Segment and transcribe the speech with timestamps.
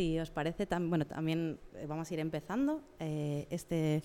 [0.00, 4.02] Si os parece, bueno, también eh, vamos a ir empezando eh, este,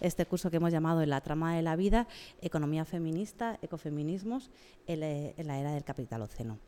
[0.00, 2.08] este curso que hemos llamado En la trama de la vida,
[2.40, 4.50] Economía feminista, ecofeminismos
[4.86, 6.58] en, en la era del capitaloceno.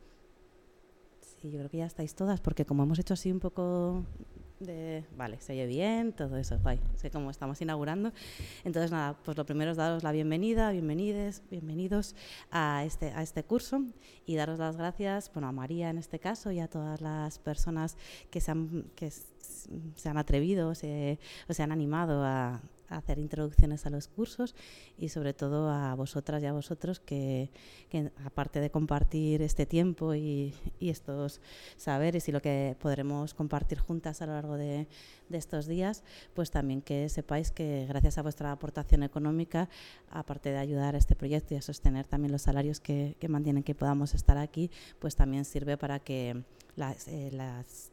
[1.41, 4.05] Sí, yo creo que ya estáis todas, porque como hemos hecho así un poco
[5.15, 8.11] vale, se oye bien, todo eso, guay, sé cómo estamos inaugurando.
[8.63, 12.15] Entonces, nada, pues lo primero es daros la bienvenida, bienvenides, bienvenidos
[12.51, 13.83] a este, a este curso
[14.25, 17.97] y daros las gracias, bueno, a María en este caso y a todas las personas
[18.29, 21.17] que se han, que se han atrevido o se
[21.59, 24.55] han animado a, hacer introducciones a los cursos
[24.97, 27.49] y sobre todo a vosotras y a vosotros que,
[28.25, 31.41] aparte de compartir este tiempo y, estos
[31.75, 34.87] saberes y lo que podremos compartir juntas a lo largo de,
[35.29, 39.67] estos días, pues también que sepáis que gracias a vuestra aportación económica,
[40.09, 43.75] aparte de ayudar a este proyecto y a sostener también los salarios que, mantienen que
[43.75, 46.43] podamos estar aquí, pues también sirve para que
[46.77, 47.31] las, eh,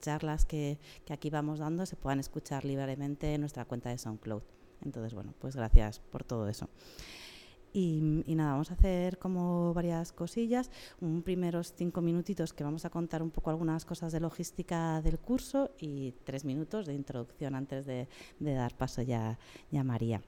[0.00, 4.63] charlas que, que aquí vamos dando se puedan escuchar libremente en nuestra cuenta de SoundCloud.
[4.84, 6.68] Entonces, bueno, pues gracias por todo eso.
[7.76, 8.00] Y,
[8.36, 10.70] nada, vamos a hacer como varias cosillas.
[11.00, 15.18] Un primeros cinco minutitos que vamos a contar un poco algunas cosas de logística del
[15.18, 18.06] curso y tres minutos de introducción antes de,
[18.38, 19.40] dar paso ya,
[19.76, 20.22] a María.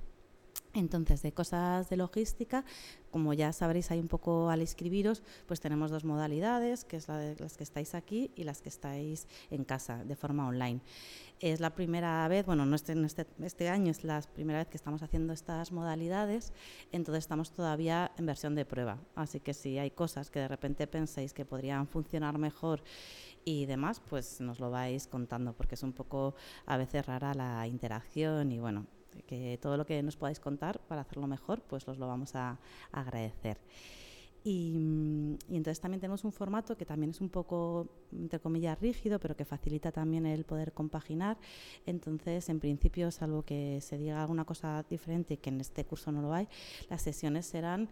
[0.77, 2.63] Entonces, de cosas de logística,
[3.11, 7.17] como ya sabréis hay un poco al inscribiros, pues tenemos dos modalidades, que es la
[7.17, 10.83] de las que estáis aquí y las que estáis en casa, de forma online.
[11.41, 14.77] Es la primera vez, bueno, no este, este, este año es la primera vez que
[14.77, 16.53] estamos haciendo estas modalidades,
[16.93, 18.99] entonces estamos todavía en versión de prueba.
[19.15, 22.83] Así que si hay cosas que de repente penséis que podrían funcionar mejor
[23.47, 26.35] y demás, pues nos lo vais contando, porque es un poco
[26.67, 28.87] a veces rara la interacción y bueno,
[29.27, 32.59] que todo lo que nos podáis contar para hacerlo mejor, pues os lo vamos a,
[32.93, 33.59] agradecer.
[34.45, 34.77] Y,
[35.49, 39.45] entonces también tenemos un formato que también es un poco, entre comillas, rígido, pero que
[39.45, 41.37] facilita también el poder compaginar.
[41.85, 46.23] Entonces, en principio, salvo que se diga alguna cosa diferente, que en este curso no
[46.23, 46.47] lo hay,
[46.89, 47.89] las sesiones serán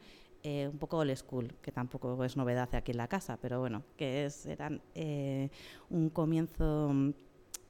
[0.47, 3.83] eh, un poco old school, que tampoco es novedad aquí en la casa, pero bueno,
[3.97, 5.49] que serán eh,
[5.89, 6.93] un comienzo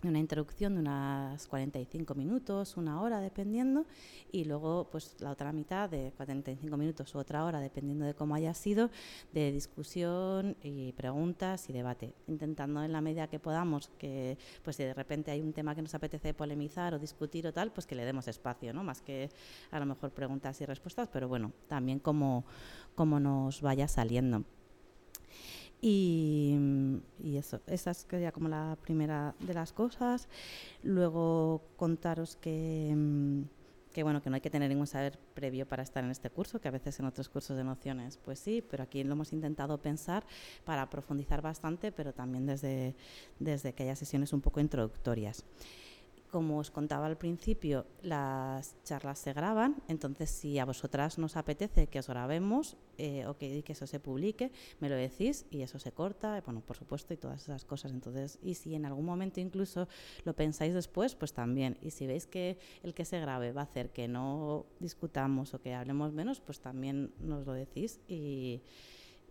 [0.09, 3.87] una introducción de unas 45 minutos, una hora dependiendo,
[4.33, 8.35] y luego pues la otra mitad de 45 minutos u otra hora dependiendo de cómo
[8.35, 8.91] haya sido,
[9.33, 14.85] de discusión y preguntas y debate, intentando en la medida que podamos que pues si
[14.85, 17.95] de repente hay un tema que nos apetece polemizar o discutir o tal, pues que
[17.95, 18.85] le demos espacio, ¿no?
[18.85, 19.31] Más que
[19.71, 22.45] a lo mejor preguntas y respuestas, pero bueno, también como,
[22.95, 24.45] como nos vaya saliendo.
[25.87, 26.57] Y,
[27.37, 30.29] eso, esa es como la primera de las cosas.
[30.83, 33.45] Luego contaros que,
[33.93, 36.59] que, bueno, que no hay que tener ningún saber previo para estar en este curso,
[36.59, 39.77] que a veces en otros cursos de nociones pues sí, pero aquí lo hemos intentado
[39.77, 40.25] pensar
[40.65, 42.97] para profundizar bastante, pero también desde,
[43.39, 45.45] desde aquellas sesiones un poco introductorias.
[46.35, 51.87] Como os contaba al principio, las charlas se graban, entonces si a vosotras nos apetece
[51.87, 54.51] que os grabemos eh, o que, que, eso se publique,
[54.81, 57.93] me lo decís y eso se corta, bueno, por supuesto, y todas esas cosas.
[57.93, 59.87] Entonces, y si en algún momento incluso
[60.25, 61.79] lo pensáis después, pues también.
[61.81, 65.61] Y si veis que el que se grabe va a hacer que no discutamos o
[65.61, 68.61] que hablemos menos, pues también nos lo decís y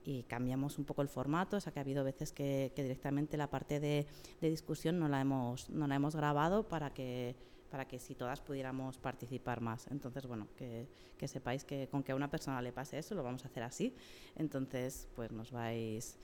[0.06, 3.50] y cambiamos un poco el formato, o sea que ha habido veces que, directamente la
[3.50, 4.06] parte de,
[4.42, 7.36] discusión no la hemos, no la hemos grabado para que
[7.70, 9.88] para que si todas pudiéramos participar más.
[9.88, 10.88] Entonces, bueno, que,
[11.28, 13.96] sepáis que con que a una persona le pase eso, lo vamos a hacer así.
[14.36, 16.20] Entonces, pues nos vais,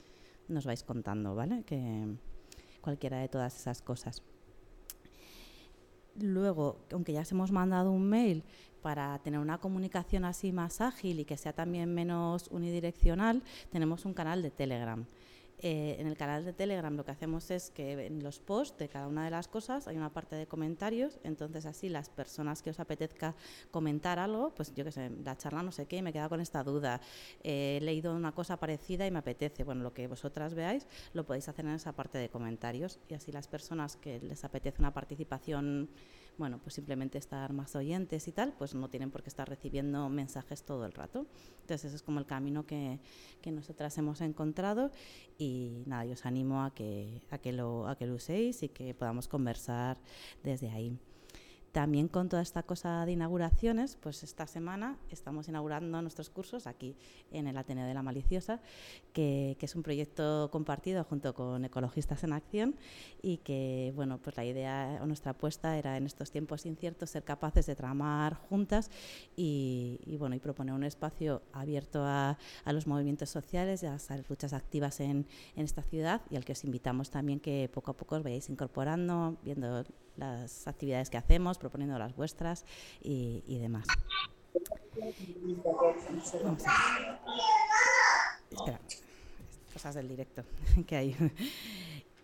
[0.46, 1.64] nos vais contando, ¿vale?
[1.64, 2.06] Que
[2.80, 4.22] cualquiera de todas esas cosas.
[6.20, 8.44] Luego, aunque ya os hemos mandado un mail
[8.80, 14.14] para tener una comunicación así más ágil y que sea también menos unidireccional, tenemos un
[14.14, 15.06] canal de Telegram.
[15.62, 18.88] Eh, en el canal de Telegram lo que hacemos es que en los posts de
[18.88, 22.70] cada una de las cosas hay una parte de comentarios, entonces así las personas que
[22.70, 23.34] os apetezca
[23.70, 26.64] comentar algo, pues yo que sé, la charla no sé qué, me queda con esta
[26.64, 27.02] duda,
[27.42, 31.46] he leído una cosa parecida y me apetece, bueno, lo que vosotras veáis lo podéis
[31.50, 35.90] hacer en esa parte de comentarios y así las personas que les apetece una participación
[36.38, 40.08] bueno, pues simplemente estar más oyentes y tal, pues no tienen por qué estar recibiendo
[40.08, 41.26] mensajes todo el rato.
[41.60, 42.98] Entonces ese es como el camino que,
[43.42, 44.90] que nosotras hemos encontrado
[45.38, 48.68] y nada, yo os animo a que, a, que lo, a que lo uséis y
[48.68, 49.98] que podamos conversar
[50.42, 50.98] desde ahí.
[51.72, 56.96] También con toda esta cosa de inauguraciones, pues esta semana estamos inaugurando nuestros cursos aquí
[57.30, 58.60] en el Ateneo de la Maliciosa,
[59.12, 62.74] que, es un proyecto compartido junto con Ecologistas en Acción
[63.22, 67.22] y que, bueno, pues la idea o nuestra apuesta era en estos tiempos inciertos ser
[67.22, 68.90] capaces de tramar juntas
[69.36, 72.36] y, bueno, y proponer un espacio abierto a,
[72.66, 76.64] los movimientos sociales a las luchas activas en, en esta ciudad y al que os
[76.64, 79.84] invitamos también que poco a poco os vayáis incorporando, viendo
[80.20, 82.64] las actividades que hacemos, proponiendo las vuestras
[83.02, 83.86] y, demás.
[88.50, 88.80] Espera,
[89.72, 90.44] cosas del directo
[90.86, 91.16] que hay.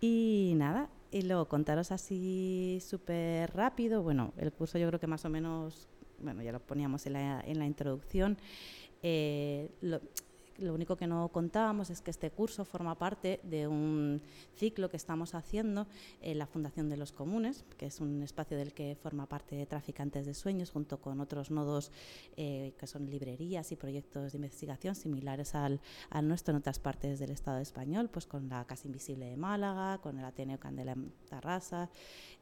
[0.00, 5.24] Y nada, y luego contaros así súper rápido, bueno, el curso yo creo que más
[5.24, 5.88] o menos,
[6.20, 8.36] bueno, ya lo poníamos en la, en la introducción.
[9.02, 9.70] Eh,
[10.58, 14.22] único que no contábamos es que este curso forma parte de un
[14.54, 15.86] ciclo que estamos haciendo
[16.20, 19.66] en la Fundación de los Comunes, que es un espacio del que forma parte de
[19.66, 21.92] Traficantes de Sueños, junto con otros nodos
[22.36, 25.80] eh, que son librerías y proyectos de investigación similares al,
[26.22, 30.18] nuestro en otras partes del Estado español, pues con la Casa Invisible de Málaga, con
[30.18, 31.90] el Ateneo Candela en Tarrasa,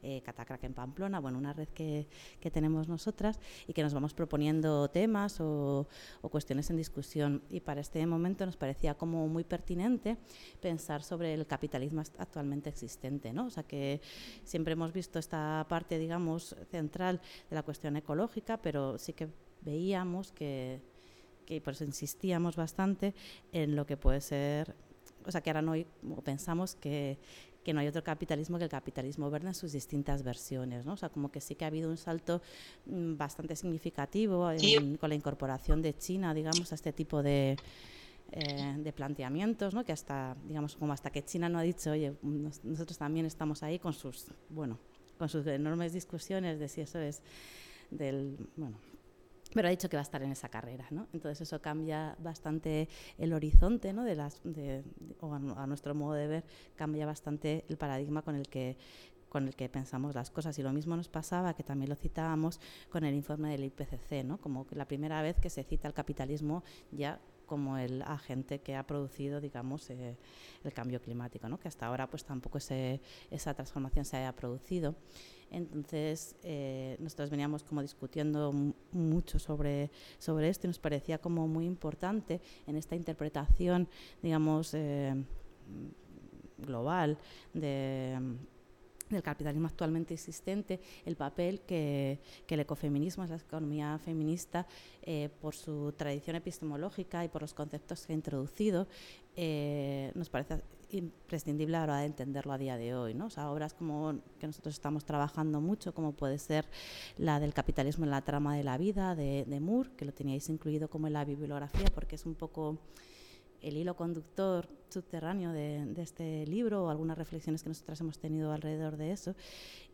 [0.01, 0.23] eh,
[0.61, 2.07] en Pamplona, bueno, una red que,
[2.51, 5.87] tenemos nosotras y que nos vamos proponiendo temas o,
[6.21, 7.41] o cuestiones en discusión.
[7.49, 10.17] Y para este momento nos parecía como muy pertinente
[10.61, 13.45] pensar sobre el capitalismo actualmente existente, ¿no?
[13.45, 14.01] O sea que
[14.43, 19.27] siempre hemos visto esta parte, digamos, central de la cuestión ecológica, pero sí que
[19.61, 20.81] veíamos que,
[21.45, 23.13] que por insistíamos bastante
[23.51, 24.75] en lo que puede ser,
[25.25, 25.73] o sea que ahora no
[26.23, 27.17] pensamos que,
[27.65, 30.85] que no hay otro capitalismo que el capitalismo verde en sus distintas versiones.
[30.85, 30.93] ¿no?
[30.93, 32.41] O sea, como que sí que ha habido un salto
[32.85, 34.47] mm, bastante significativo
[34.99, 37.57] con la incorporación de China, digamos, a este tipo de,
[38.31, 39.83] eh, de planteamientos, ¿no?
[39.83, 43.79] que hasta, digamos, como hasta que China no ha dicho, oye, nosotros también estamos ahí
[43.79, 44.77] con sus, bueno,
[45.17, 47.23] con sus enormes discusiones de si eso es
[47.89, 48.77] del, bueno,
[49.55, 51.07] pero ha dicho que va a estar en esa carrera, ¿no?
[51.13, 54.03] Entonces eso cambia bastante el horizonte, ¿no?
[54.03, 54.83] De las, de,
[55.21, 56.43] o a, nuestro modo de ver,
[56.75, 58.77] cambia bastante el paradigma con el que
[59.29, 60.57] con el que pensamos las cosas.
[60.59, 62.59] Y lo mismo nos pasaba, que también lo citábamos
[62.89, 64.37] con el informe del IPCC, ¿no?
[64.37, 68.75] como que la primera vez que se cita el capitalismo ya como el agente que
[68.75, 70.17] ha producido, digamos, eh,
[70.63, 71.59] el cambio climático, ¿no?
[71.59, 74.95] que hasta ahora pues tampoco esa transformación se haya producido.
[75.51, 78.51] Entonces, eh, nosotros veníamos como discutiendo
[78.91, 83.87] mucho sobre, sobre esto y nos parecía como muy importante en esta interpretación,
[84.21, 85.13] digamos, eh,
[86.57, 87.17] global
[87.53, 88.17] de
[89.09, 94.65] del capitalismo actualmente existente, el papel que, el ecofeminismo, la economía feminista,
[95.01, 98.87] eh, por su tradición epistemológica y por los conceptos que ha introducido,
[99.35, 100.61] eh, nos parece
[100.91, 103.13] imprescindible a la hora de entenderlo a día de hoy.
[103.13, 103.27] ¿no?
[103.27, 106.65] O obras como que nosotros estamos trabajando mucho, como puede ser
[107.17, 110.89] la del capitalismo en la trama de la vida, de Moore, que lo teníais incluido
[110.89, 112.79] como en la bibliografía, porque es un poco
[113.65, 118.95] el hilo conductor subterráneo de, este libro o algunas reflexiones que nosotras hemos tenido alrededor
[118.95, 119.35] de eso.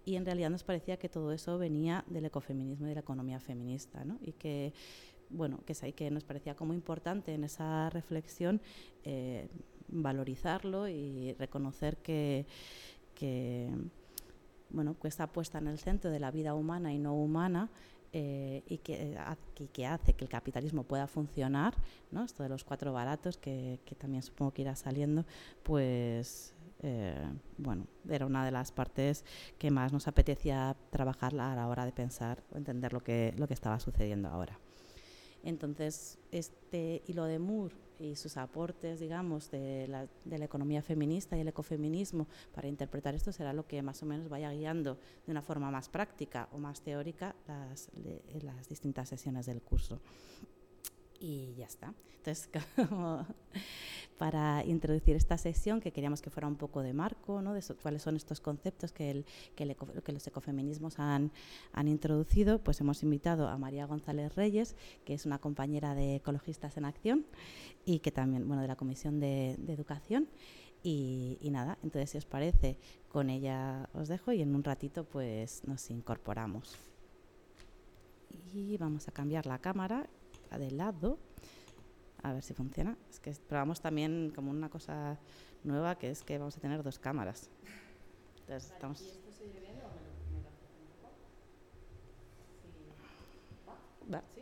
[0.04, 3.40] Y en realidad nos parecía que todo eso venía del ecofeminismo y de la economía
[3.40, 4.20] feminista, ¿no?
[4.22, 4.74] Y que,
[5.30, 8.62] bueno, que es que nos parecía como importante en esa reflexión
[9.04, 9.48] eh,
[9.88, 12.46] valorizarlo y reconocer que,
[13.16, 13.70] que
[14.70, 17.70] bueno, que esta puesta en el centro de la vida humana y no humana
[18.13, 19.18] eh, y, que,
[19.72, 21.75] que, hace que el capitalismo pueda funcionar,
[22.12, 22.24] ¿no?
[22.24, 25.25] esto de los cuatro baratos que, también supongo que irá saliendo,
[25.63, 27.25] pues eh,
[27.58, 29.24] bueno, era una de las partes
[29.58, 33.48] que más nos apetecía trabajar a la hora de pensar o entender lo que, lo
[33.48, 34.60] que estaba sucediendo ahora.
[35.44, 41.38] Entonces, este hilo de Moore y sus aportes, digamos, de la, de la, economía feminista
[41.38, 45.31] y el ecofeminismo para interpretar esto será lo que más o menos vaya guiando de
[45.31, 47.89] una forma más práctica o más teórica las,
[48.41, 50.00] las distintas sesiones del curso
[51.22, 51.94] y ya está.
[52.18, 52.50] Entonces,
[54.18, 57.54] para introducir esta sesión, que queríamos que fuera un poco de marco, ¿no?
[57.54, 59.25] de cuáles son estos conceptos que, el,
[59.56, 61.32] que, los ecofeminismos han,
[61.74, 64.75] han introducido, pues hemos invitado a María González Reyes,
[65.06, 67.25] que es una compañera de Ecologistas en Acción
[67.86, 70.28] y que también, bueno, de la Comisión de, Educación.
[70.84, 72.78] Y, y, nada, entonces si os parece,
[73.10, 76.75] con ella os dejo y en un ratito pues nos incorporamos.
[78.54, 80.08] Y vamos a cambiar la cámara
[80.58, 81.20] de lado.
[82.24, 82.98] A ver si funciona.
[83.10, 85.17] Es que probamos también como una cosa
[85.63, 87.50] nueva que es que vamos a tener dos cámaras.
[88.41, 89.00] Entonces, estamos...
[89.00, 89.20] ¿Sí?
[94.36, 94.40] ¿Sí?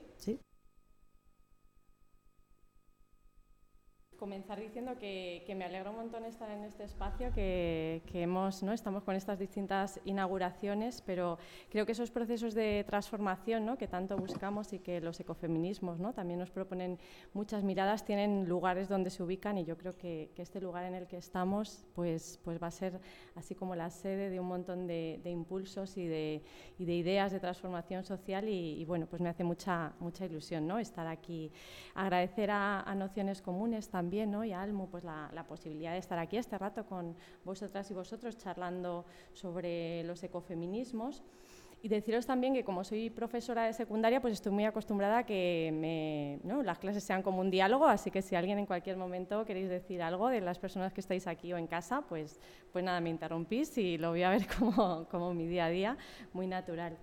[4.19, 8.73] Comenzar diciendo que, me alegra un montón estar en este espacio, que, hemos, ¿no?
[8.73, 13.77] estamos con estas distintas inauguraciones, pero creo que esos procesos de transformación ¿no?
[13.77, 16.13] que tanto buscamos y que los ecofeminismos ¿no?
[16.13, 16.99] también nos proponen
[17.33, 21.05] muchas miradas, tienen lugares donde se ubican y yo creo que, este lugar en el
[21.05, 23.01] que estamos pues, pues va a ser
[23.35, 26.41] así como la sede de un montón de, impulsos y de,
[26.77, 30.79] de, ideas de transformación social y, bueno, pues me hace mucha, mucha ilusión ¿no?
[30.79, 31.51] estar aquí.
[31.93, 34.43] Agradecer a, a Nociones Comunes también ¿no?
[34.43, 37.93] y a Almu pues la, la, posibilidad de estar aquí este rato con vosotras y
[37.93, 41.23] vosotros charlando sobre los ecofeminismos.
[41.81, 45.71] Y deciros también que como soy profesora de secundaria, pues estoy muy acostumbrada a que
[45.73, 46.61] me, ¿no?
[46.61, 50.01] las clases sean como un diálogo, así que si alguien en cualquier momento queréis decir
[50.01, 52.37] algo de las personas que estáis aquí o en casa, pues,
[52.73, 55.97] pues nada, me interrumpís y lo voy a ver como, como mi día a día,
[56.33, 56.97] muy natural.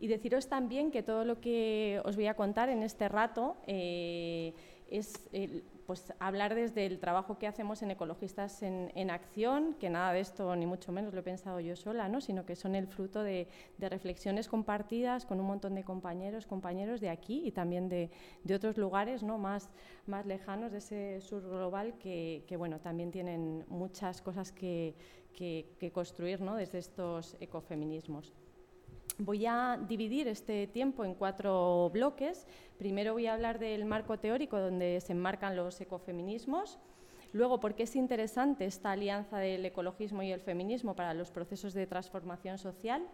[0.00, 4.54] Y deciros también que todo lo que os voy a contar en este rato eh,
[4.90, 5.28] es
[5.86, 10.54] pues, hablar desde el trabajo que hacemos en Ecologistas en, Acción, que nada de esto,
[10.56, 12.20] ni mucho menos lo he pensado yo sola, ¿no?
[12.20, 17.08] sino que son el fruto de, reflexiones compartidas con un montón de compañeros, compañeros de
[17.08, 18.10] aquí y también de,
[18.54, 19.38] otros lugares ¿no?
[19.38, 19.70] más,
[20.06, 24.94] más lejanos de ese sur global que, bueno, también tienen muchas cosas que,
[25.34, 26.56] que construir ¿no?
[26.56, 28.34] desde estos ecofeminismos.
[29.18, 32.46] Voy a dividir este tiempo en cuatro bloques.
[32.76, 36.78] Primero voy a hablar del marco teórico donde se enmarcan los ecofeminismos.
[37.32, 41.72] Luego, por qué es interesante esta alianza del ecologismo y el feminismo para los procesos
[41.72, 43.08] de transformación social.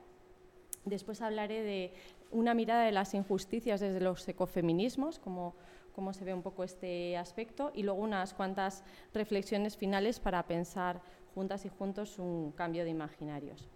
[0.84, 1.94] Después hablaré de
[2.32, 5.54] una mirada de las injusticias desde los ecofeminismos, cómo,
[5.94, 8.82] cómo se ve un poco este aspecto, y luego unas cuantas
[9.14, 11.00] reflexiones finales para pensar
[11.32, 13.70] juntas y juntos un cambio de imaginarios.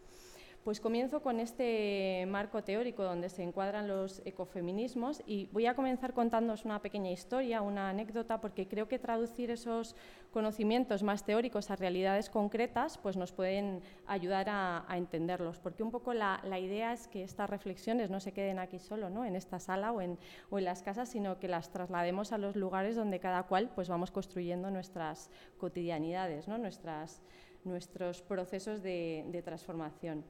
[0.66, 6.12] Pues comienzo con este marco teórico donde se encuadran los ecofeminismos y voy a comenzar
[6.12, 9.94] contándoos una pequeña historia, una anécdota, porque creo que traducir esos
[10.32, 16.12] conocimientos más teóricos a realidades concretas pues nos pueden ayudar a, entenderlos, porque un poco
[16.12, 19.24] la, idea es que estas reflexiones no se queden aquí solo, ¿no?
[19.24, 20.18] en esta sala o en,
[20.50, 24.68] las casas, sino que las traslademos a los lugares donde cada cual pues vamos construyendo
[24.72, 26.58] nuestras cotidianidades, ¿no?
[26.58, 30.24] nuestros procesos de transformación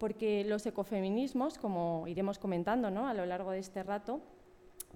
[0.00, 4.22] porque los ecofeminismos, como iremos comentando a lo largo de este rato,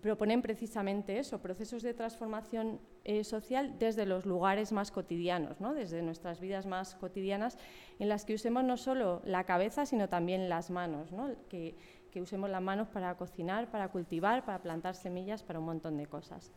[0.00, 6.40] proponen precisamente eso, procesos de transformación eh, social desde los lugares más cotidianos, desde nuestras
[6.40, 7.58] vidas más cotidianas,
[7.98, 11.10] en las que usemos no solo la cabeza, sino también las manos,
[11.50, 11.76] que,
[12.10, 16.06] que usemos las manos para cocinar, para cultivar, para plantar semillas, para un montón de
[16.06, 16.50] cosas.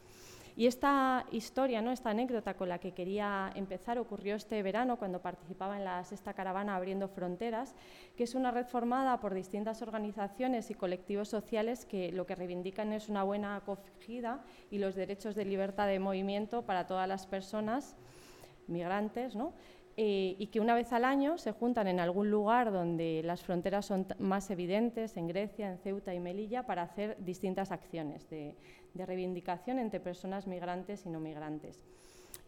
[0.57, 1.91] Y esta historia, ¿no?
[1.91, 6.33] esta anécdota con la que quería empezar ocurrió este verano cuando participaba en la sexta
[6.33, 7.75] caravana Abriendo Fronteras,
[8.15, 12.91] que es una red formada por distintas organizaciones y colectivos sociales que lo que reivindican
[12.91, 17.95] es una buena acogida y los derechos de libertad de movimiento para todas las personas
[18.65, 19.53] migrantes, ¿no?
[19.99, 23.87] Eh, y que una vez al año se juntan en algún lugar donde las fronteras
[23.87, 28.55] son más evidentes, en Grecia, en Ceuta y Melilla, para hacer distintas acciones de,
[29.05, 31.85] reivindicación entre personas migrantes y no migrantes.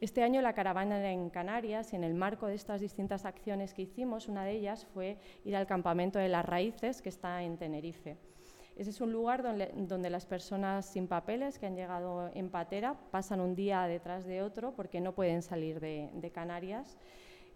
[0.01, 3.73] Este año la caravana era en Canarias y en el marco de estas distintas acciones
[3.73, 7.57] que hicimos, una de ellas fue ir al campamento de las raíces que está en
[7.57, 8.17] Tenerife.
[8.77, 13.41] Ese es un lugar donde, las personas sin papeles que han llegado en patera pasan
[13.41, 16.97] un día detrás de otro porque no pueden salir de Canarias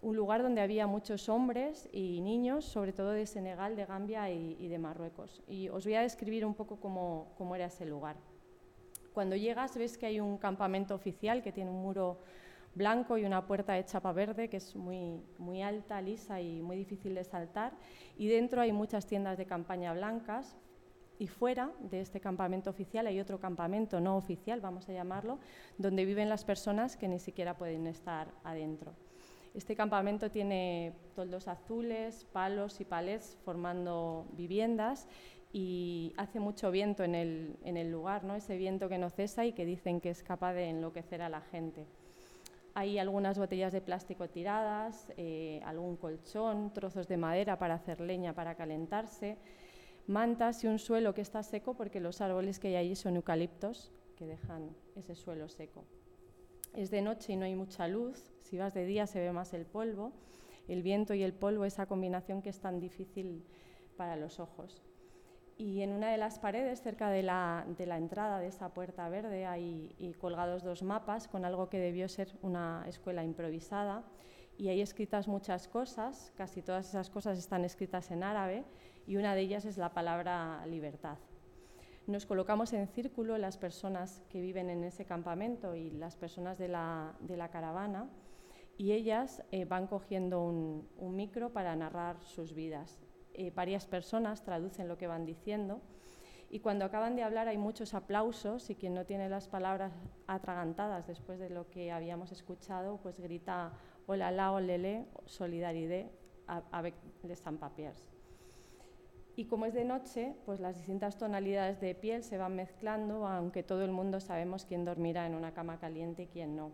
[0.04, 4.68] un lugar donde había muchos hombres y niños, sobre todo de Senegal, de Gambia y,
[4.68, 5.42] de Marruecos.
[5.48, 8.18] Y os voy a describir un poco cómo, era ese lugar.
[9.14, 12.20] Cuando llegas ves que hay un campamento oficial que tiene un muro
[12.76, 16.76] blanco y una puerta de chapa verde que es muy, muy alta, lisa y muy
[16.76, 17.74] difícil de saltar.
[18.18, 20.58] Y dentro hay muchas tiendas de campaña blancas.
[21.20, 25.38] Y fuera de este campamento oficial hay otro campamento no oficial, vamos a llamarlo,
[25.78, 28.94] donde viven las personas que ni siquiera pueden estar adentro.
[29.54, 35.08] Este campamento tiene toldos azules, palos y palets formando viviendas
[35.56, 38.36] y hace mucho viento en el, lugar, ¿no?
[38.36, 41.42] ese viento que no cesa y que dicen que es capaz de enloquecer a la
[41.42, 41.86] gente.
[42.74, 48.34] Hay algunas botellas de plástico tiradas, eh, algún colchón, trozos de madera para hacer leña
[48.34, 49.38] para calentarse,
[50.08, 53.92] mantas y un suelo que está seco porque los árboles que hay allí son eucaliptos
[54.16, 55.84] que dejan ese suelo seco.
[56.74, 59.54] Es de noche y no hay mucha luz, si vas de día se ve más
[59.54, 60.14] el polvo,
[60.68, 63.46] el viento y el polvo, esa combinación que es tan difícil
[63.98, 64.82] para los ojos.
[65.58, 70.16] Y en una de las paredes, cerca de la, entrada de esa puerta verde, hay
[70.20, 74.04] colgados dos mapas con algo que debió ser una escuela improvisada.
[74.58, 78.66] Y hay escritas muchas cosas, casi todas esas cosas están escritas en árabe,
[79.08, 81.18] y una de ellas es la palabra libertad.
[82.06, 86.68] Nos colocamos en círculo las personas que viven en ese campamento y las personas de
[86.68, 88.10] la, caravana
[88.78, 93.03] y ellas eh, van cogiendo un, micro para narrar sus vidas.
[93.34, 95.82] Eh, varias personas traducen lo que van diciendo
[96.54, 99.92] y cuando acaban de hablar hay muchos aplausos y quien no tiene las palabras
[100.28, 103.74] atragantadas después de lo que habíamos escuchado, pues grita
[104.06, 106.06] hola la, olele, solidaridad
[106.72, 108.08] avec les sans-papiers.
[109.36, 113.64] Y como es de noche, pues las distintas tonalidades de piel se van mezclando, aunque
[113.64, 116.70] todo el mundo sabemos quién dormirá en una cama caliente y quién no.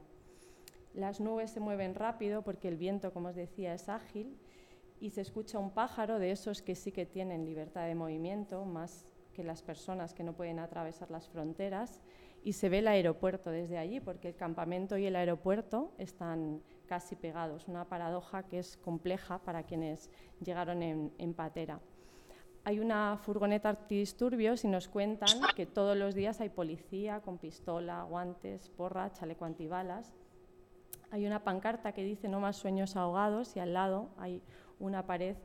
[0.94, 4.38] Las nubes se mueven rápido porque el viento, como os decía, es ágil
[5.00, 9.06] y se escucha un pájaro de esos que sí que tienen libertad de movimiento, más
[9.34, 12.02] que las personas que no pueden atravesar las fronteras,
[12.44, 17.16] y se ve el aeropuerto desde allí, porque el campamento y el aeropuerto están casi
[17.16, 20.10] pegados, una paradoja que es compleja para quienes
[20.42, 21.80] llegaron en, en patera
[22.64, 28.04] hay una furgoneta antidisturbios y nos cuentan que todos los días hay policía con pistola,
[28.04, 30.14] guantes, porra, chaleco antibalas.
[31.12, 34.44] Hay una pancarta que dice no más sueños ahogados y al lado hay
[34.80, 35.36] una pared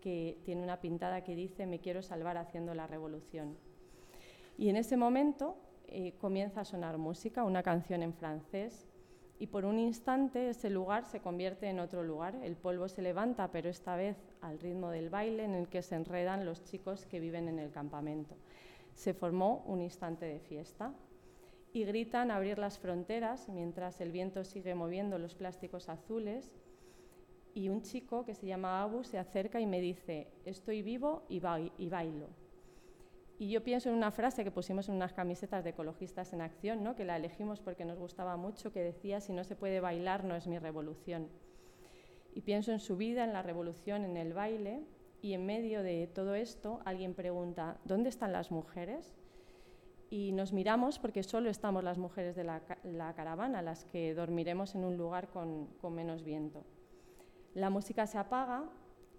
[0.00, 3.56] que tiene una pintada que dice me quiero salvar haciendo la revolución.
[4.56, 5.56] Y en ese momento
[5.88, 8.86] eh, comienza a sonar música, una canción en francés,
[9.38, 12.36] y por un instante ese lugar se convierte en otro lugar.
[12.42, 15.96] El polvo se levanta, pero esta vez al ritmo del baile en el que se
[15.96, 18.36] enredan los chicos que viven en el campamento.
[18.94, 20.92] Se formó un instante de fiesta
[21.72, 26.52] y gritan abrir las fronteras mientras el viento sigue moviendo los plásticos azules
[27.54, 31.38] y un chico que se llama Abu se acerca y me dice, estoy vivo y,
[31.38, 32.28] bailo.
[33.38, 36.82] Y yo pienso en una frase que pusimos en unas camisetas de ecologistas en acción,
[36.82, 36.96] ¿no?
[36.96, 40.34] que la elegimos porque nos gustaba mucho, que decía, si no se puede bailar no
[40.34, 41.28] es mi revolución.
[42.34, 44.82] Y pienso en su vida, en la revolución, en el baile,
[45.22, 49.14] y en medio de todo esto alguien pregunta, ¿dónde están las mujeres?
[50.10, 52.60] Y nos miramos porque solo estamos las mujeres de la,
[53.16, 56.64] caravana, las que dormiremos en un lugar con menos viento.
[57.54, 58.64] La música se apaga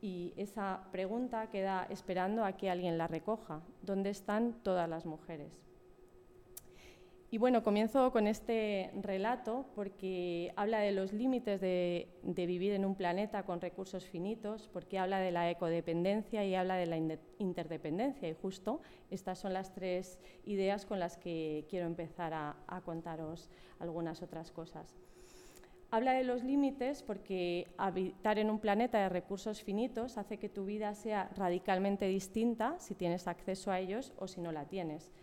[0.01, 3.61] y esa pregunta queda esperando a que alguien la recoja.
[3.81, 5.61] ¿Dónde están todas las mujeres?
[7.31, 12.95] Y bueno, comienzo con este relato porque habla de los límites de, vivir en un
[12.95, 16.97] planeta con recursos finitos, porque habla de la ecodependencia y habla de la
[17.39, 18.29] interdependencia.
[18.29, 18.81] Y justo
[19.11, 24.95] estas son las tres ideas con las que quiero empezar a contaros algunas otras cosas.
[25.95, 30.65] Habla de los límites porque habitar en un planeta de recursos finitos hace que tu
[30.65, 35.13] vida sea radicalmente distinta si tienes acceso a ellos o si no la tienes.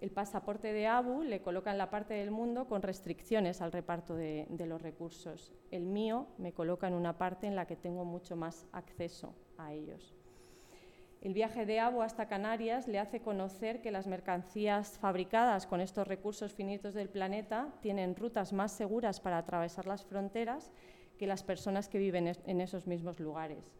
[0.00, 4.16] El pasaporte de Abu le coloca en la parte del mundo con restricciones al reparto
[4.16, 5.52] de, los recursos.
[5.70, 9.72] El mío me coloca en una parte en la que tengo mucho más acceso a
[9.72, 10.17] ellos.
[11.20, 16.06] El viaje de Abu hasta Canarias le hace conocer que las mercancías fabricadas con estos
[16.06, 20.70] recursos finitos del planeta tienen rutas más seguras para atravesar las fronteras
[21.18, 23.72] que las personas que viven en esos mismos lugares.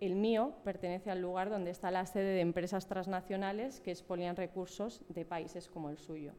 [0.00, 5.02] El mío pertenece al lugar donde está la sede de empresas transnacionales que expolian recursos
[5.10, 6.32] de países como el suyo.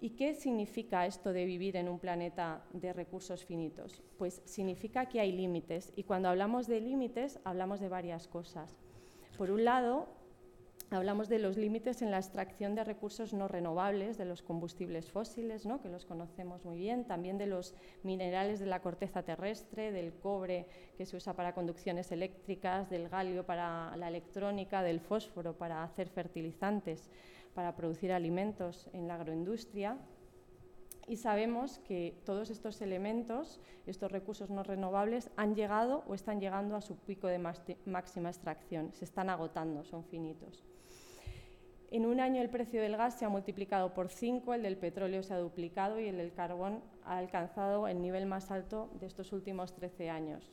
[0.00, 4.02] ¿Y qué significa esto de vivir en un planeta de recursos finitos?
[4.16, 8.83] Pues significa que hay límites y cuando hablamos de límites hablamos de varias cosas.
[9.36, 10.06] Por un lado,
[10.90, 15.66] hablamos de los límites en la extracción de recursos no renovables, de los combustibles fósiles,
[15.82, 20.66] que los conocemos muy bien, también de los minerales de la corteza terrestre, del cobre
[20.96, 26.08] que se usa para conducciones eléctricas, del galio para la electrónica, del fósforo para hacer
[26.08, 27.10] fertilizantes,
[27.54, 29.98] para producir alimentos en la agroindustria,
[31.06, 36.76] y sabemos que todos estos elementos, estos recursos no renovables, han llegado o están llegando
[36.76, 40.64] a su pico de máxima extracción, se están agotando, son finitos.
[41.90, 45.22] En un año el precio del gas se ha multiplicado por cinco, el del petróleo
[45.22, 49.32] se ha duplicado y el del carbón ha alcanzado el nivel más alto de estos
[49.32, 50.50] últimos 13 años.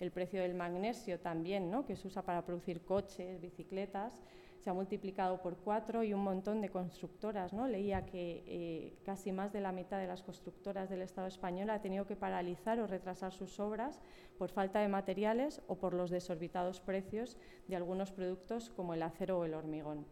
[0.00, 1.84] El precio del magnesio también, ¿no?
[1.84, 4.20] que se usa para producir coches, bicicletas,
[4.60, 7.52] se ha multiplicado por cuatro y un montón de constructoras.
[7.52, 7.66] ¿no?
[7.66, 11.80] Leía que eh, casi más de la mitad de las constructoras del Estado español ha
[11.80, 14.00] tenido que paralizar o retrasar sus obras
[14.38, 19.38] por falta de materiales o por los desorbitados precios de algunos productos como el acero
[19.38, 20.06] o el hormigón.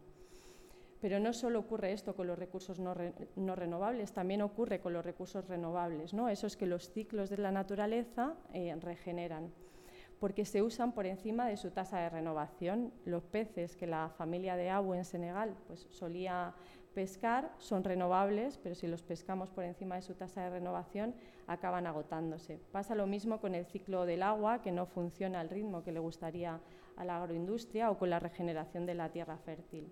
[1.01, 5.47] Pero no solo ocurre esto con los recursos no, renovables, también ocurre con los recursos
[5.47, 6.13] renovables.
[6.13, 6.27] ¿no?
[6.27, 9.53] Eso es que los ciclos de la naturaleza eh, regeneran
[10.19, 12.91] porque se usan por encima de su tasa de renovación.
[13.05, 16.53] Los peces que la familia de Abu en Senegal pues, solía
[16.93, 21.15] pescar son renovables, pero si los pescamos por encima de su tasa de renovación
[21.47, 22.59] acaban agotándose.
[22.71, 25.99] Pasa lo mismo con el ciclo del agua, que no funciona al ritmo que le
[25.99, 26.59] gustaría
[26.97, 29.87] a la agroindustria, o con la regeneración de la tierra fértil.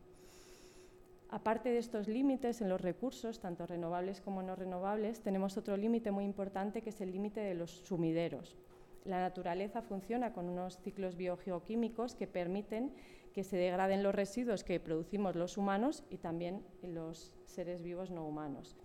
[1.29, 6.11] Aparte de estos límites en los recursos, tanto renovables como no renovables, tenemos otro límite
[6.11, 8.55] muy importante que es el límite de los sumideros.
[9.07, 12.93] La naturaleza funciona con unos ciclos biogeoquímicos que permiten
[13.33, 18.27] que se degraden los residuos que producimos los humanos y también los seres vivos no
[18.27, 18.75] humanos,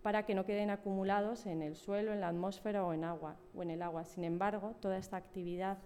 [0.00, 3.64] para que no queden acumulados en el suelo, en la atmósfera o en, agua, o
[3.64, 4.04] en el agua.
[4.04, 5.78] Sin embargo, toda esta actividad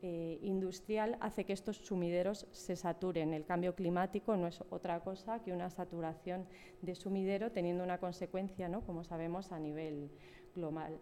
[0.00, 3.34] eh, industrial hace que estos sumideros se saturen.
[3.34, 6.46] El cambio climático no es otra cosa que una saturación
[6.80, 8.80] de sumidero teniendo una consecuencia, ¿no?
[8.80, 10.10] como sabemos, a nivel
[10.54, 10.98] global.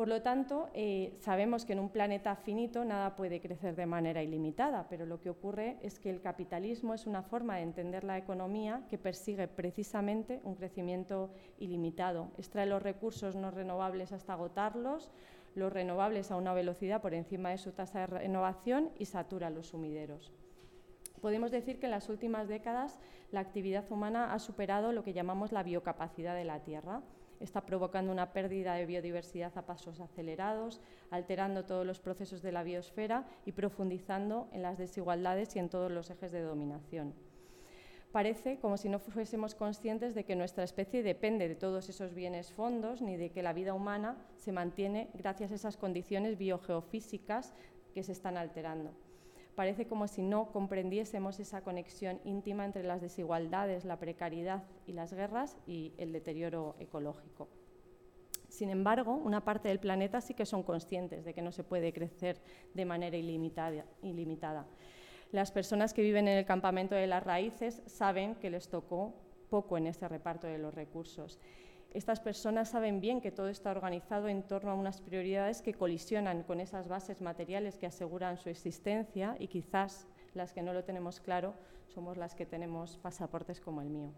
[0.00, 4.22] Por lo tanto, eh, sabemos que en un planeta finito nada puede crecer de manera
[4.22, 8.16] ilimitada, pero lo que ocurre es que el capitalismo es una forma de entender la
[8.16, 12.30] economía que persigue precisamente un crecimiento ilimitado.
[12.38, 15.10] Extrae los recursos no renovables hasta agotarlos,
[15.54, 19.66] los renovables a una velocidad por encima de su tasa de renovación y satura los
[19.66, 20.32] sumideros.
[21.20, 22.98] Podemos decir que en las últimas décadas
[23.32, 27.02] la actividad humana ha superado lo que llamamos la biocapacidad de la Tierra.
[27.40, 32.62] Está provocando una pérdida de biodiversidad a pasos acelerados, alterando todos los procesos de la
[32.62, 37.14] biosfera y profundizando en las desigualdades y en todos los ejes de dominación
[38.12, 42.52] parece como si no fuésemos conscientes de que nuestra especie depende de todos esos bienes
[42.52, 47.54] fondos ni de que la vida humana se mantiene gracias a esas condiciones biogeofísicas
[47.94, 48.92] que se están alterando.
[49.60, 55.12] Parece como si no comprendiésemos esa conexión íntima entre las desigualdades, la precariedad y las
[55.12, 57.46] guerras y el deterioro ecológico.
[58.48, 61.92] Sin embargo, una parte del planeta sí que son conscientes de que no se puede
[61.92, 62.40] crecer
[62.72, 64.64] de manera ilimitada.
[65.30, 69.12] las personas que viven en el campamento de las raíces saben que les tocó
[69.50, 71.38] poco en ese reparto de los recursos.
[71.92, 76.44] Estas personas saben bien que todo está organizado en torno a unas prioridades que colisionan
[76.44, 81.18] con esas bases materiales que aseguran su existencia y quizás las que no lo tenemos
[81.18, 81.54] claro
[81.88, 84.12] somos las que tenemos pasaportes como el mío.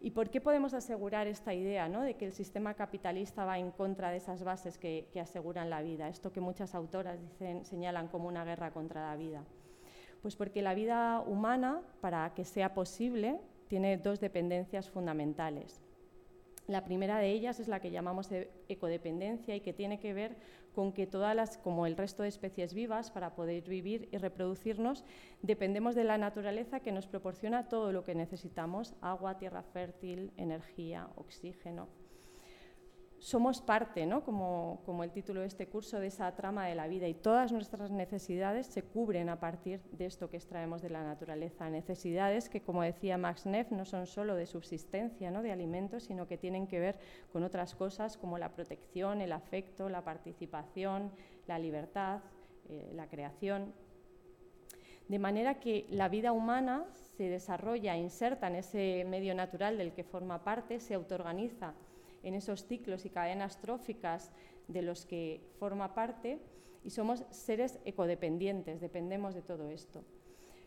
[0.00, 2.02] ¿Y por qué podemos asegurar esta idea ¿no?
[2.02, 5.82] de que el sistema capitalista va en contra de esas bases que, que aseguran la
[5.82, 6.08] vida?
[6.08, 9.42] Esto que muchas autoras dicen, señalan como una guerra contra la vida.
[10.22, 15.82] Pues porque la vida humana, para que sea posible, tiene dos dependencias fundamentales.
[16.68, 18.28] La primera de ellas es la que llamamos
[18.68, 20.36] ecodependencia y que tiene que ver
[20.74, 25.02] con que todas las, como el resto de especies vivas, para poder vivir y reproducirnos,
[25.40, 31.08] dependemos de la naturaleza que nos proporciona todo lo que necesitamos, agua, tierra fértil, energía,
[31.16, 31.88] oxígeno
[33.18, 34.22] somos parte, ¿no?
[34.22, 37.50] como, como, el título de este curso, de esa trama de la vida y todas
[37.52, 41.68] nuestras necesidades se cubren a partir de esto que extraemos de la naturaleza.
[41.68, 45.42] Necesidades que, como decía Max Neff, no son solo de subsistencia, ¿no?
[45.42, 46.98] de alimentos, sino que tienen que ver
[47.32, 51.10] con otras cosas como la protección, el afecto, la participación,
[51.46, 52.20] la libertad,
[52.68, 53.72] eh, la creación.
[55.08, 60.04] De manera que la vida humana se desarrolla, inserta en ese medio natural del que
[60.04, 61.74] forma parte, se autoorganiza
[62.28, 64.32] en esos ciclos y cadenas tróficas
[64.68, 66.38] de los que forma parte
[66.84, 70.04] y somos seres ecodependientes, dependemos de todo esto.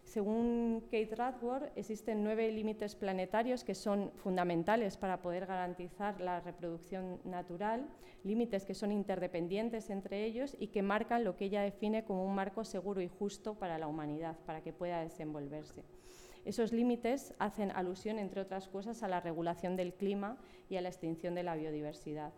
[0.04, 7.22] Según Kate Radworth, existen nueve límites planetarios que son fundamentales para poder garantizar la reproducción
[7.24, 7.88] natural,
[8.24, 12.36] límites que son interdependientes entre ellos y que marcan lo que ella define como un
[12.36, 15.84] marco seguro y justo para la humanidad, para que pueda desenvolverse.
[16.46, 20.38] Esos límites hacen alusión, entre otras cosas, a la regulación del clima
[20.70, 22.34] y a la extinción de la biodiversidad.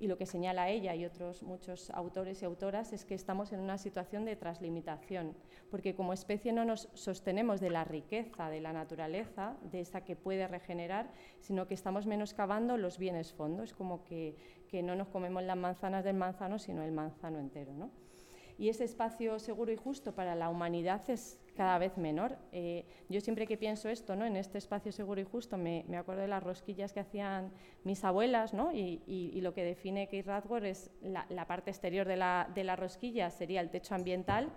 [0.00, 3.58] Y lo que señala ella y otros muchos autores y autoras es que estamos en
[3.58, 5.34] una situación de translimitación,
[5.70, 10.14] porque como especie no nos sostenemos de la riqueza de la naturaleza, de esa que
[10.14, 11.10] puede regenerar,
[11.40, 14.36] sino que estamos menoscabando los bienes fondos, como que,
[14.68, 17.72] que no nos comemos las manzanas del manzano, sino el manzano entero.
[17.74, 17.90] ¿no?
[18.56, 22.38] Y ese espacio seguro y justo para la humanidad es cada vez menor.
[22.52, 24.24] Eh, yo siempre que pienso esto, ¿no?
[24.24, 27.50] en este espacio seguro y justo, me, acuerdo de las rosquillas que hacían
[27.82, 28.70] mis abuelas, ¿no?
[28.72, 33.30] y, lo que define Keith Radford es la, parte exterior de la, de la rosquilla
[33.30, 34.50] sería el techo ambiental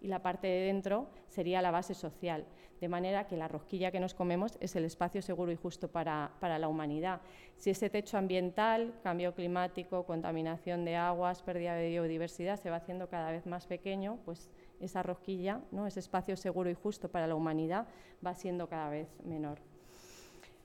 [0.00, 2.44] y la parte de dentro sería la base social,
[2.80, 6.32] de manera que la rosquilla que nos comemos es el espacio seguro y justo para,
[6.40, 7.20] para, la humanidad.
[7.56, 13.08] Si ese techo ambiental, cambio climático, contaminación de aguas, pérdida de biodiversidad se va haciendo
[13.08, 15.86] cada vez más pequeño, pues esa rosquilla, ¿no?
[15.86, 17.86] ese espacio seguro y justo para la humanidad,
[18.24, 19.58] va siendo cada vez menor.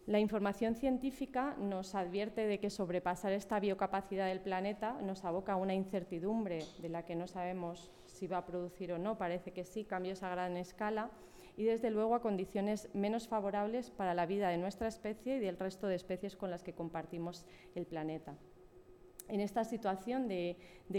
[0.05, 5.55] La información científica nos advierte de que sobrepasar esta biocapacidad del planeta nos aboca a
[5.55, 9.63] una incertidumbre de la que no sabemos si va a producir o no, parece que
[9.63, 11.09] sí, cambios a gran escala
[11.55, 15.57] y desde luego a condiciones menos favorables para la vida de nuestra especie y del
[15.57, 18.35] resto de especies con las que compartimos el planeta.
[19.27, 20.57] En esta situación de,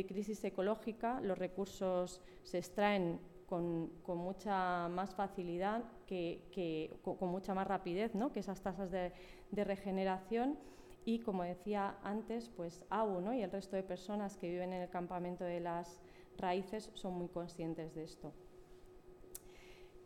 [0.08, 8.14] crisis ecológica, los recursos se extraen con, mucha más facilidad, que, con, mucha más rapidez
[8.14, 8.32] ¿no?
[8.32, 9.12] que esas tasas de,
[9.52, 10.58] regeneración.
[11.04, 14.88] Y como decía antes, pues AU y el resto de personas que viven en el
[14.88, 16.00] campamento de las
[16.38, 18.32] raíces son muy conscientes de esto.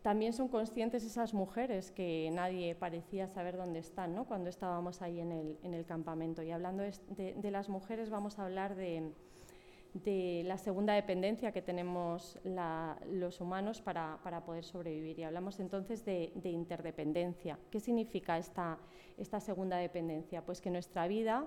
[0.02, 4.24] También son conscientes esas mujeres que nadie parecía saber dónde están ¿no?
[4.24, 5.32] cuando estábamos ahí en
[5.74, 6.42] el, campamento.
[6.42, 9.12] Y hablando de las mujeres vamos a hablar de,
[9.94, 12.38] de la segunda dependencia que tenemos
[13.10, 15.18] los humanos para, poder sobrevivir.
[15.18, 17.58] Y hablamos entonces de, interdependencia.
[17.70, 18.78] ¿Qué significa esta,
[19.16, 20.44] esta segunda dependencia?
[20.44, 21.46] Pues que nuestra vida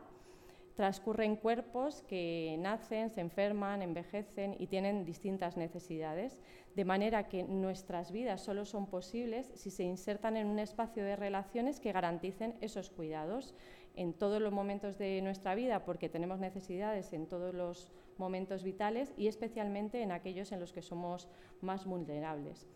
[0.76, 6.40] transcurre en cuerpos que nacen, se enferman, envejecen y tienen distintas necesidades,
[6.76, 11.16] de manera que nuestras vidas solo son posibles si se insertan en un espacio de
[11.16, 13.54] relaciones que garanticen esos cuidados
[13.96, 19.14] en todos los momentos de nuestra vida, porque tenemos necesidades en todos los momentos vitales
[19.18, 21.28] y especialmente en aquellos en los que somos
[21.60, 22.68] más vulnerables.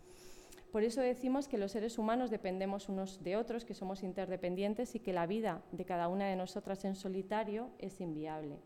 [0.76, 5.00] Por eso decimos que los seres humanos dependemos unos de otros, que somos interdependientes y
[5.00, 8.58] que la vida de cada una de nosotras en solitario es inviable.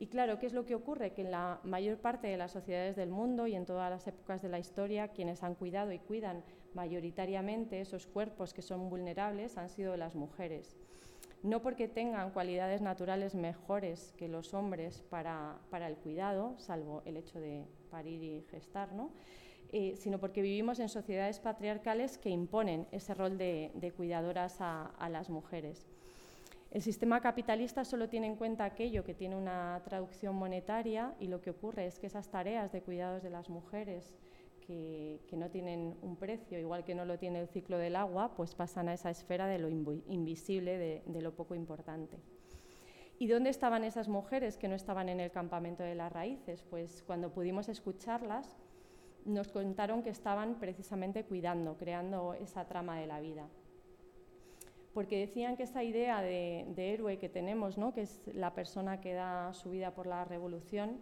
[0.00, 1.12] Y claro, ¿qué es lo que ocurre?
[1.12, 4.42] Que en la mayor parte de las sociedades del mundo y en todas las épocas
[4.42, 6.42] de la historia, quienes han cuidado y cuidan
[6.74, 10.76] mayoritariamente esos cuerpos que son vulnerables han sido las mujeres
[11.42, 17.38] no porque tengan cualidades naturales mejores que los hombres para, el cuidado, salvo el hecho
[17.38, 18.92] de parir y gestar,
[19.70, 25.28] eh, sino porque vivimos en sociedades patriarcales que imponen ese rol de, cuidadoras a, las
[25.28, 25.86] mujeres.
[26.70, 31.40] El sistema capitalista solo tiene en cuenta aquello que tiene una traducción monetaria y lo
[31.40, 34.14] que ocurre es que esas tareas de cuidados de las mujeres
[34.66, 38.54] que, no tienen un precio, igual que no lo tiene el ciclo del agua, pues
[38.54, 42.18] pasan a esa esfera de lo invisible, de, lo poco importante.
[43.18, 46.62] ¿Y dónde estaban esas mujeres que no estaban en el campamento de las raíces?
[46.62, 48.56] Pues cuando pudimos escucharlas,
[49.28, 53.46] nos contaron que estaban precisamente cuidando, creando esa trama de la vida.
[54.94, 57.92] Porque decían que esa idea de, héroe que tenemos, ¿no?
[57.92, 60.98] que es la persona que da su vida por la revolución,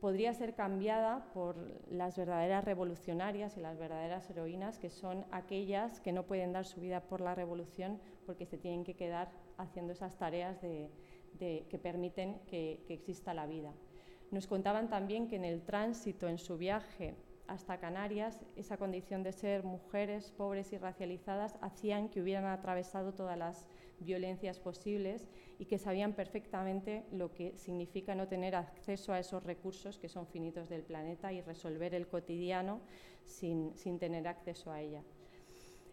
[0.00, 1.56] podría ser cambiada por
[1.90, 6.80] las verdaderas revolucionarias y las verdaderas heroínas, que son aquellas que no pueden dar su
[6.80, 12.84] vida por la revolución porque se tienen que quedar haciendo esas tareas que permiten que
[12.88, 13.72] exista la vida.
[14.30, 17.14] Nos contaban también que en el tránsito, en su viaje
[17.48, 23.38] hasta Canarias, esa condición de ser mujeres pobres y racializadas hacían que hubieran atravesado todas
[23.38, 23.68] las
[24.00, 25.28] violencias posibles
[25.58, 30.26] y que sabían perfectamente lo que significa no tener acceso a esos recursos que son
[30.26, 32.80] finitos del planeta y resolver el cotidiano
[33.24, 35.02] sin, tener acceso a ella.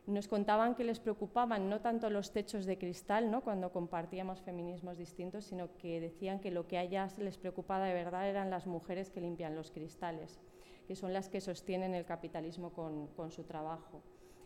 [0.06, 3.42] Nos contaban que les preocupaban no tanto los techos de cristal, ¿no?
[3.42, 7.94] cuando compartíamos feminismos distintos, sino que decían que lo que a ellas les preocupaba de
[7.94, 10.42] verdad eran las mujeres que limpian los cristales,
[10.88, 14.02] que son las que sostienen el capitalismo con su trabajo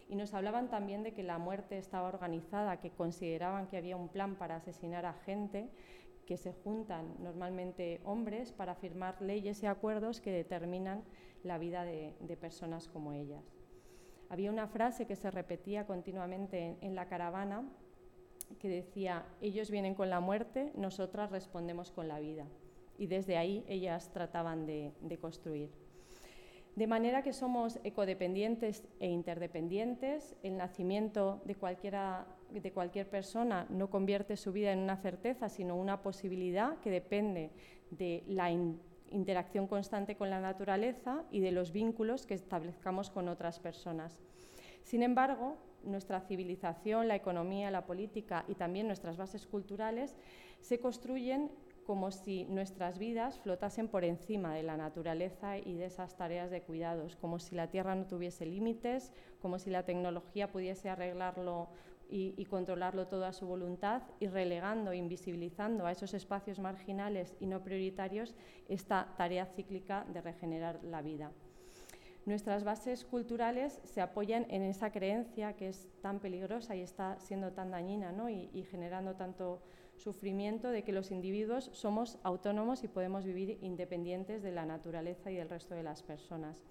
[0.09, 4.07] y nos hablaban también de que la muerte estaba organizada, que consideraban que había un
[4.07, 5.69] plan para asesinar a gente,
[6.25, 11.03] que se juntan normalmente hombres para firmar leyes y acuerdos que determinan
[11.43, 13.43] la vida de, personas como ellas.
[14.29, 17.63] Había una frase que se repetía continuamente en, la caravana
[18.59, 22.45] que decía, ellos vienen con la muerte, nosotras respondemos con la vida.
[22.97, 25.86] Y desde ahí ellas trataban de construir.
[26.77, 30.35] De manera que somos ecodependientes e interdependientes.
[30.43, 31.55] El nacimiento de,
[32.51, 37.49] de cualquier persona no convierte su vida en una certeza, sino una posibilidad que depende
[37.89, 38.51] de la
[39.09, 44.19] interacción constante con la naturaleza y de los vínculos que establezcamos con otras personas.
[44.83, 50.15] Sin embargo, nuestra civilización, la economía, la política y también nuestras bases culturales
[50.61, 51.49] se construyen
[51.87, 56.61] como si nuestras vidas flotasen por encima de la naturaleza y de esas tareas de
[56.61, 61.69] cuidados, como si la Tierra no tuviese límites, como si la tecnología pudiese arreglarlo
[62.09, 67.63] y, controlarlo todo a su voluntad y relegando, invisibilizando a esos espacios marginales y no
[67.63, 68.35] prioritarios
[68.67, 71.31] esta tarea cíclica de regenerar la vida.
[72.25, 77.53] Nuestras bases culturales se apoyan en esa creencia que es tan peligrosa y está siendo
[77.53, 79.61] tan dañina y, y generando tanto
[79.97, 85.35] sufrimiento de que los individuos somos autónomos y podemos vivir independientes de la naturaleza y
[85.35, 86.63] del resto de las personas.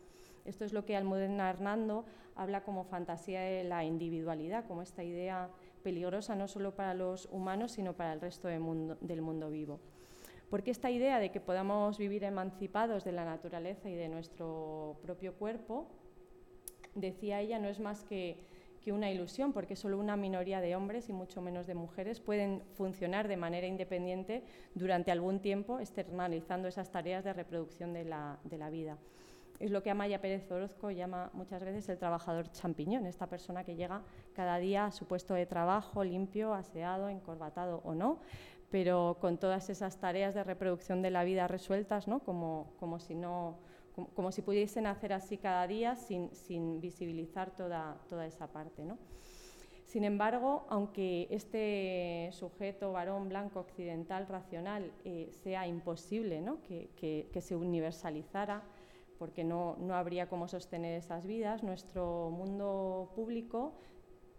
[0.44, 2.04] Esto es lo que Almudena Hernando
[2.36, 5.50] habla como fantasía de la individualidad, como esta idea
[5.82, 9.80] peligrosa no solo para los humanos, sino para el resto del mundo, del mundo vivo.
[10.48, 15.34] Porque esta idea de que podamos vivir emancipados de la naturaleza y de nuestro propio
[15.34, 15.88] cuerpo,
[16.94, 18.38] decía ella, no es más que
[18.86, 22.62] que una ilusión, porque solo una minoría de hombres y mucho menos de mujeres pueden
[22.74, 24.44] funcionar de manera independiente
[24.76, 28.38] durante algún tiempo, externalizando esas tareas de reproducción de la,
[28.70, 28.96] vida.
[29.58, 33.74] es lo que Amaya Pérez Orozco llama muchas veces el trabajador champiñón, esta persona que
[33.74, 34.02] llega
[34.34, 38.20] cada día a su puesto de trabajo limpio, aseado, encorbatado o no,
[38.70, 42.20] pero con todas esas tareas de reproducción de la vida resueltas, ¿no?
[42.20, 43.58] como, como, si, no,
[44.14, 48.84] como, si pudiesen hacer así cada día sin, sin visibilizar toda, toda esa parte.
[48.84, 48.98] ¿no?
[49.84, 56.60] Sin embargo, aunque este sujeto varón blanco occidental racional eh, sea imposible ¿no?
[56.62, 58.62] que, que, se universalizara,
[59.18, 63.72] porque no, no habría cómo sostener esas vidas, nuestro mundo público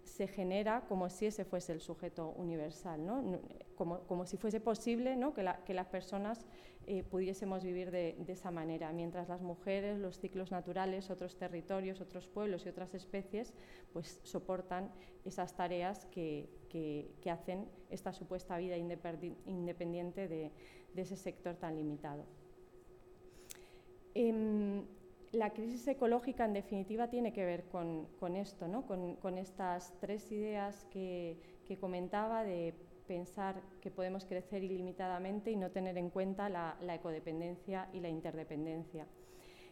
[0.08, 3.40] se genera como si ese fuese el sujeto universal, ¿no?
[3.76, 5.34] como, como, si fuese posible ¿no?
[5.34, 6.46] que, la, que, las personas
[6.88, 12.00] eh, pudiésemos vivir de, de, esa manera, mientras las mujeres, los ciclos naturales, otros territorios,
[12.02, 13.54] otros pueblos y otras especies
[13.92, 14.90] pues, soportan
[15.26, 20.52] esas tareas que, que, hacen esta supuesta vida independiente de,
[20.94, 22.26] de ese sector tan limitado.
[24.16, 24.82] Eh,
[25.38, 28.86] la crisis ecológica, en definitiva, tiene que ver con, esto, ¿no?
[28.86, 32.74] con, estas tres ideas que, que, comentaba de
[33.08, 38.10] pensar que podemos crecer ilimitadamente y no tener en cuenta la, la, ecodependencia y la
[38.10, 39.06] interdependencia.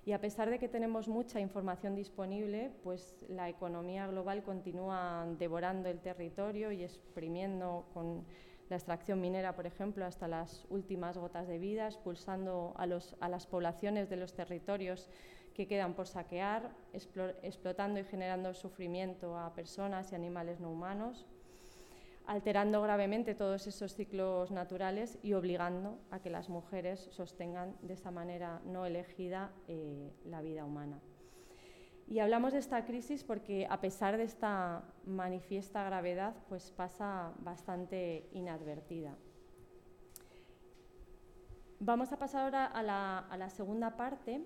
[0.05, 5.89] Y a pesar de que tenemos mucha información disponible, pues la economía global continúa devorando
[5.89, 8.23] el territorio y exprimiendo con
[8.69, 12.87] la extracción minera, por ejemplo, hasta las últimas gotas de vida, expulsando a
[13.29, 15.09] las poblaciones de los territorios
[15.55, 21.25] que quedan por saquear, explotando y generando sufrimiento a personas y animales no humanos,
[22.27, 28.11] alterando gravemente todos esos ciclos naturales y obligando a que las mujeres sostengan de esa
[28.11, 30.99] manera no elegida eh, la vida humana.
[32.07, 38.27] Y hablamos de esta crisis porque a pesar de esta manifiesta gravedad, pues pasa bastante
[38.33, 39.15] inadvertida.
[41.79, 44.41] Vamos a pasar ahora a la segunda parte,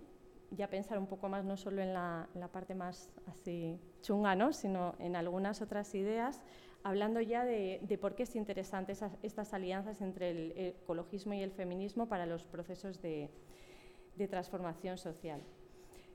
[0.51, 4.53] ya pensar un poco más no solo en la, parte más así chunga, ¿no?
[4.53, 6.43] sino en algunas otras ideas,
[6.83, 11.51] hablando ya de, por qué es interesante esas, estas alianzas entre el ecologismo y el
[11.51, 13.29] feminismo para los procesos de
[14.29, 15.41] transformación social.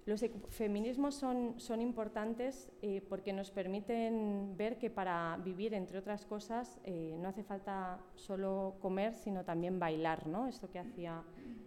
[0.07, 6.27] Los feminismos son, son importantes eh, porque nos permiten ver que para vivir, entre otras
[6.27, 10.47] cosas, eh, no hace falta solo comer, sino también bailar, ¿no?
[10.47, 11.23] Esto que hacía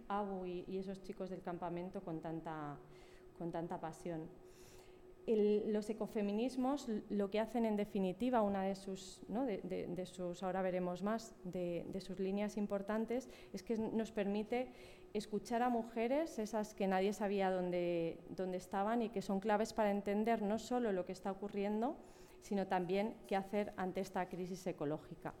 [0.06, 2.78] Abu y, y esos chicos del campamento con tanta,
[3.36, 4.28] con tanta pasión.
[5.26, 9.44] El, los ecofeminismos lo que hacen en definitiva, una de sus, ¿no?
[9.44, 14.72] de, de, de sus ahora veremos más, de, sus líneas importantes, es que nos permite
[15.14, 19.90] escuchar a mujeres, esas que nadie sabía dónde, dónde estaban y que son claves para
[19.90, 21.96] entender no solo lo que está ocurriendo,
[22.40, 25.34] sino también qué hacer ante esta crisis ecológica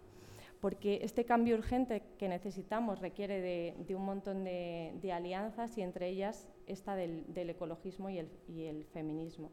[0.60, 6.08] porque este cambio urgente que necesitamos requiere de, un montón de, de, alianzas y entre
[6.08, 9.50] ellas esta del, del ecologismo y el, y el, feminismo.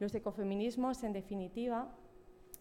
[0.00, 1.96] Los ecofeminismos, en definitiva,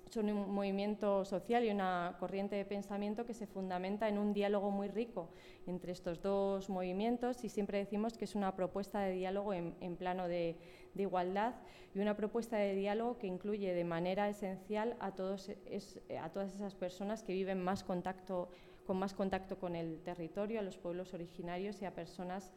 [0.10, 4.70] son un movimiento social y una corriente de pensamiento que se fundamenta en un diálogo
[4.70, 5.30] muy rico
[5.66, 9.96] entre estos dos movimientos y siempre decimos que es una propuesta de diálogo en, en
[9.96, 10.58] plano de,
[10.94, 11.56] de, igualdad
[11.96, 16.54] y una propuesta de diálogo que incluye de manera esencial a, todos, es, a todas
[16.54, 18.50] esas personas que viven más contacto,
[18.86, 22.54] con más contacto con el territorio, a los pueblos originarios y a personas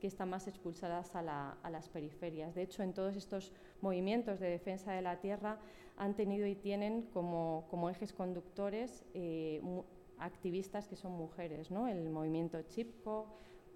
[0.00, 2.54] que están más expulsadas a, la, a, las periferias.
[2.54, 5.58] De hecho, en todos estos movimientos de defensa de la tierra
[6.00, 9.60] han tenido y tienen como, como ejes conductores eh,
[10.16, 11.88] activistas que son mujeres, ¿no?
[11.88, 13.26] el movimiento Chipko,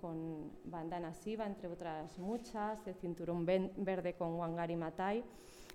[0.00, 5.22] con Bandana Siva, entre otras muchas, el Cinturón Verde con Wangari Matai,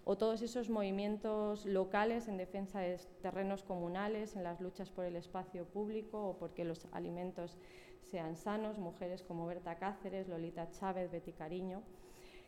[0.05, 5.17] o todos esos movimientos locales en defensa de terrenos comunales, en las luchas por el
[5.17, 7.59] espacio público o porque los alimentos
[8.09, 11.83] sean sanos, mujeres como Berta Cáceres, Lolita Chávez, Betty Cariño,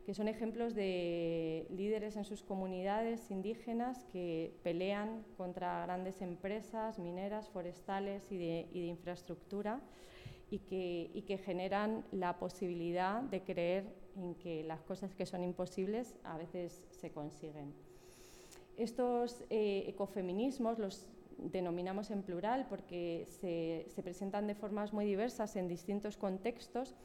[0.05, 7.49] que son ejemplos de líderes en sus comunidades indígenas que pelean contra grandes empresas mineras,
[7.49, 9.79] forestales y de, y de infraestructura
[10.49, 13.85] y que, y que generan la posibilidad de creer
[14.15, 17.73] en que las cosas que son imposibles a veces se consiguen.
[18.77, 25.55] Estos eh, ecofeminismos los denominamos en plural porque se, se, presentan de formas muy diversas
[25.55, 26.95] en distintos contextos,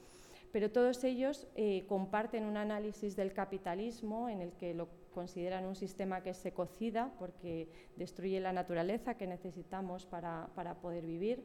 [0.52, 5.74] pero todos ellos eh, comparten un análisis del capitalismo en el que lo consideran un
[5.74, 11.42] sistema que se cocida porque destruye la naturaleza que necesitamos para, para poder vivir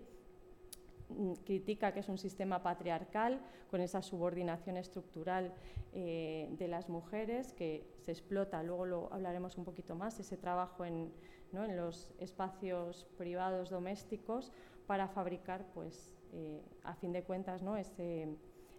[1.09, 3.39] mm, critica que es un sistema patriarcal
[3.69, 5.53] con esa subordinación estructural
[5.93, 10.85] eh, de las mujeres que se explota, luego lo hablaremos un poquito más, ese trabajo
[10.85, 11.11] en,
[11.51, 11.65] ¿no?
[11.65, 14.51] en los espacios privados domésticos
[14.87, 17.77] para fabricar, pues, eh, a fin de cuentas, ¿no?
[17.77, 18.27] ese,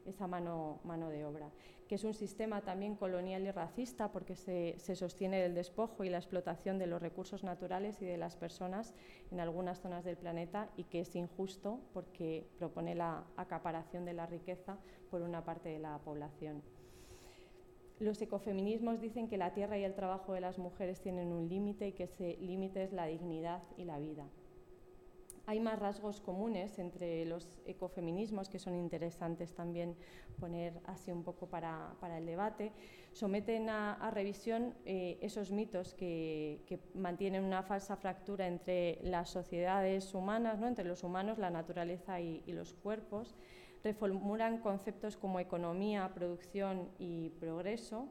[0.07, 1.51] esa mano, mano de obra,
[1.89, 6.11] que es un sistema también colonial y racista porque se, se, sostiene del despojo y
[6.11, 8.95] la explotación de los recursos naturales y de las personas
[9.31, 14.27] en algunas zonas del planeta y que es injusto porque propone la acaparación de la
[14.27, 14.79] riqueza
[15.11, 16.63] por una parte de la población.
[18.01, 21.89] Los ecofeminismos dicen que la tierra y el trabajo de las mujeres tienen un límite
[21.89, 24.27] y que ese límite es la dignidad y la vida
[25.47, 29.97] hay más rasgos comunes entre los ecofeminismos que son interesantes también
[30.39, 32.73] poner así un poco para, el debate.
[33.13, 40.59] Someten a, revisión eh, esos mitos que, mantienen una falsa fractura entre las sociedades humanas,
[40.59, 40.69] ¿no?
[40.69, 43.35] entre los humanos, la naturaleza y los cuerpos.
[43.83, 48.09] Reformulan conceptos como economía, producción y progreso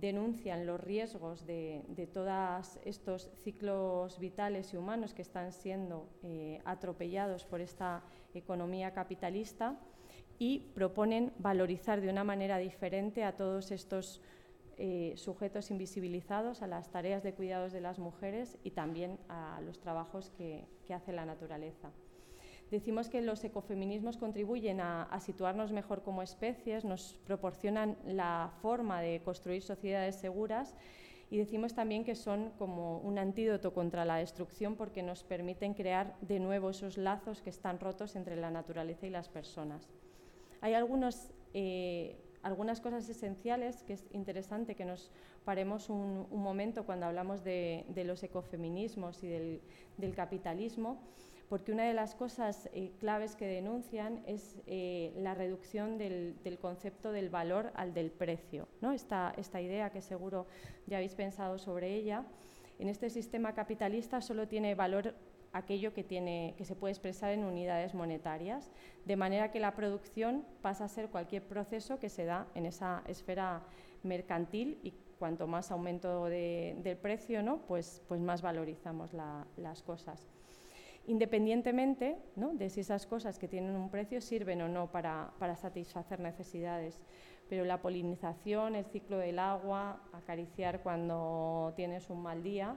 [0.00, 1.82] denuncian los riesgos de,
[2.12, 8.02] todos estos ciclos vitales y humanos que están siendo eh, atropellados por esta
[8.34, 9.78] economía capitalista
[10.38, 14.20] y proponen valorizar de una manera diferente a todos estos
[14.76, 19.80] eh, sujetos invisibilizados, a las tareas de cuidados de las mujeres y también a los
[19.80, 21.90] trabajos que hace la naturaleza.
[22.70, 29.22] Decimos que los ecofeminismos contribuyen a, situarnos mejor como especies, nos proporcionan la forma de
[29.24, 30.74] construir sociedades seguras
[31.30, 36.14] y decimos también que son como un antídoto contra la destrucción porque nos permiten crear
[36.20, 39.88] de nuevo esos lazos que están rotos entre la naturaleza y las personas.
[40.60, 40.74] Hay
[41.54, 45.10] eh, algunas cosas esenciales que es interesante que nos
[45.46, 50.98] paremos un, momento cuando hablamos de, los ecofeminismos y del capitalismo
[51.48, 57.10] porque una de las cosas eh, claves que denuncian es eh, la reducción del, concepto
[57.10, 58.68] del valor al del precio.
[58.80, 58.92] ¿no?
[58.92, 60.46] Esta, esta idea que seguro
[60.86, 62.24] ya habéis pensado sobre ella.
[62.78, 65.14] En este sistema capitalista solo tiene valor
[65.54, 68.70] aquello que, tiene, que se puede expresar en unidades monetarias,
[69.06, 73.02] de manera que la producción pasa a ser cualquier proceso que se da en esa
[73.06, 73.62] esfera
[74.02, 77.62] mercantil y cuanto más aumento del precio, ¿no?
[77.62, 80.28] pues, pues más valorizamos las cosas
[81.08, 87.00] independientemente de si esas cosas que tienen un precio sirven o no para, satisfacer necesidades.
[87.48, 92.76] Pero la polinización, el ciclo del agua, acariciar cuando tienes un mal día,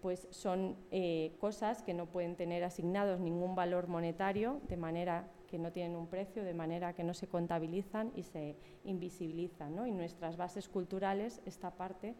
[0.00, 5.58] pues son eh, cosas que no pueden tener asignados ningún valor monetario, de manera que
[5.58, 9.84] no tienen un precio, de manera que no se contabilizan y se invisibilizan.
[9.84, 12.14] Y nuestras bases culturales, esta parte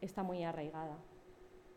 [0.00, 0.98] está muy arraigada.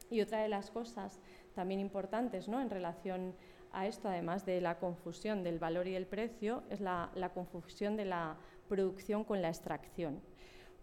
[0.09, 1.19] Y otra de las cosas
[1.54, 2.62] también importantes ¿no?
[2.62, 3.36] en relación
[3.74, 8.06] a esto, además de la confusión del valor y el precio, es la, confusión de
[8.06, 8.38] la
[8.70, 10.22] producción con la extracción.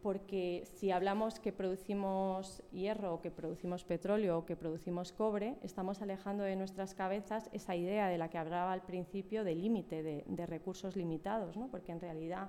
[0.02, 6.00] Porque si hablamos que producimos hierro, o que producimos petróleo o que producimos cobre, estamos
[6.00, 10.46] alejando de nuestras cabezas esa idea de la que hablaba al principio de límite, de,
[10.46, 11.68] recursos limitados, ¿no?
[11.68, 12.48] porque en realidad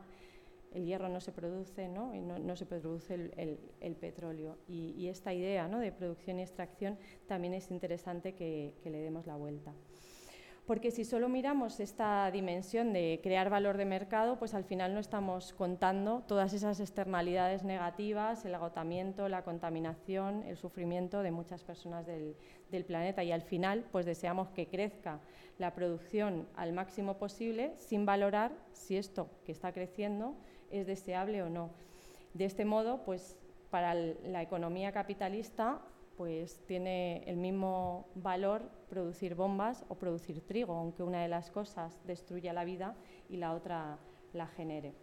[0.74, 2.16] el hierro no se produce, ¿no?
[2.16, 4.58] Y no, se produce el, petróleo.
[4.68, 5.80] Y, esta idea ¿no?
[5.80, 6.98] de producción y extracción
[7.28, 9.74] también es interesante que, le demos la vuelta.
[10.66, 15.02] Porque si solo miramos esta dimensión de crear valor de mercado, pues al final no
[15.02, 22.06] estamos contando todas esas externalidades negativas, el agotamiento, la contaminación, el sufrimiento de muchas personas
[22.06, 22.38] del,
[22.70, 23.24] del planeta.
[23.24, 25.20] Y al final, pues deseamos que crezca
[25.58, 30.36] la producción al máximo posible sin valorar si esto que está creciendo
[30.72, 31.70] es deseable o no.
[32.34, 33.38] De este modo, pues
[33.70, 35.82] para la economía capitalista
[36.18, 42.00] pues tiene el mismo valor producir bombas o producir trigo, aunque una de las cosas
[42.06, 42.96] destruya la vida
[43.28, 43.98] y la otra
[44.34, 44.94] la genere.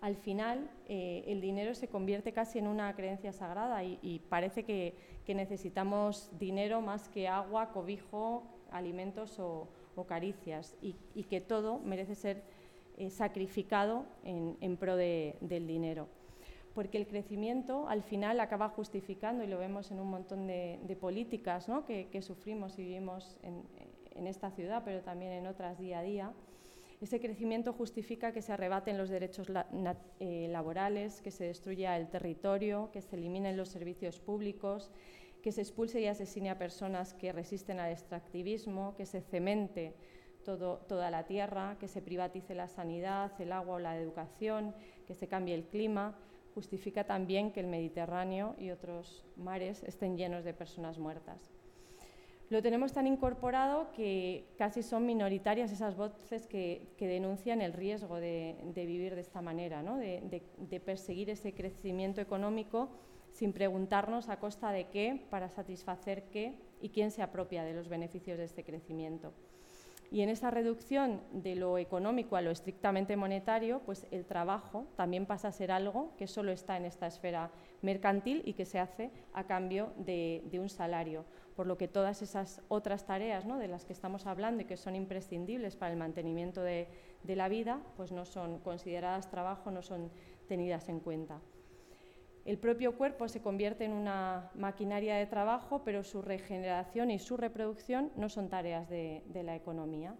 [0.00, 5.16] Al final, eh, el dinero se convierte casi en una creencia sagrada y, parece que,
[5.26, 9.68] necesitamos dinero más que agua, cobijo, alimentos o,
[10.06, 12.44] caricias y que todo merece ser
[12.96, 16.08] eh, sacrificado en, pro del dinero.
[16.74, 21.66] Porque el crecimiento al final acaba justificando, y lo vemos en un montón de, políticas
[21.86, 26.32] que, sufrimos y vivimos en, esta ciudad, pero también en otras día a día,
[27.00, 29.46] ese crecimiento justifica que se arrebaten los derechos
[30.18, 34.90] eh, laborales, que se destruya el territorio, que se eliminen los servicios públicos,
[35.42, 39.94] que se expulse y asesine a personas que resisten al extractivismo, que se cemente
[40.46, 44.74] toda la tierra, que se privatice la sanidad, el agua o la educación,
[45.06, 46.14] que se cambie el clima,
[46.54, 51.52] justifica también que el Mediterráneo y otros mares estén llenos de personas muertas.
[52.48, 58.56] Lo tenemos tan incorporado que casi son minoritarias esas voces que, denuncian el riesgo de,
[58.74, 62.88] vivir de esta manera, de, perseguir ese crecimiento económico
[63.32, 67.88] sin preguntarnos a costa de qué, para satisfacer qué y quién se apropia de los
[67.88, 69.34] beneficios de este crecimiento.
[70.10, 75.26] Y en esa reducción de lo económico a lo estrictamente monetario, pues el trabajo también
[75.26, 77.50] pasa a ser algo que solo está en esta esfera
[77.82, 81.24] mercantil y que se hace a cambio de, un salario.
[81.56, 84.94] Por lo que todas esas otras tareas de las que estamos hablando y que son
[84.94, 86.88] imprescindibles para el mantenimiento de,
[87.22, 90.10] de la vida, pues no son consideradas trabajo, no son
[90.46, 91.40] tenidas en cuenta.
[92.46, 97.36] El propio cuerpo se convierte en una maquinaria de trabajo, pero su regeneración y su
[97.36, 100.14] reproducción no son tareas de, la economía.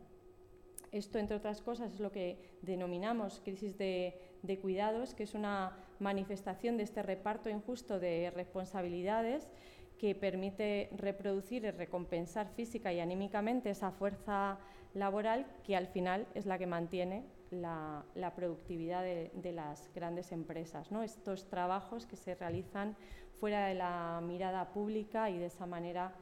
[0.91, 4.19] Esto, entre otras cosas, es lo que denominamos crisis de,
[4.61, 9.49] cuidados, que es una manifestación de este reparto injusto de responsabilidades
[9.97, 14.59] que permite reproducir y recompensar física y anímicamente esa fuerza
[14.95, 21.49] laboral que al final es la que mantiene la, productividad de, las grandes empresas, estos
[21.49, 22.97] trabajos que se realizan
[23.41, 26.15] fuera de la mirada pública y de esa manera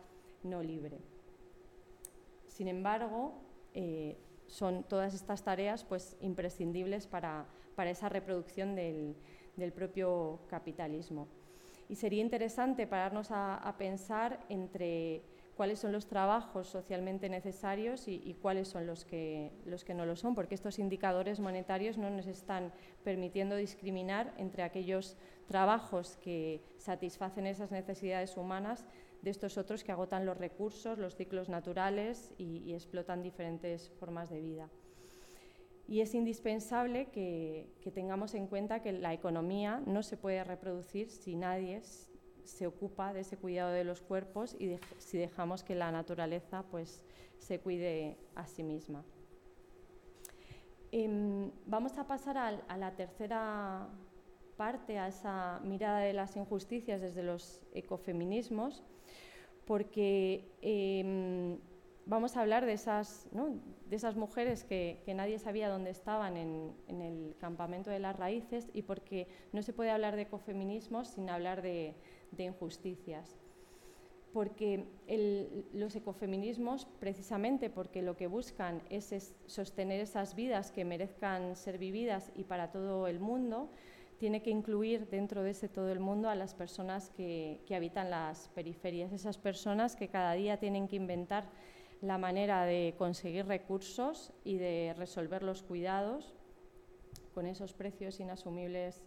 [0.43, 0.99] no libre.
[2.47, 3.35] Sin embargo,
[3.73, 7.47] eh, son todas estas tareas pues, imprescindibles para,
[7.79, 9.17] esa reproducción del,
[9.75, 11.29] propio capitalismo.
[11.89, 15.23] Y sería interesante pararnos a pensar entre
[15.55, 19.53] cuáles son los trabajos socialmente necesarios y, cuáles son los que,
[19.95, 26.17] no lo son, porque estos indicadores monetarios no nos están permitiendo discriminar entre aquellos trabajos
[26.17, 28.85] que satisfacen esas necesidades humanas
[29.23, 34.41] de estos otros que agotan los recursos, los ciclos naturales y, explotan diferentes formas de
[34.41, 34.69] vida.
[35.87, 41.11] Y es indispensable que, que, tengamos en cuenta que la economía no se puede reproducir
[41.11, 41.83] si nadie
[42.45, 47.03] se ocupa de ese cuidado de los cuerpos y si dejamos que la naturaleza pues,
[47.39, 49.05] se cuide a sí misma.
[50.93, 53.89] Em, vamos a pasar a, la tercera
[54.57, 58.85] parte, a esa mirada de las injusticias desde los ecofeminismos,
[59.67, 61.59] porque em,
[62.07, 63.27] vamos a hablar de esas,
[63.89, 68.71] de esas mujeres que, nadie sabía dónde estaban en, en, el campamento de las raíces
[68.73, 71.97] y porque no se puede hablar de ecofeminismos sin hablar de,
[72.37, 73.37] de injusticias.
[74.33, 74.85] Porque
[75.73, 82.33] los ecofeminismos, precisamente porque lo que buscan es, sostener esas vidas que merezcan ser vividas
[82.35, 83.71] y para todo el mundo,
[84.19, 88.11] tiene que incluir dentro de ese todo el mundo a las personas que, que habitan
[88.11, 91.49] las periferias, esas personas que cada día tienen que inventar
[92.01, 96.35] la manera de conseguir recursos y de resolver los cuidados
[97.35, 99.03] con esos precios inasumibles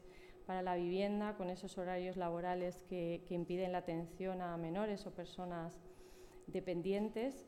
[0.48, 5.78] para la vivienda, con esos horarios laborales que, impiden la atención a menores o personas
[6.48, 7.46] dependientes.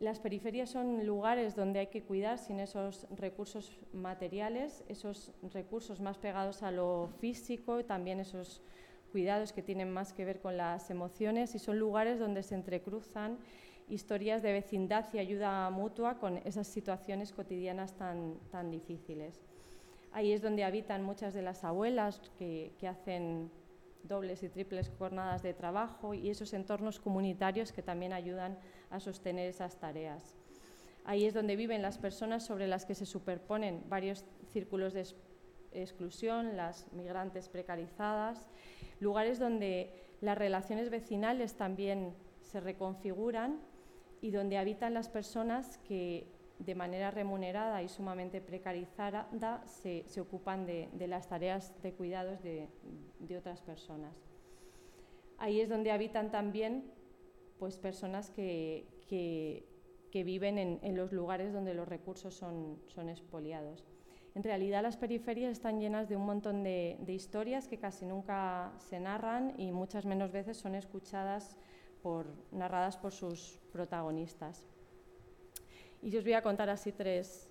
[0.00, 6.18] Las periferias son lugares donde hay que cuidar sin esos recursos materiales, esos recursos más
[6.18, 8.62] pegados a lo físico, también esos
[9.12, 13.38] cuidados que tienen más que ver con las emociones y son lugares donde se entrecruzan
[13.88, 19.44] historias de vecindad y ayuda mutua con esas situaciones cotidianas tan, tan difíciles.
[20.12, 23.50] Ahí es donde habitan muchas de las abuelas que, hacen
[24.02, 28.58] dobles y triples jornadas de trabajo y esos entornos comunitarios que también ayudan
[28.90, 30.36] a sostener esas tareas.
[31.04, 35.06] Ahí es donde viven las personas sobre las que se superponen varios círculos de
[35.72, 38.48] exclusión, las migrantes precarizadas,
[39.00, 43.60] lugares donde las relaciones vecinales también se reconfiguran
[44.20, 46.26] y donde habitan las personas que
[46.64, 49.28] de manera remunerada y sumamente precarizada
[49.66, 52.68] se, se ocupan de, las tareas de cuidados de,
[53.36, 54.14] otras personas.
[55.38, 56.84] Ahí es donde habitan también
[57.58, 58.86] pues, personas que,
[60.12, 63.84] viven en, los lugares donde los recursos son, son, expoliados.
[64.34, 69.00] En realidad las periferias están llenas de un montón de, historias que casi nunca se
[69.00, 71.56] narran y muchas menos veces son escuchadas
[72.02, 74.64] por, narradas por sus protagonistas.
[76.02, 77.48] Y yo os voy a contar así tres,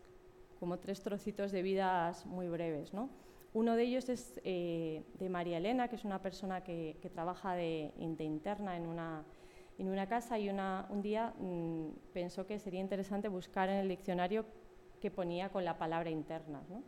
[0.60, 2.94] como tres trocitos de vidas muy breves.
[2.94, 3.10] ¿no?
[3.54, 7.94] Uno de ellos es eh, de María Elena, que es una persona que, trabaja de,
[7.98, 9.24] interna en una,
[9.78, 13.88] en una casa y una, un día mm, pensó que sería interesante buscar en el
[13.88, 14.46] diccionario
[15.00, 16.62] qué ponía con la palabra interna.
[16.70, 16.84] ¿no?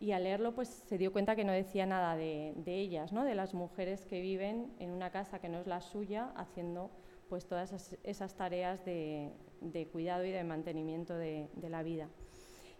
[0.00, 3.24] Y al leerlo pues, se dio cuenta que no decía nada de, de ellas, ¿no?
[3.24, 6.90] de las mujeres que viven en una casa que no es la suya, haciendo
[7.28, 12.08] pues, todas esas tareas de, de cuidado y de mantenimiento de, la vida.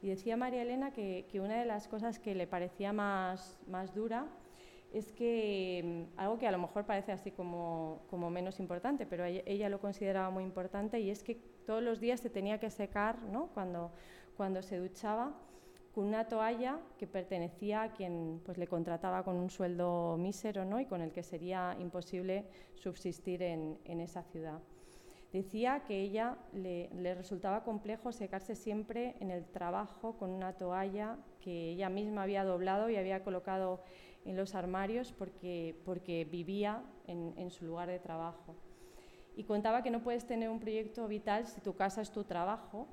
[0.03, 4.27] Y decía María Elena que, una de las cosas que le parecía más, más dura
[4.93, 9.25] es que mm, algo que a lo mejor parece así como, como menos importante, pero
[9.25, 11.35] ella, lo consideraba muy importante y es que
[11.67, 13.49] todos los días se tenía que secar ¿no?
[13.49, 13.91] cuando,
[14.37, 15.35] cuando se duchaba
[15.95, 20.81] con una toalla que pertenecía a quien pues, le contrataba con un sueldo mísero ¿no?
[20.81, 24.61] y con el que sería imposible subsistir en, en esa ciudad.
[25.33, 31.71] Decía que ella le, resultaba complejo secarse siempre en el trabajo con una toalla que
[31.71, 33.83] ella misma había doblado y había colocado
[34.25, 38.55] en los armarios porque, porque vivía en, en su lugar de trabajo.
[39.37, 42.89] Y contaba que no puedes tener un proyecto vital si tu casa es tu trabajo,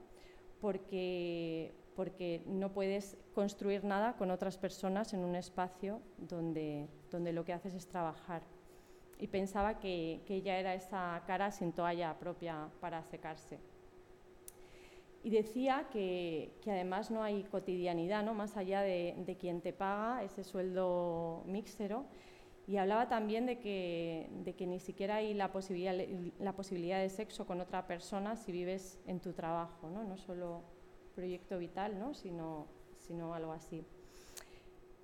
[0.59, 7.45] porque, porque no puedes construir nada con otras personas en un espacio donde, donde lo
[7.45, 8.41] que haces es trabajar.
[9.19, 13.59] Y pensaba que, que ella era esa cara sin toalla propia para secarse.
[15.23, 18.33] Y decía que, que, además no hay cotidianidad, ¿no?
[18.33, 22.05] más allá de, de, quien te paga ese sueldo míxero.
[22.67, 25.95] Y hablaba también de que, de que ni siquiera hay la posibilidad,
[26.39, 30.63] la posibilidad de sexo con otra persona si vives en tu trabajo, no, no solo
[31.15, 32.13] proyecto vital, ¿no?
[32.13, 32.67] sino,
[32.99, 33.85] sino algo así.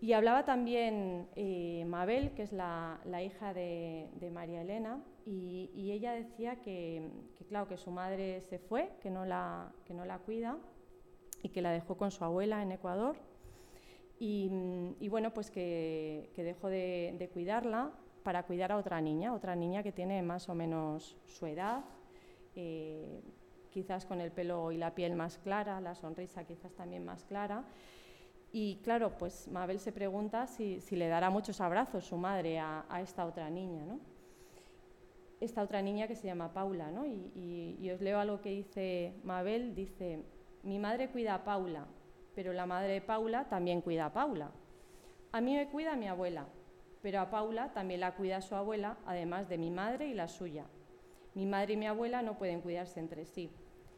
[0.01, 6.55] Y hablaba también eh, Mabel, que es la, hija de, María Elena, y, ella decía
[6.55, 7.07] que,
[7.47, 10.57] claro, que su madre se fue, que no, la, que no la cuida,
[11.43, 13.15] y que la dejó con su abuela en Ecuador.
[14.19, 14.49] Y,
[15.07, 17.91] bueno, pues que, dejó de, de, cuidarla
[18.23, 21.83] para cuidar a otra niña, otra niña que tiene más o menos su edad,
[22.55, 23.21] eh,
[23.69, 27.65] quizás con el pelo y la piel más clara, la sonrisa quizás también más clara.
[28.51, 33.25] Y claro, pues Mabel se pregunta si, le dará muchos abrazos su madre a, esta
[33.25, 33.99] otra niña, ¿no?
[35.39, 37.05] Esta otra niña que se llama Paula, ¿no?
[37.05, 40.19] Y, y, os leo algo que dice Mabel, dice,
[40.63, 41.85] mi madre cuida a Paula,
[42.35, 44.51] pero la madre de Paula también cuida a Paula.
[45.31, 46.45] A mí me cuida mi abuela,
[47.01, 50.65] pero a Paula también la cuida su abuela, además de mi madre y la suya.
[51.33, 53.49] Mi madre y mi abuela no pueden cuidarse entre sí.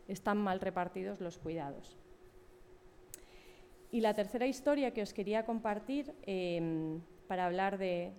[0.07, 1.97] Están mal repartidos los cuidados.
[3.93, 8.11] Y la tercera historia que os quería compartir eh, para hablar de,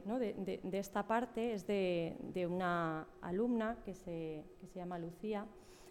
[0.70, 5.46] esta parte es de, una alumna que se, que se, llama Lucía,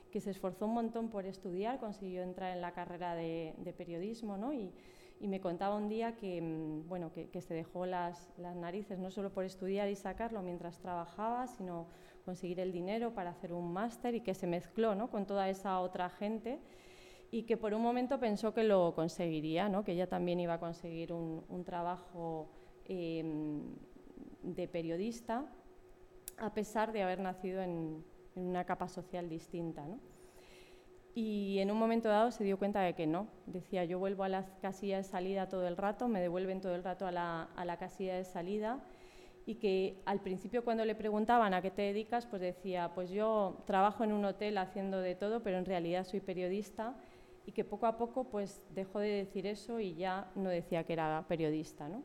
[0.10, 4.54] que se esforzó un montón por estudiar, consiguió entrar en la carrera de, periodismo ¿no?
[4.54, 4.72] y,
[5.20, 9.00] y, me contaba un día que, mm, bueno, que, que se dejó las, las, narices
[9.00, 11.88] no solo por estudiar y sacarlo mientras trabajaba, sino
[12.24, 15.10] conseguir el dinero para hacer un máster y que se mezcló ¿no?
[15.10, 16.62] con toda esa otra gente
[17.34, 19.84] y que por un momento pensó que lo conseguiría, ¿no?
[19.84, 22.48] que ella también iba a conseguir un, un trabajo
[22.86, 23.26] eh,
[24.44, 25.44] de periodista,
[26.38, 28.06] a pesar de haber nacido en,
[28.36, 29.84] en una capa social distinta.
[29.84, 30.00] ¿no?
[31.16, 33.28] Y en un momento dado se dio cuenta de que no.
[33.48, 36.84] Decía, yo vuelvo a la casilla de salida todo el rato, me devuelven todo el
[36.84, 38.80] rato a la, a la casilla de salida
[39.48, 43.58] y que al principio cuando le preguntaban a qué te dedicas, pues decía, pues yo
[43.66, 46.96] trabajo en un hotel haciendo de todo, pero en realidad soy periodista
[47.46, 50.94] y que poco a poco pues dejó de decir eso y ya no decía que
[50.94, 51.90] era periodista.
[51.90, 52.04] ¿no?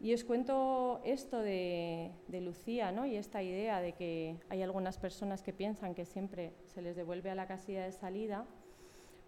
[0.00, 3.06] Y os cuento esto de, de Lucía ¿no?
[3.06, 7.30] y esta idea de que hay algunas personas que piensan que siempre se les devuelve
[7.30, 8.46] a la casilla de salida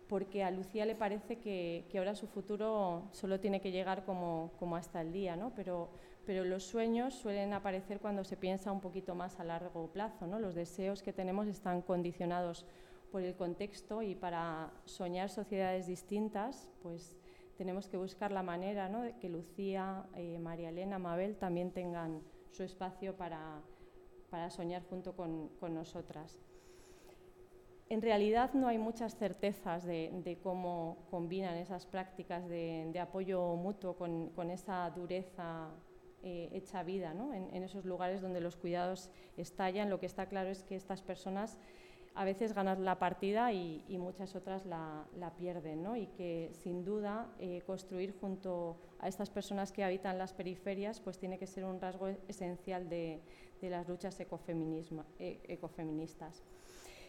[0.09, 4.53] porque a Lucía le parece que, que ahora su futuro solo tiene que llegar como,
[4.59, 5.53] como hasta el día, ¿no?
[5.55, 5.89] pero,
[6.25, 10.27] pero los sueños suelen aparecer cuando se piensa un poquito más a largo plazo.
[10.27, 10.39] ¿no?
[10.39, 12.67] Los deseos que tenemos están condicionados
[13.11, 17.17] por el contexto y para soñar sociedades distintas, pues
[17.57, 19.03] tenemos que buscar la manera ¿no?
[19.03, 23.63] de que Lucía, eh, María Elena, Mabel también tengan su espacio para,
[24.31, 26.39] para soñar junto con, con, nosotras.
[27.89, 33.55] En realidad no hay muchas certezas de, de cómo combinan esas prácticas de, de apoyo
[33.57, 35.71] mutuo con, con esa dureza
[36.23, 37.33] eh, hecha vida ¿no?
[37.33, 39.89] en, en esos lugares donde los cuidados estallan.
[39.89, 41.59] Lo que está claro es que estas personas
[42.17, 45.97] a veces ganan la partida y, y muchas otras la, la pierden, ¿no?
[45.97, 51.19] y que sin duda eh, construir junto a estas personas que habitan las periferias pues
[51.19, 53.21] tiene que ser un rasgo esencial de,
[53.61, 56.43] de las luchas eh, ecofeministas.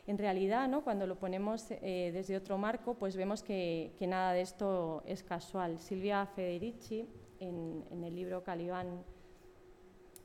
[0.08, 0.84] En realidad, ¿no?
[0.84, 5.24] cuando lo ponemos eh, desde otro marco, pues vemos que, que, nada de esto es
[5.24, 5.80] casual.
[5.80, 7.08] Silvia Federici,
[7.40, 9.04] en, en el libro Calibán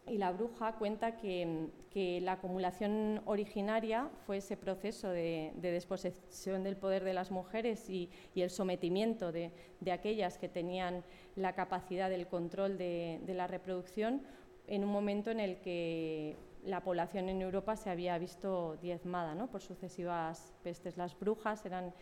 [0.09, 6.62] y la bruja cuenta que, que, la acumulación originaria fue ese proceso de, de desposesión
[6.62, 11.05] del poder de las mujeres y, el sometimiento de, de, aquellas que tenían
[11.36, 14.22] la capacidad del control de, de, la reproducción
[14.66, 19.49] en un momento en el que la población en Europa se había visto diezmada ¿no?
[19.49, 20.97] por sucesivas pestes.
[20.97, 21.93] Las brujas eran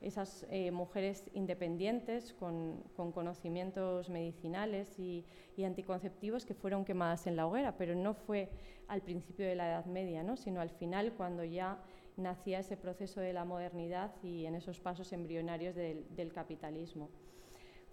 [0.00, 5.24] esas eh, mujeres independientes con, con, conocimientos medicinales y,
[5.64, 8.48] anticonceptivos que fueron quemadas en la hoguera, pero no fue
[8.86, 10.36] al principio de la Edad Media, ¿no?
[10.36, 11.82] sino al final cuando ya
[12.16, 17.08] nacía ese proceso de la modernidad y en esos pasos embrionarios del capitalismo.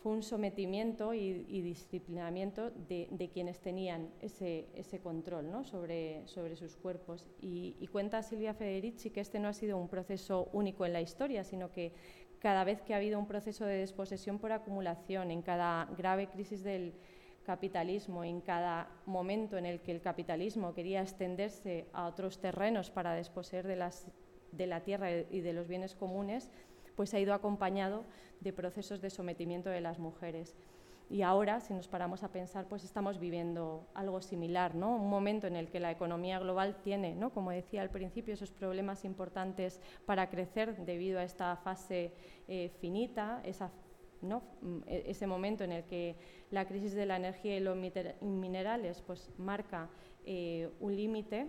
[0.10, 4.68] Un sometimiento y, disciplinamiento de, quienes tenían ese,
[5.02, 7.28] control sobre, sus cuerpos.
[7.42, 11.44] Y, cuenta Silvia Federici que este no ha sido un proceso único en la historia,
[11.44, 11.94] sino que
[12.40, 16.64] cada vez que ha habido un proceso de desposesión por acumulación, en cada grave crisis
[16.64, 16.94] del
[17.44, 23.14] capitalismo, en cada momento en el que el capitalismo quería extenderse a otros terrenos para
[23.14, 23.90] desposeer de,
[24.52, 26.50] de la tierra y de los bienes comunes,
[26.96, 28.04] pues ha ido acompañado
[28.40, 30.56] de procesos de sometimiento de las mujeres.
[31.10, 34.96] Y ahora, si nos paramos a pensar, pues estamos viviendo algo similar, ¿no?
[34.96, 37.30] Un momento en el que la economía global tiene, ¿no?
[37.32, 42.12] Como decía al principio, esos problemas importantes para crecer debido a esta fase
[42.48, 43.70] eh, finita, esa,
[44.22, 44.42] ¿no?
[44.62, 46.16] Mm, e-, ese momento en el que
[46.50, 47.78] la crisis de la energía y los
[48.22, 49.90] minerales pues marca
[50.26, 51.48] eh, un límite,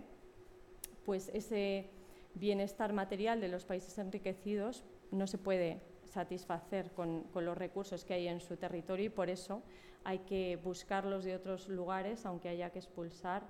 [1.03, 1.89] pues ese
[2.35, 8.27] bienestar material de los países enriquecidos no se puede satisfacer con, los recursos que hay
[8.27, 9.61] en su territorio y por eso
[10.03, 13.47] hay que buscarlos de otros lugares, aunque haya que expulsar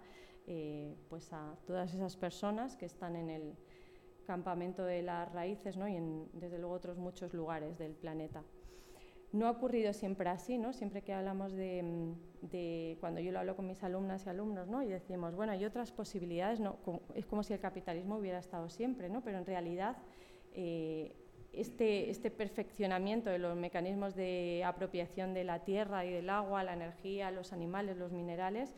[0.48, 3.54] eh, pues a todas esas personas que están en el
[4.26, 5.88] campamento de las raíces ¿no?
[5.88, 8.44] y en, desde luego, otros muchos lugares del planeta.
[9.34, 10.74] No ha ocurrido siempre así, ¿no?
[10.74, 14.82] siempre que hablamos de, cuando yo lo hablo con mis alumnas y alumnos, ¿no?
[14.82, 16.78] y decimos, bueno, hay otras posibilidades, ¿no?
[17.14, 19.22] es como si el capitalismo hubiera estado siempre, ¿no?
[19.22, 19.98] pero en realidad
[20.54, 21.14] eh,
[21.58, 26.74] este, este, perfeccionamiento de los mecanismos de apropiación de la tierra y del agua, la
[26.74, 28.74] energía, los animales, los minerales,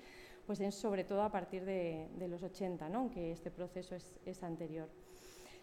[0.46, 3.00] pues es sobre todo a partir de, los 80, ¿no?
[3.00, 4.90] aunque este proceso es, anterior.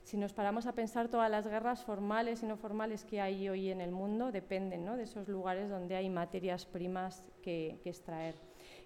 [0.05, 3.71] Si nos paramos a pensar todas las guerras formales y no formales que hay hoy
[3.71, 8.37] en el mundo, dependen de esos lugares donde hay materias primas que, que extraer.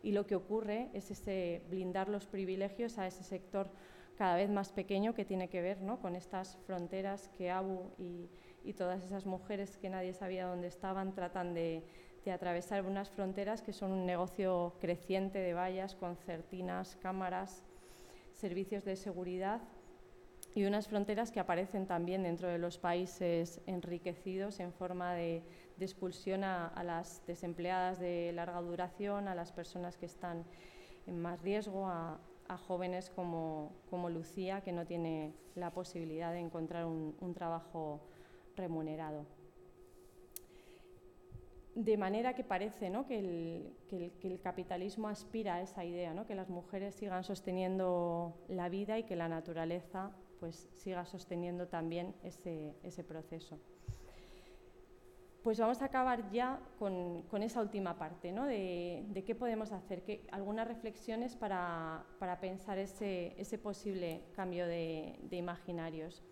[0.02, 3.70] Y lo que ocurre es ese blindar los privilegios a ese sector
[4.20, 8.28] cada vez más pequeño que tiene que ver con estas fronteras que Abu y,
[8.74, 11.82] todas esas mujeres que nadie sabía dónde estaban tratan de,
[12.30, 17.64] atravesar unas fronteras que son un negocio creciente de vallas, concertinas, cámaras,
[18.34, 19.62] servicios de seguridad
[20.54, 25.42] y unas fronteras que aparecen también dentro de los países enriquecidos en forma de,
[25.80, 30.44] expulsión a, las desempleadas de larga duración, a las personas que están
[31.06, 31.88] en más riesgo,
[32.50, 38.00] a jóvenes como, como, Lucía, que no tiene la posibilidad de encontrar un, trabajo
[38.56, 39.24] remunerado.
[41.76, 43.06] De manera que parece ¿no?
[43.06, 46.26] que, el, que, el, capitalismo aspira a esa idea, ¿no?
[46.26, 52.16] que las mujeres sigan sosteniendo la vida y que la naturaleza pues, siga sosteniendo también
[52.24, 53.60] ese, ese proceso.
[55.42, 58.44] Pues vamos a acabar ya con, esa última parte, ¿no?
[58.44, 62.04] de, qué podemos hacer, que, algunas reflexiones para,
[62.42, 66.22] pensar ese, posible cambio de, imaginarios.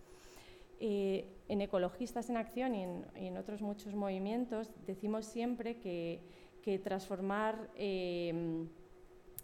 [0.78, 6.20] Eh, en Ecologistas en Acción y en, otros muchos movimientos decimos siempre que,
[6.84, 8.66] transformar, eh,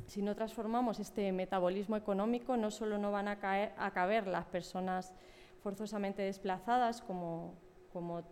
[0.06, 4.44] si no transformamos este metabolismo económico, no solo no van a, caer, a caber las
[4.44, 5.14] personas
[5.62, 7.54] forzosamente desplazadas, como,
[7.94, 8.24] como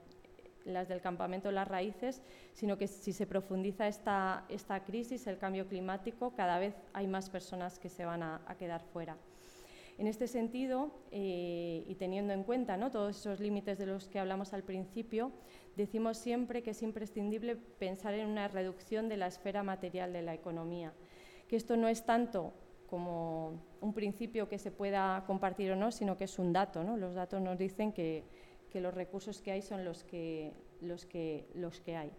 [0.65, 4.47] las del campamento Las Raíces, sino que si se profundiza esta,
[4.87, 9.17] crisis, el cambio climático, cada vez hay más personas que se van a, quedar fuera.
[9.99, 12.91] En este sentido, eh, y teniendo en cuenta ¿no?
[12.91, 15.33] todos esos límites de los que hablamos al principio,
[15.77, 20.35] decimos siempre que es imprescindible pensar en una reducción de la esfera material de la
[20.35, 20.93] economía,
[21.47, 22.55] que esto no es tanto
[22.93, 26.85] como un principio que se pueda compartir o no, sino que es un dato.
[26.85, 26.99] ¿no?
[26.99, 28.23] Los datos nos dicen que,
[28.73, 32.11] que los recursos que hay son los que, los que, los que hay.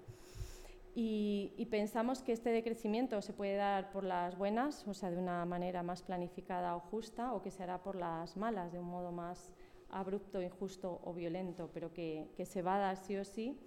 [0.95, 5.43] Y, pensamos que este decrecimiento se puede dar por las buenas, o sea, de una
[5.43, 9.11] manera más planificada o justa, o que se hará por las malas, de un modo
[9.11, 9.51] más
[9.89, 13.57] abrupto, injusto o violento, pero que, se va a dar sí o sí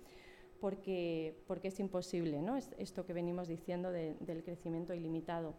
[0.61, 2.57] porque, porque es imposible, ¿no?
[2.57, 5.55] esto que venimos diciendo del crecimiento ilimitado.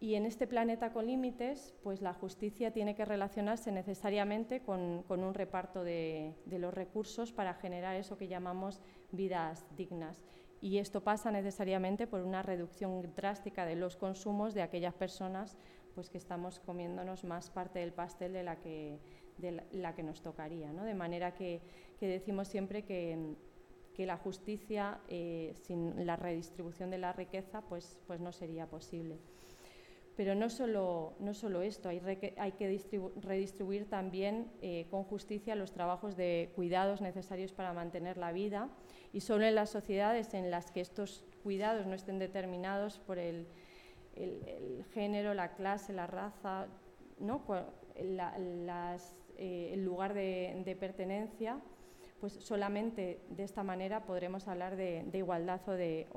[0.00, 5.34] Y en este planeta con límites, pues la justicia tiene que relacionarse necesariamente con, un
[5.34, 8.80] reparto de, los recursos para generar eso que llamamos
[9.12, 10.22] vidas dignas.
[10.60, 15.56] Y esto pasa necesariamente por una reducción drástica de los consumos de aquellas personas
[15.94, 18.98] pues, que estamos comiéndonos más parte del pastel de la que,
[19.72, 20.72] la, que nos tocaría.
[20.72, 20.84] ¿no?
[20.84, 21.60] De manera que,
[22.00, 23.36] decimos siempre que,
[23.96, 29.20] la justicia eh, sin la redistribución de la riqueza pues, pues no sería posible.
[30.16, 32.00] Pero no solo, no solo esto, hay,
[32.36, 32.80] hay que
[33.16, 38.68] redistribuir también eh, con justicia los trabajos de cuidados necesarios para mantener la vida
[39.12, 43.48] y solo en las sociedades en las que estos cuidados no estén determinados por el,
[44.92, 46.68] género, la clase, la raza,
[47.18, 47.44] ¿no?
[49.36, 51.60] Eh, el lugar de pertenencia,
[52.24, 55.72] pues solamente de esta manera podremos hablar de, igualdad o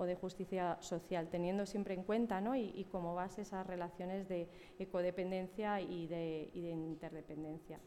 [0.05, 2.55] de, justicia social, teniendo siempre en cuenta ¿no?
[2.55, 4.47] y, como base esas relaciones de
[4.79, 7.81] ecodependencia y de, y de interdependencia.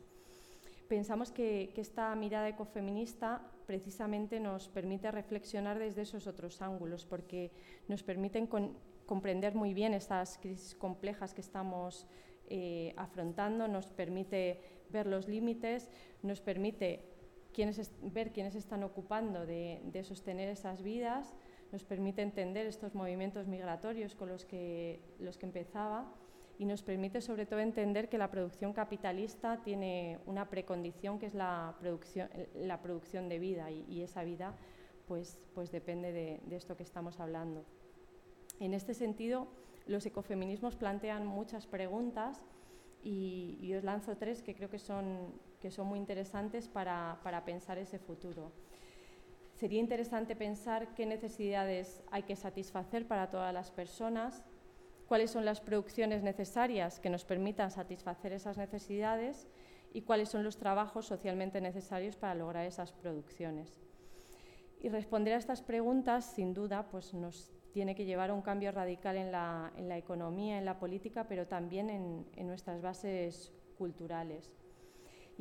[0.86, 7.50] Pensamos que, que, esta mirada ecofeminista precisamente nos permite reflexionar desde esos otros ángulos, porque
[7.88, 8.46] nos permiten
[9.06, 12.06] comprender muy bien estas crisis complejas que estamos
[12.50, 14.60] eh, afrontando, nos permite
[14.90, 15.88] ver los límites,
[16.22, 17.09] nos permite
[18.02, 21.34] ver quiénes están ocupando de, sostener esas vidas,
[21.72, 26.12] nos permite entender estos movimientos migratorios con los que, los que empezaba
[26.58, 31.34] y nos permite sobre todo entender que la producción capitalista tiene una precondición que es
[31.34, 34.56] la producción, la producción de vida y, esa vida
[35.06, 37.64] pues, pues depende de, de, esto que estamos hablando.
[38.58, 39.48] En este sentido,
[39.86, 42.42] los ecofeminismos plantean muchas preguntas
[43.02, 47.78] y, os lanzo tres que creo que son, que son muy interesantes para, para pensar
[47.78, 48.52] ese futuro.
[49.54, 54.42] Sería interesante pensar qué necesidades hay que satisfacer para todas las personas,
[55.06, 59.48] cuáles son las producciones necesarias que nos permitan satisfacer esas necesidades
[59.92, 63.80] y cuáles son los trabajos socialmente necesarios para lograr esas producciones.
[64.80, 68.72] Y responder a estas preguntas, sin duda, pues nos tiene que llevar a un cambio
[68.72, 73.52] radical en la, en la economía, en la política, pero también en, en, nuestras bases
[73.76, 74.50] culturales.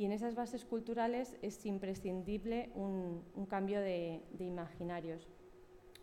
[0.00, 5.28] Y en esas bases culturales es imprescindible un, un cambio de, de, imaginarios.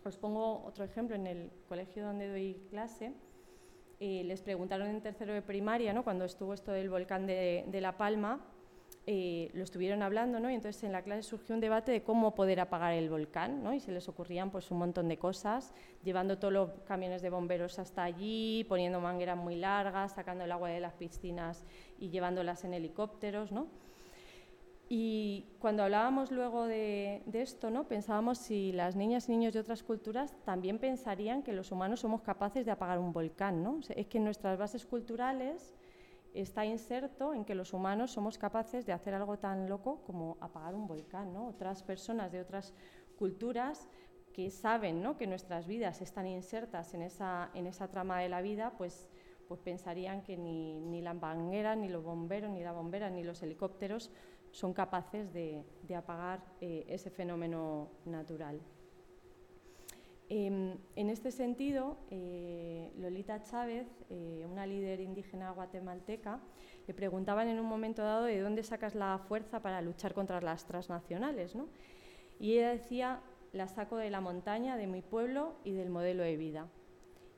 [0.04, 1.16] Os pongo otro ejemplo.
[1.16, 3.12] En el colegio donde doy clase,
[3.98, 6.04] eh, les preguntaron en tercero de primaria, ¿no?
[6.04, 8.46] cuando estuvo esto del volcán de, de La Palma,
[9.08, 10.48] eh, lo estuvieron hablando, ¿no?
[10.48, 13.74] y entonces en la clase surgió un debate de cómo poder apagar el volcán, ¿no?
[13.74, 15.74] y se les ocurrían pues, un montón de cosas,
[16.04, 20.68] llevando todos los camiones de bomberos hasta allí, poniendo mangueras muy largas, sacando el agua
[20.68, 21.64] de las piscinas
[21.98, 23.50] y llevándolas en helicópteros.
[23.50, 23.87] ¿no?
[24.90, 27.86] Y cuando hablábamos luego de, esto, ¿no?
[27.86, 32.22] pensábamos si las niñas y niños de otras culturas también pensarían que los humanos somos
[32.22, 33.62] capaces de apagar un volcán.
[33.62, 33.80] ¿no?
[33.94, 35.74] es que nuestras bases culturales
[36.32, 40.74] está inserto en que los humanos somos capaces de hacer algo tan loco como apagar
[40.74, 41.34] un volcán.
[41.34, 41.48] ¿no?
[41.48, 42.72] Otras personas de otras
[43.18, 43.88] culturas
[44.32, 45.18] que saben ¿no?
[45.18, 49.06] que nuestras vidas están insertas en esa, en esa trama de la vida, pues,
[49.48, 53.42] pues pensarían que ni, ni la banguera, ni los bomberos, ni la bombera, ni los
[53.42, 54.10] helicópteros
[54.50, 55.64] son capaces de,
[55.96, 58.60] apagar eh, ese fenómeno natural.
[60.30, 66.40] Em, en este sentido, eh, Lolita Chávez, eh, una líder indígena guatemalteca,
[66.86, 70.66] le preguntaban en un momento dado de dónde sacas la fuerza para luchar contra las
[70.66, 71.54] transnacionales.
[71.54, 71.68] ¿no?
[72.38, 73.20] Y ella decía,
[73.52, 76.68] la saco de la montaña, de mi pueblo y del modelo de vida.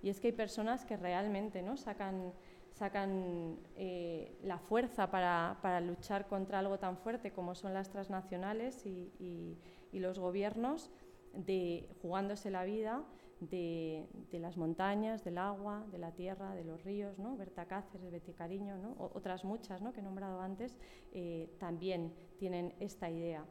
[0.02, 1.76] Y es que hay personas que realmente ¿no?
[1.76, 2.32] sacan,
[2.81, 9.59] sacan eh, la fuerza para, luchar contra algo tan fuerte como son las transnacionales y,
[9.93, 10.91] los gobiernos
[11.35, 13.05] de jugándose la vida
[13.41, 17.37] de, las montañas, del agua, de la tierra, de los ríos, ¿no?
[17.37, 18.95] Berta Cáceres, Betty Cariño, ¿no?
[19.12, 19.93] otras muchas ¿no?
[19.93, 20.78] que he nombrado antes,
[21.12, 23.45] eh, también tienen esta idea.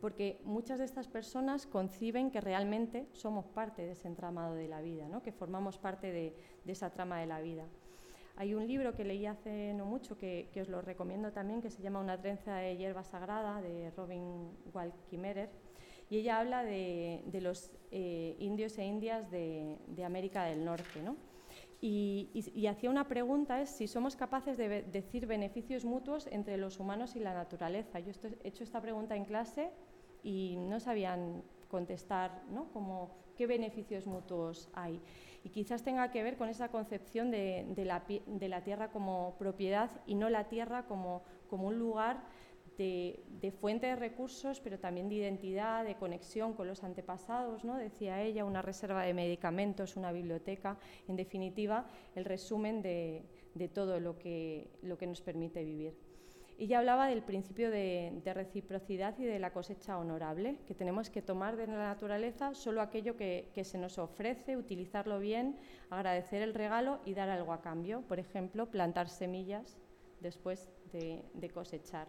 [0.00, 4.80] Porque muchas de estas personas conciben que realmente somos parte de ese entramado de la
[4.80, 7.68] vida, que formamos parte de, esa trama de la vida.
[8.36, 11.82] Hay un libro que leí hace no mucho, que, os lo recomiendo también, que se
[11.82, 15.50] llama Una trenza de hierba sagrada, de Robin Wall Kimmerer,
[16.10, 21.00] y ella habla de, los eh, indios e indias de, América del Norte.
[21.00, 21.16] ¿no?
[21.80, 27.14] Y, hacía una pregunta, es si somos capaces de decir beneficios mutuos entre los humanos
[27.14, 28.00] y la naturaleza.
[28.00, 28.10] Yo
[28.42, 29.70] he hecho esta pregunta en clase
[30.24, 32.70] y no sabían contestar ¿no?
[32.72, 35.00] Como, qué beneficios mutuos hay.
[35.44, 39.90] Y quizás tenga que ver con esa concepción de, la, de la, tierra como propiedad
[40.06, 42.24] y no la tierra como, como un lugar
[42.78, 47.76] de, fuente de recursos, pero también de identidad, de conexión con los antepasados, ¿no?
[47.76, 50.78] decía ella, una reserva de medicamentos, una biblioteca,
[51.08, 53.24] en definitiva, el resumen de,
[53.72, 55.94] todo lo que, lo que nos permite vivir.
[56.58, 61.56] Ella hablaba del principio de, reciprocidad y de la cosecha honorable, que tenemos que tomar
[61.56, 65.56] de la naturaleza solo aquello que, se nos ofrece, utilizarlo bien,
[65.90, 68.02] agradecer el regalo y dar algo a cambio.
[68.02, 69.76] Por ejemplo, plantar semillas
[70.20, 72.06] después de cosechar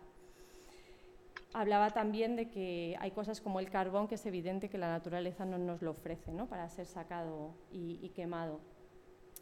[1.55, 5.45] hablaba también de que hay cosas como el carbón que es evidente que la naturaleza
[5.45, 6.47] no nos lo ofrece ¿no?
[6.47, 8.59] para ser sacado y, quemado.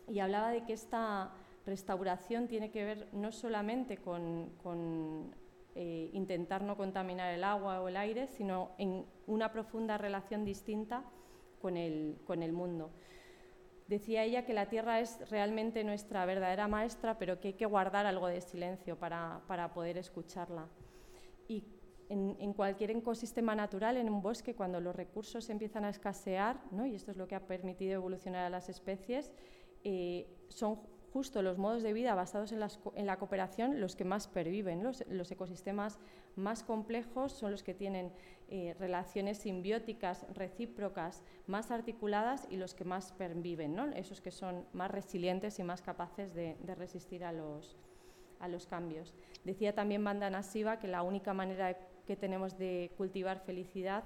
[0.07, 1.31] Y hablaba de que esta
[1.65, 5.33] restauración tiene que ver no solamente con,
[5.75, 11.03] eh, intentar no contaminar el agua o el aire, sino en una profunda relación distinta
[11.61, 12.91] con el, con el mundo.
[13.87, 18.05] Decía ella que la tierra es realmente nuestra verdadera maestra, pero que hay que guardar
[18.05, 20.67] algo de silencio para, para poder escucharla.
[21.47, 21.63] Y
[22.09, 26.85] en, cualquier ecosistema natural, en un bosque, cuando los recursos empiezan a escasear, ¿no?
[26.85, 29.31] y esto es lo que ha permitido evolucionar a las especies,
[29.83, 30.79] eh, son
[31.13, 34.83] justo los modos de vida basados en, la cooperación los que más perviven.
[34.83, 35.99] Los, ecosistemas
[36.35, 38.11] más complejos son los que tienen
[38.49, 44.89] eh, relaciones simbióticas, recíprocas, más articuladas y los que más perviven, esos que son más
[44.89, 47.77] resilientes y más capaces de, resistir a los,
[48.39, 49.13] a los cambios.
[49.43, 54.03] Decía también Bandana Siva que la única manera que tenemos de cultivar felicidad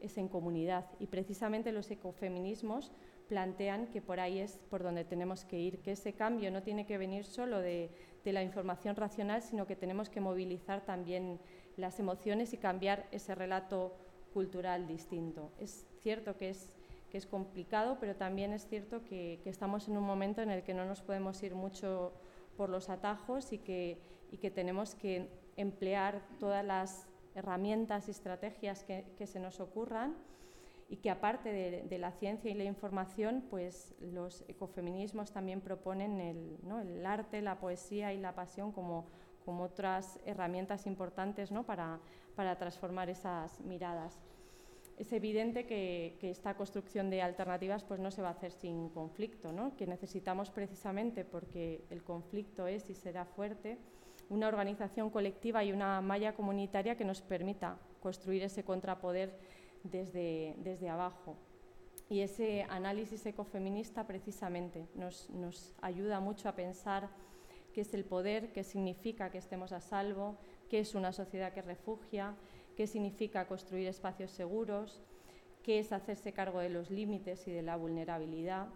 [0.00, 2.92] es en comunidad y precisamente los ecofeminismos
[3.28, 6.86] plantean que por ahí es por donde tenemos que ir, que ese cambio no tiene
[6.86, 7.90] que venir solo de,
[8.24, 11.38] la información racional, sino que tenemos que movilizar también
[11.76, 13.96] las emociones y cambiar ese relato
[14.34, 15.52] cultural distinto.
[15.60, 16.72] Es cierto que es,
[17.08, 20.74] que es complicado, pero también es cierto que, estamos en un momento en el que
[20.74, 22.14] no nos podemos ir mucho
[22.56, 24.00] por los atajos y que,
[24.32, 27.06] y que tenemos que emplear todas las
[27.36, 30.16] herramientas y estrategias que, que se nos ocurran
[30.88, 31.52] y que aparte
[31.88, 37.58] de, la ciencia y la información, pues los ecofeminismos también proponen el, el arte, la
[37.58, 39.06] poesía y la pasión como,
[39.44, 41.64] como otras herramientas importantes ¿no?
[41.64, 41.98] para,
[42.36, 44.20] para, transformar esas miradas.
[44.96, 48.88] Es evidente que, que, esta construcción de alternativas pues, no se va a hacer sin
[48.90, 49.76] conflicto, ¿no?
[49.76, 53.78] que necesitamos precisamente porque el conflicto es y será fuerte,
[54.28, 59.36] una organización colectiva y una malla comunitaria que nos permita construir ese contrapoder
[59.90, 61.36] desde, desde abajo.
[62.08, 67.08] Y ese análisis ecofeminista precisamente nos, nos ayuda mucho a pensar
[67.72, 70.38] qué es el poder, qué significa que estemos a salvo,
[70.70, 72.34] qué es una sociedad que refugia,
[72.76, 75.02] qué significa construir espacios seguros,
[75.62, 78.68] qué es hacerse cargo de los límites y de la vulnerabilidad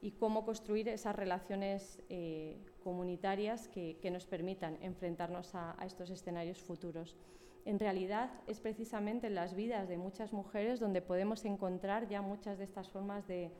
[0.00, 6.10] y cómo construir esas relaciones eh, comunitarias que, que, nos permitan enfrentarnos a, a estos
[6.10, 7.16] escenarios futuros
[7.64, 12.58] en realidad es precisamente en las vidas de muchas mujeres donde podemos encontrar ya muchas
[12.58, 13.50] de estas formas de,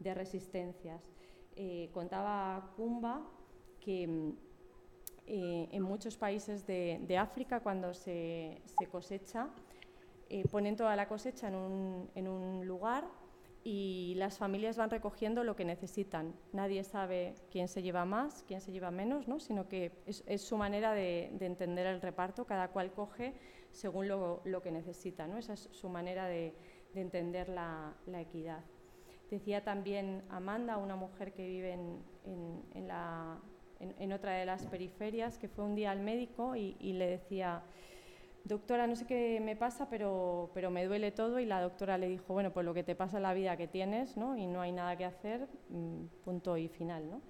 [0.00, 1.10] resistencias.
[1.56, 3.22] Eh, contaba Kumba
[3.80, 4.34] que
[5.26, 9.48] eh, en muchos países de, África cuando se, cosecha,
[10.28, 13.04] eh, ponen toda la cosecha en en un lugar
[13.66, 16.34] y las familias van recogiendo lo que necesitan.
[16.52, 19.40] Nadie sabe quién se lleva más, quién se lleva menos, ¿no?
[19.40, 23.32] sino que es, su manera de, entender el reparto, cada cual coge
[23.70, 25.26] según lo, que necesita.
[25.26, 25.38] ¿no?
[25.38, 26.54] Esa es su manera de,
[26.94, 28.62] entender la, equidad.
[29.30, 33.40] Decía también Amanda, una mujer que vive en, la,
[33.80, 37.64] en, otra de las periferias, que fue un día al médico y le decía
[38.44, 42.08] doctora, no sé qué me pasa, pero, pero me duele todo y la doctora le
[42.08, 44.36] dijo, bueno, pues lo que te pasa en la vida que tienes, ¿no?
[44.36, 47.22] Y no hay nada que hacer, mm, punto y final, ¿no?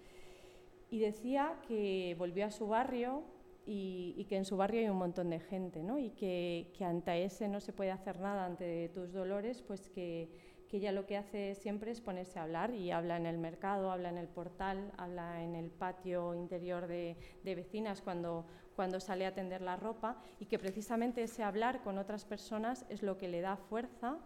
[0.90, 3.22] Y decía que volvió a su barrio
[3.64, 5.98] y, que en su barrio hay un montón de gente, ¿no?
[5.98, 10.28] Y que, que ante ese no se puede hacer nada ante tus dolores, pues que,
[10.68, 13.90] que ella lo que hace siempre es ponerse a hablar y habla en el mercado,
[13.90, 19.34] habla en el portal, habla en el patio interior de vecinas cuando, cuando sale a
[19.34, 23.40] tender la ropa y que precisamente ese hablar con otras personas es lo que le
[23.40, 24.18] da fuerza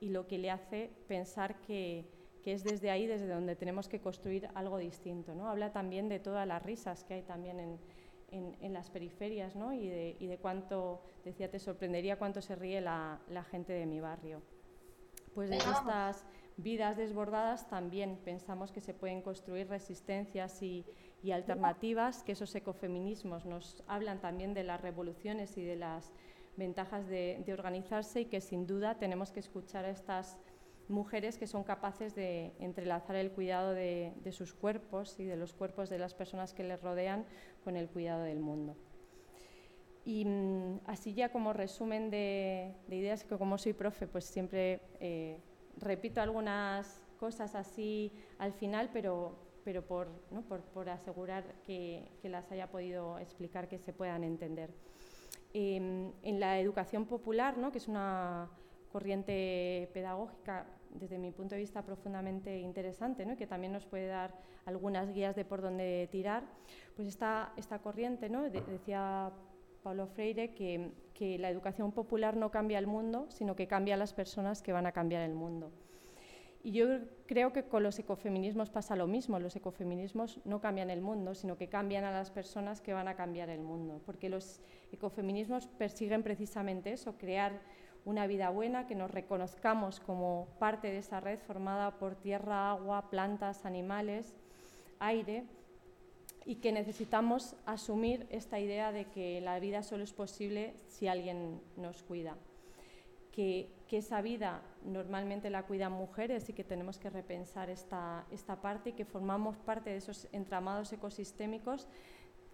[0.00, 2.06] y lo que le hace pensar que,
[2.42, 5.34] que es desde ahí desde donde tenemos que construir algo distinto.
[5.34, 5.48] ¿no?
[5.48, 7.78] Habla también de todas las risas que hay también en,
[8.60, 9.72] en, las periferias ¿no?
[9.72, 13.86] y, de, y, de, cuánto, decía, te sorprendería cuánto se ríe la, la gente de
[13.86, 14.42] mi barrio.
[15.34, 16.24] Pues de estas
[16.56, 20.86] vidas desbordadas también pensamos que se pueden construir resistencias y,
[21.26, 26.12] y alternativas, que esos ecofeminismos nos hablan también de las revoluciones y de las
[26.56, 30.38] ventajas de, organizarse y que sin duda tenemos que escuchar a estas
[30.86, 35.90] mujeres que son capaces de entrelazar el cuidado de, sus cuerpos y de los cuerpos
[35.90, 37.26] de las personas que les rodean
[37.64, 38.76] con el cuidado del mundo.
[40.04, 45.40] Y mm, así ya como resumen de, ideas, que como soy profe, pues siempre eh,
[45.76, 50.06] repito algunas cosas así al final, pero pero por,
[50.72, 54.70] por, asegurar que, las haya podido explicar, que se puedan entender.
[55.52, 57.72] Em, en la educación popular, ¿no?
[57.72, 58.48] que es una
[58.92, 63.36] corriente pedagógica desde mi punto de vista profundamente interesante, ¿no?
[63.36, 66.44] que también nos puede dar algunas guías de por dónde tirar,
[66.94, 68.48] pues esta, esta corriente, ¿no?
[68.48, 69.32] decía
[69.82, 73.98] Paulo Freire, que, que la educación popular no cambia el mundo, sino que cambia a
[73.98, 75.72] las personas que van a cambiar el mundo.
[76.62, 76.86] Y yo
[77.26, 79.38] creo que con los ecofeminismos pasa lo mismo.
[79.38, 83.16] Los ecofeminismos no cambian el mundo, sino que cambian a las personas que van a
[83.16, 84.00] cambiar el mundo.
[84.06, 84.60] Porque los
[84.92, 87.60] ecofeminismos persiguen precisamente eso, crear
[88.04, 93.10] una vida buena, que nos reconozcamos como parte de esa red formada por tierra, agua,
[93.10, 94.34] plantas, animales,
[95.00, 95.44] aire,
[96.44, 101.60] y que necesitamos asumir esta idea de que la vida solo es posible si alguien
[101.76, 102.36] nos cuida.
[103.36, 108.90] Que, esa vida normalmente la cuidan mujeres y que tenemos que repensar esta, esta parte
[108.90, 111.86] y que formamos parte de esos entramados ecosistémicos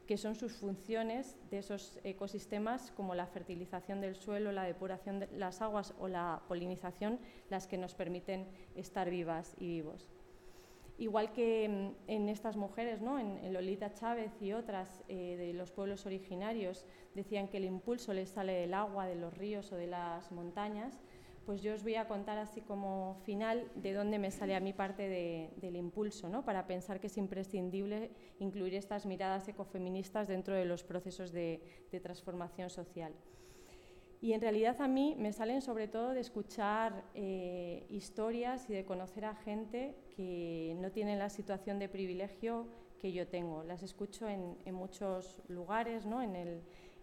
[0.06, 5.28] que son sus funciones de esos ecosistemas como la fertilización del suelo, la depuración de
[5.38, 7.18] las aguas o la polinización
[7.48, 10.10] las que nos permiten estar vivas y vivos.
[11.02, 11.64] Igual que
[12.06, 13.18] en estas mujeres, ¿no?
[13.18, 18.28] en, Lolita Chávez y otras eh, de los pueblos originarios, decían que el impulso les
[18.28, 21.00] sale del agua, de los ríos o de las montañas,
[21.44, 24.72] pues yo os voy a contar así como final de dónde me sale a mí
[24.72, 26.44] parte del impulso, ¿no?
[26.44, 31.62] para pensar que es imprescindible incluir estas miradas ecofeministas dentro de los procesos de,
[32.00, 33.12] transformación social.
[34.20, 38.84] Y en realidad a mí me salen sobre todo de escuchar eh, historias y de
[38.84, 42.66] conocer a gente que no tienen la situación de privilegio
[42.98, 43.64] que yo tengo.
[43.64, 46.22] Las escucho en, muchos lugares, ¿no?
[46.22, 46.62] en, el,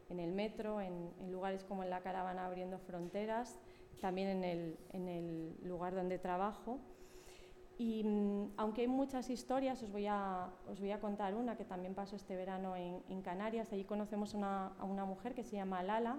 [0.09, 3.59] en el metro, en, en lugares como en la caravana Abriendo Fronteras,
[3.99, 6.79] también en el, en el lugar donde trabajo.
[7.77, 11.65] Y mm, aunque hay muchas historias, os voy, a, os voy a contar una que
[11.65, 13.71] también pasó este verano en, en Canarias.
[13.73, 16.17] Allí conocemos una, a una mujer que se llama Lala,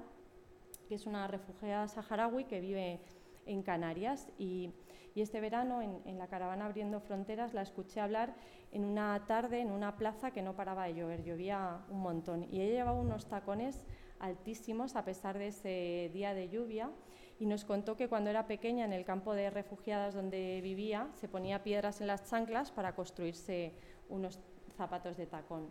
[0.89, 3.01] que es una refugiada saharaui que vive
[3.47, 4.29] en Canarias.
[4.39, 4.73] Y,
[5.15, 8.35] y este verano, en, la caravana Abriendo Fronteras, la escuché hablar
[8.73, 12.45] en una tarde en una plaza que no paraba de llover, llovía un montón.
[12.51, 13.85] Y ella llevaba unos tacones
[14.21, 16.91] altísimos a pesar de ese día de lluvia
[17.39, 21.27] y nos contó que cuando era pequeña en el campo de refugiadas donde vivía se
[21.27, 23.73] ponía piedras en las chanclas para construirse
[24.11, 24.39] unos
[24.77, 25.71] zapatos de tacón.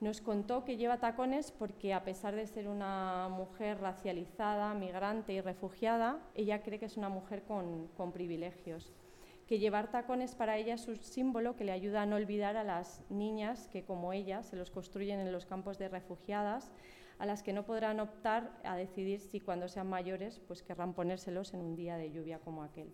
[0.00, 5.40] Nos contó que lleva tacones porque a pesar de ser una mujer racializada, migrante y
[5.40, 8.92] refugiada, ella cree que es una mujer con, con privilegios
[9.46, 12.64] que llevar tacones para ella es un símbolo que le ayuda a no olvidar a
[12.64, 16.72] las niñas que, como ella, se los construyen en los campos de refugiadas,
[17.18, 21.54] a las que no podrán optar a decidir si cuando sean mayores pues querrán ponérselos
[21.54, 22.92] en un día de lluvia como aquel.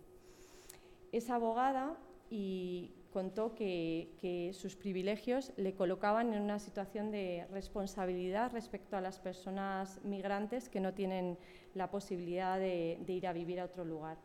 [1.11, 1.97] Es abogada
[2.29, 9.19] y contó que, sus privilegios le colocaban en una situación de responsabilidad respecto a las
[9.19, 11.37] personas migrantes que no tienen
[11.73, 14.17] la posibilidad de, ir a vivir a otro lugar.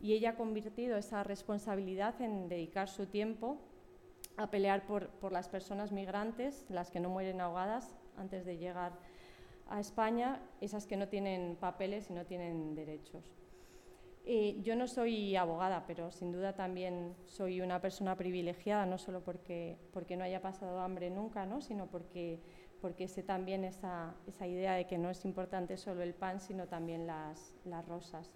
[0.00, 3.58] Y ella ha convertido esa responsabilidad en dedicar su tiempo
[4.36, 8.92] a pelear por, las personas migrantes, las que no mueren ahogadas antes de llegar
[9.68, 13.43] a España esas que no tienen papeles y no tienen derechos.
[14.26, 19.76] Yo no soy abogada, pero sin duda también soy una persona privilegiada, no solo porque,
[19.92, 21.60] porque no haya pasado hambre nunca, ¿no?
[21.60, 22.40] sino porque,
[22.80, 26.66] porque sé también esa, esa, idea de que no es importante solo el pan, sino
[26.66, 28.32] también las, las rosas.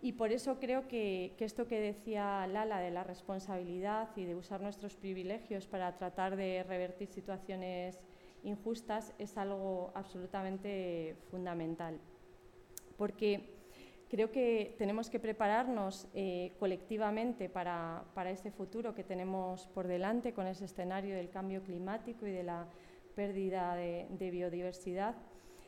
[0.00, 4.34] Y por eso creo que, que, esto que decía Lala de la responsabilidad y de
[4.34, 8.00] usar nuestros privilegios para tratar de revertir situaciones
[8.44, 11.98] injustas es algo absolutamente fundamental,
[12.96, 13.55] porque
[14.08, 20.32] creo que tenemos que prepararnos eh, colectivamente para, para, ese futuro que tenemos por delante
[20.32, 22.66] con ese escenario del cambio climático y de la
[23.14, 25.16] pérdida de, de biodiversidad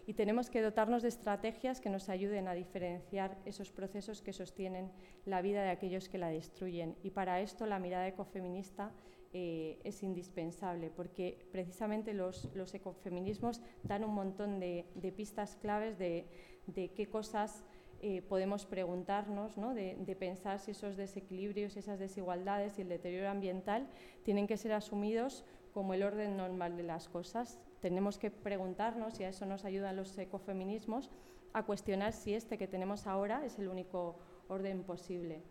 [0.09, 4.91] y tenemos que dotarnos de estrategias que nos ayuden a diferenciar esos procesos que sostienen
[5.27, 6.97] la vida de aquellos que la destruyen.
[7.03, 8.91] Y para esto la mirada ecofeminista
[9.35, 16.27] eh, es indispensable, porque precisamente los, ecofeminismos dan un montón de, pistas claves de,
[16.73, 17.63] qué cosas
[18.01, 23.89] eh, podemos preguntarnos, de, pensar si esos desequilibrios, esas desigualdades y el deterioro ambiental
[24.23, 27.59] tienen que ser asumidos como el orden normal de las cosas.
[27.81, 31.11] Tenemos que preguntarnos, y a eso nos ayudan los ecofeminismos,
[31.53, 34.17] a cuestionar si este que tenemos ahora es el único
[34.49, 35.43] orden posible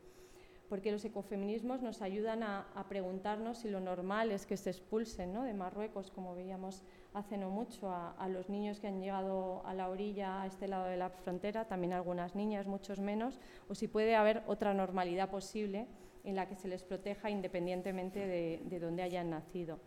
[0.70, 5.54] porque los ecofeminismos nos ayudan a, preguntarnos si lo normal es que se expulsen de
[5.54, 10.42] Marruecos, como veíamos hace no mucho, a, los niños que han llegado a la orilla,
[10.42, 13.40] a este lado de la frontera, también algunas niñas, muchos menos,
[13.70, 15.88] o si puede haber otra normalidad posible
[16.24, 19.80] en la que se les proteja independientemente de, de dónde hayan nacido.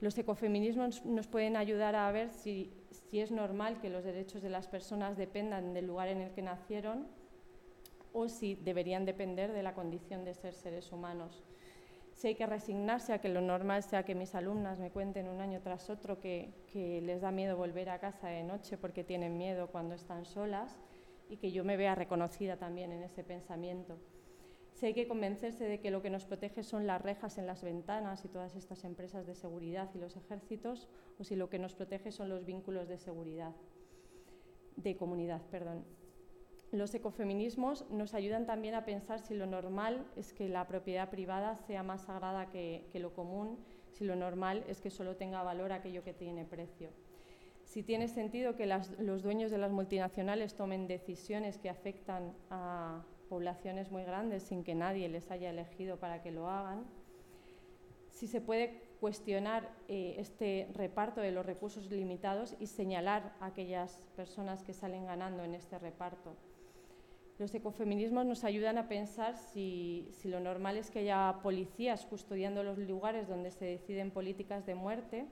[0.00, 2.72] Los ecofeminismos nos pueden ayudar a ver si
[3.12, 7.06] es normal que los derechos de las personas dependan del lugar en el que nacieron
[8.12, 11.44] o si deberían depender de la condición de ser seres humanos.
[12.12, 15.40] Si hay que resignarse a que lo normal sea que mis alumnas me cuenten un
[15.40, 16.52] año tras otro que,
[17.02, 20.78] les da miedo volver a casa de noche porque tienen miedo cuando están solas
[21.30, 23.96] y que yo me vea reconocida también en ese pensamiento.
[24.74, 27.62] Si hay que convencerse de que lo que nos protege son las rejas en las
[27.62, 30.88] ventanas y todas estas empresas de seguridad y los ejércitos,
[31.18, 33.54] o si lo que nos protege son los vínculos de seguridad,
[34.76, 35.84] de comunidad, perdón.
[36.72, 41.56] Los ecofeminismos nos ayudan también a pensar si lo normal es que la propiedad privada
[41.56, 43.58] sea más sagrada que, lo común,
[43.90, 46.90] si lo normal es que solo tenga valor aquello que tiene precio.
[47.64, 53.90] Si tiene sentido que los dueños de las multinacionales tomen decisiones que afectan a poblaciones
[53.90, 56.84] muy grandes sin que nadie les haya elegido para que lo hagan,
[58.10, 64.04] si se puede cuestionar eh, este reparto de los recursos limitados y señalar a aquellas
[64.14, 66.36] personas que salen ganando en este reparto.
[67.40, 72.76] Los ecofeminismos nos ayudan a pensar si, lo normal es que haya policías custodiando los
[72.76, 75.24] lugares donde se deciden políticas de muerte,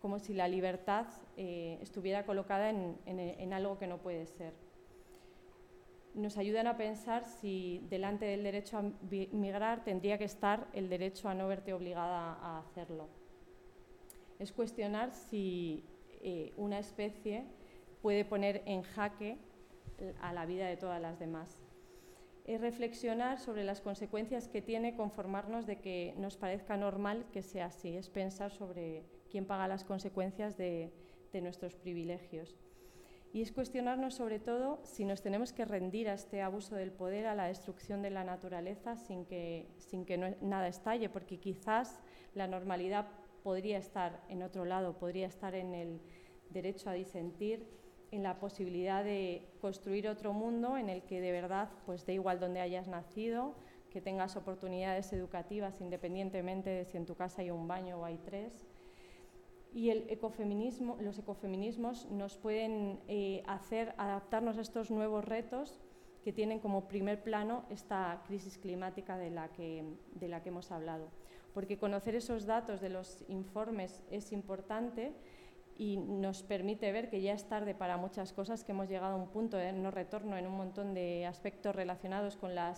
[0.00, 1.04] como si la libertad
[1.36, 4.54] eh, estuviera colocada en, algo que no puede ser.
[6.14, 8.84] Nos ayudan a pensar si delante del derecho a
[9.30, 13.06] migrar tendría que estar el derecho a no verte obligada a hacerlo.
[14.38, 15.84] Es cuestionar si
[16.22, 17.44] eh, una especie
[18.00, 19.36] puede poner en jaque
[20.20, 21.60] a la vida de todas las demás.
[22.44, 27.66] Es reflexionar sobre las consecuencias que tiene conformarnos de que nos parezca normal que sea
[27.66, 30.90] así, es pensar sobre quién paga las consecuencias de,
[31.42, 32.56] nuestros privilegios.
[33.32, 37.26] Y es cuestionarnos sobre todo si nos tenemos que rendir a este abuso del poder,
[37.26, 42.00] a la destrucción de la naturaleza sin que, sin que nada estalle, porque quizás
[42.34, 43.06] la normalidad
[43.44, 46.00] podría estar en otro lado, podría estar en el
[46.50, 47.68] derecho a disentir,
[48.10, 52.40] en la posibilidad de construir otro mundo en el que de verdad, pues da igual
[52.40, 53.54] donde hayas nacido,
[53.90, 58.18] que tengas oportunidades educativas independientemente de si en tu casa hay un baño o hay
[58.18, 58.66] tres.
[59.72, 65.80] Y el ecofeminismo, los ecofeminismos nos pueden eh, hacer adaptarnos a estos nuevos retos
[66.24, 70.70] que tienen como primer plano esta crisis climática de la que, de la que hemos
[70.70, 71.10] hablado.
[71.54, 75.12] Porque conocer esos datos de los informes es importante
[75.78, 79.16] y nos permite ver que ya es tarde para muchas cosas, que hemos llegado a
[79.16, 82.74] un punto de no retorno en un montón de aspectos relacionados con la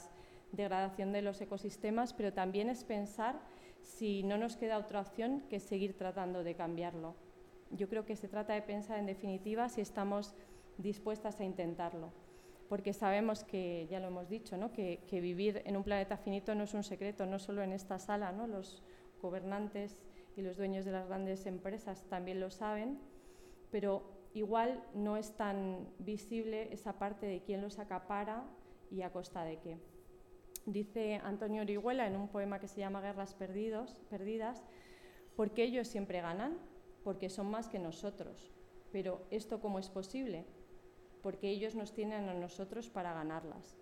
[0.53, 3.41] degradación de los ecosistemas, pero también es pensar
[3.81, 7.15] si no nos queda otra opción que seguir tratando de cambiarlo.
[7.71, 10.35] Yo creo que se trata de pensar en definitiva si estamos
[10.77, 12.13] dispuestas a intentarlo,
[12.69, 14.73] porque sabemos que, ya lo hemos dicho, ¿no?
[14.73, 17.99] que, que vivir en un planeta finito no es un secreto, no solo en esta
[17.99, 18.47] sala, ¿no?
[18.47, 18.83] los
[19.23, 19.99] gobernantes
[20.37, 22.99] y los dueños de las grandes empresas también lo saben,
[23.71, 24.03] pero
[24.35, 28.45] igual no es tan visible esa parte de quién los acapara
[28.91, 29.79] y a costa de qué.
[30.67, 34.63] Dice Antonio Orihuela en un poema que se llama Guerras Perdidos, Perdidas,
[35.37, 36.59] porque ellos siempre ganan,
[37.03, 38.53] porque son más que nosotros.
[38.93, 40.45] Pero ¿esto cómo es posible?
[41.23, 43.77] Porque ellos nos tienen a nosotros para ganarlas.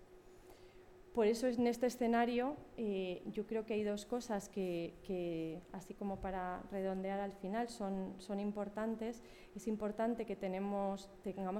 [1.13, 6.21] Por eso en este escenario eh, yo creo que hay dos cosas que, así como
[6.21, 9.23] para redondear al final, son, son importantes.
[9.55, 11.09] Es importante que tengamos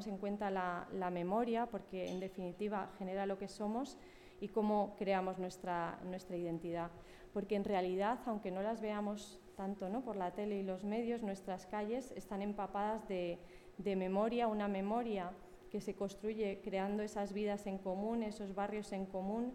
[0.07, 3.97] en cuenta la, memoria, porque en definitiva genera lo que somos
[4.39, 6.91] y cómo creamos nuestra, nuestra identidad.
[7.33, 10.01] Porque en realidad, aunque no las veamos tanto ¿no?
[10.01, 13.39] por la tele y los medios, nuestras calles están empapadas de,
[13.79, 15.31] de memoria, una memoria
[15.69, 19.53] que se construye creando esas vidas en común, esos barrios en común,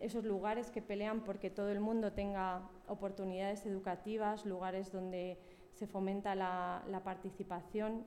[0.00, 5.38] esos lugares que pelean porque todo el mundo tenga oportunidades educativas, lugares donde
[5.72, 8.04] se fomenta la, participación.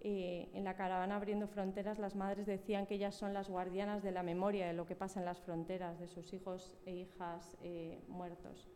[0.00, 4.12] Eh, en la caravana Abriendo Fronteras las madres decían que ellas son las guardianas de
[4.12, 8.00] la memoria de lo que pasa en las fronteras, de sus hijos e hijas eh,
[8.06, 8.68] muertos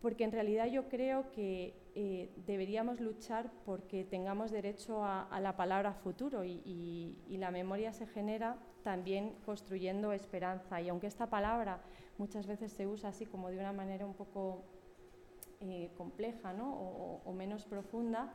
[0.00, 5.94] porque en realidad yo creo que eh, deberíamos luchar porque tengamos derecho a, la palabra
[5.94, 10.80] futuro y, la memoria se genera también construyendo esperanza.
[10.80, 11.80] Y aunque esta palabra
[12.18, 14.62] muchas veces se usa así como de una manera un poco
[15.60, 18.32] eh, compleja o, menos profunda,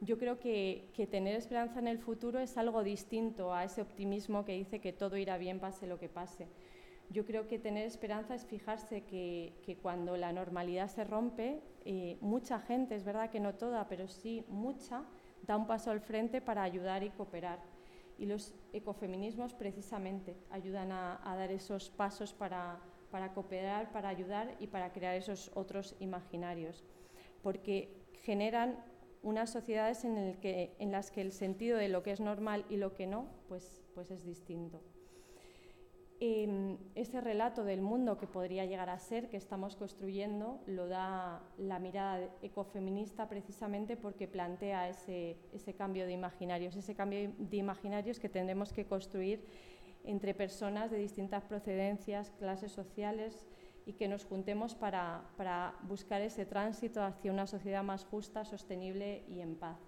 [0.00, 4.52] yo creo que, tener esperanza en el futuro es algo distinto a ese optimismo que
[4.52, 6.46] dice que todo irá bien pase lo que pase.
[7.10, 12.60] Yo creo que tener esperanza es fijarse que, cuando la normalidad se rompe, eh, mucha
[12.60, 15.04] gente, es verdad que no toda, pero sí mucha,
[15.46, 17.60] da un paso al frente para ayudar y cooperar.
[18.18, 22.78] Y los ecofeminismos precisamente ayudan a, dar esos pasos para,
[23.10, 26.84] para cooperar, para ayudar y para crear esos otros imaginarios,
[27.42, 27.88] porque
[28.22, 28.84] generan
[29.22, 32.66] unas sociedades en, el que, en las que el sentido de lo que es normal
[32.68, 34.82] y lo que no, pues, pues es distinto
[36.20, 41.78] ese relato del mundo que podría llegar a ser, que estamos construyendo, lo da la
[41.78, 48.28] mirada ecofeminista precisamente porque plantea ese, ese cambio de imaginarios, ese cambio de imaginarios que
[48.28, 49.46] tendremos que construir
[50.04, 53.46] entre personas de distintas procedencias, clases sociales
[53.86, 59.40] y que nos juntemos para buscar ese tránsito hacia una sociedad más justa, sostenible y
[59.40, 59.87] en paz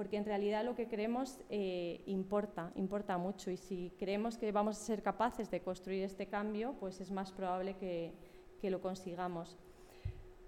[0.00, 4.78] porque en realidad lo que creemos eh, importa, importa mucho y si creemos que vamos
[4.78, 8.14] a ser capaces de construir este cambio, pues es más probable que,
[8.62, 9.58] lo consigamos.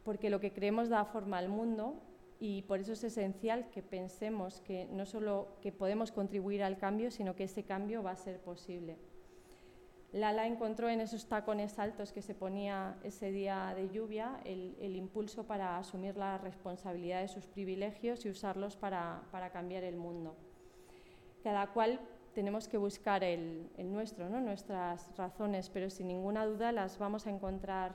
[0.04, 2.00] porque lo que creemos da forma al mundo
[2.40, 7.10] y por eso es esencial que pensemos que no solo que podemos contribuir al cambio,
[7.10, 8.96] sino que ese cambio va a ser posible.
[10.12, 15.46] Lala encontró en esos tacones altos que se ponía ese día de lluvia el, impulso
[15.46, 19.22] para asumir la responsabilidad de sus privilegios y usarlos para,
[19.52, 20.36] cambiar el mundo.
[21.42, 21.98] Cada cual
[22.34, 24.40] tenemos que buscar el, el nuestro, ¿no?
[24.40, 27.94] nuestras razones, pero sin ninguna duda las vamos a encontrar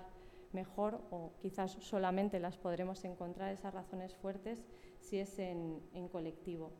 [0.54, 4.64] mejor o quizás solamente las podremos encontrar esas razones fuertes
[5.00, 5.82] si es en,
[6.12, 6.72] colectivo.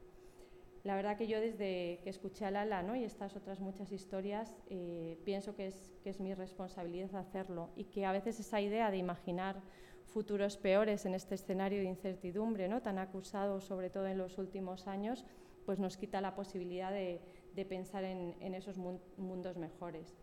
[0.84, 2.96] La verdad que yo desde que escuché a Lala ¿no?
[2.96, 7.86] y estas otras muchas historias eh, pienso que es, que es mi responsabilidad hacerlo y
[7.86, 9.62] que a veces esa idea de imaginar
[10.06, 12.82] futuros peores en este escenario de incertidumbre ¿no?
[12.82, 15.26] tan acusado sobre todo en los últimos años
[15.66, 17.22] pues nos quita la posibilidad de,
[17.68, 20.16] pensar en, en esos mundos mejores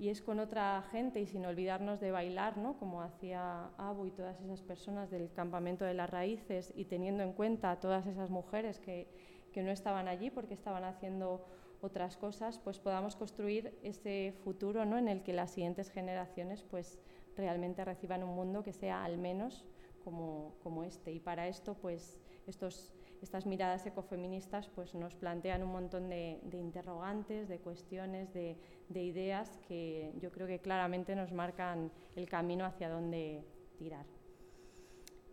[0.00, 2.78] y es con otra gente y sin olvidarnos de bailar, ¿no?
[2.78, 7.34] como hacía Abu y todas esas personas del campamento de las raíces y teniendo en
[7.34, 9.08] cuenta a todas esas mujeres que,
[9.52, 11.44] que no estaban allí porque estaban haciendo
[11.80, 14.98] otras cosas, pues podamos construir ese futuro ¿no?
[14.98, 16.98] en el que las siguientes generaciones pues
[17.36, 19.64] realmente reciban un mundo que sea al menos
[20.04, 21.12] como, como este.
[21.12, 27.48] Y para esto, pues estos estas miradas ecofeministas pues, nos plantean un montón de, interrogantes,
[27.48, 28.56] de cuestiones, de,
[28.94, 33.44] ideas que yo creo que claramente nos marcan el camino hacia dónde
[33.78, 34.06] tirar.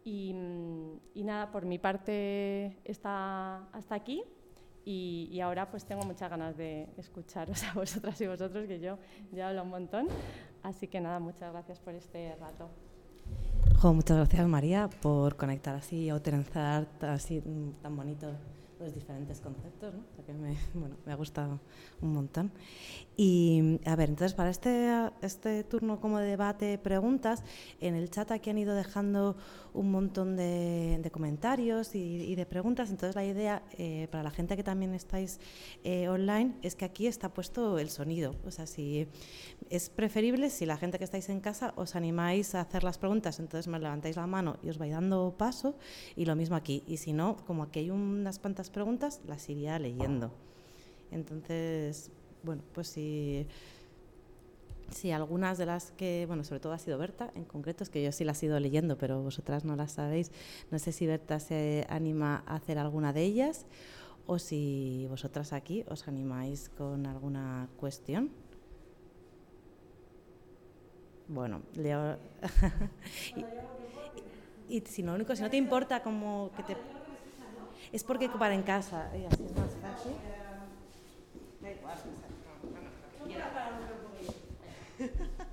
[0.09, 0.33] Y,
[1.15, 4.23] nada, por mi parte está hasta aquí
[4.85, 8.97] y, ahora pues tengo muchas ganas de escucharos a vosotras y vosotros, que yo
[9.33, 10.07] ya hablo un montón.
[10.63, 12.69] Así que nada, muchas gracias por este rato
[13.83, 18.31] muchas gracias María por conectar así o trenzar así mm, tan bonito
[18.79, 20.25] los diferentes conceptos, ¿no?
[20.25, 21.59] que me, bueno, me ha gustado
[22.01, 22.51] un montón.
[23.15, 24.89] Y a ver, entonces para este,
[25.21, 27.43] este turno como de debate, preguntas,
[27.79, 29.35] en el chat aquí han ido dejando
[29.73, 34.63] un montón de, comentarios y, de preguntas, entonces la idea eh, para la gente que
[34.63, 35.39] también estáis
[35.83, 39.07] eh, online es que aquí está puesto el sonido, o sea, si
[39.69, 43.39] es preferible si la gente que estáis en casa os animáis a hacer las preguntas,
[43.39, 45.77] entonces me levantáis la mano y os vais dando paso
[46.15, 49.79] y lo mismo aquí, y si no, como aquí hay unas cuantas preguntas, las iría
[49.79, 50.31] leyendo.
[51.11, 52.11] Entonces,
[52.43, 53.47] bueno, pues si,
[54.91, 58.03] si algunas de las que, bueno, sobre todo ha sido Berta en concreto, es que
[58.03, 60.31] yo sí las he ido leyendo, pero vosotras no las sabéis.
[60.71, 63.65] No sé si Berta se anima a hacer alguna de ellas
[64.25, 68.31] o si vosotras aquí os animáis con alguna cuestión.
[71.27, 72.17] Bueno, leo.
[74.69, 76.77] y, si único, si no te importa como que te.
[77.91, 79.25] Es porque para en casa, y.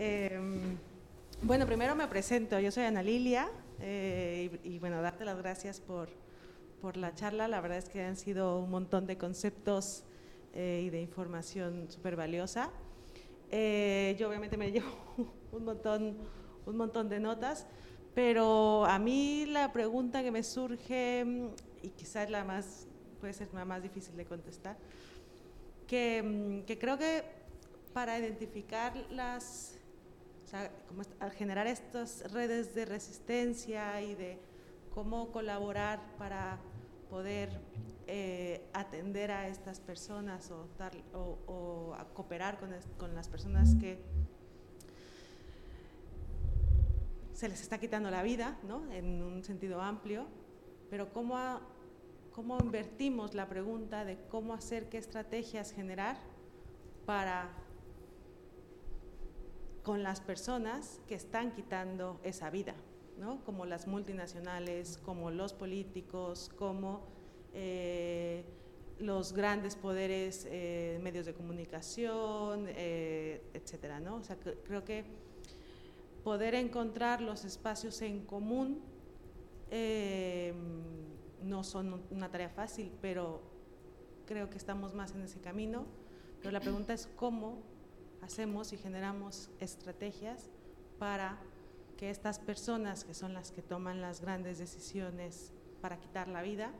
[0.00, 0.78] Em,
[1.42, 3.50] bueno, primero me presento, yo soy Ana Lilia
[3.80, 6.08] eh, y, bueno, darte las gracias por,
[6.80, 10.04] por, la charla, la verdad es que han sido un montón de conceptos
[10.54, 12.70] eh, y de información súper valiosa.
[13.50, 14.86] Eh, yo obviamente me llevo
[15.50, 16.16] un montón,
[16.64, 17.66] un montón de notas,
[18.18, 21.24] pero a mí la pregunta que me surge,
[21.84, 22.88] y quizás la más,
[23.20, 24.76] puede ser la más difícil de contestar,
[25.86, 27.22] que, que creo que
[27.92, 29.78] para identificar las,
[30.44, 30.68] o sea,
[31.20, 34.36] al generar estas redes de resistencia y de
[34.92, 36.58] cómo colaborar para
[37.10, 37.50] poder
[38.08, 44.00] eh, atender a estas personas o, dar, o, cooperar con, las personas que
[47.38, 48.92] se les está quitando la vida, ¿no?
[48.92, 50.26] en un sentido amplio,
[50.90, 51.38] pero cómo,
[52.32, 56.16] cómo invertimos la pregunta de cómo hacer qué estrategias generar
[57.06, 57.48] para
[59.84, 62.74] con las personas que están quitando esa vida,
[63.20, 63.44] ¿no?
[63.44, 67.06] como las multinacionales, como los políticos, como
[67.54, 68.42] eh,
[68.98, 74.16] los grandes poderes, eh, medios de comunicación, eh, etcétera, ¿no?
[74.16, 75.27] O sea, creo que
[76.28, 78.82] poder encontrar los espacios en común
[81.42, 83.40] no son una tarea fácil, pero
[84.26, 85.86] creo que estamos más en ese camino.
[86.40, 87.62] Pero la pregunta es cómo
[88.20, 90.50] hacemos y generamos estrategias
[90.98, 91.38] para
[91.96, 96.72] que estas personas, que son las que toman las grandes decisiones para quitar la vida,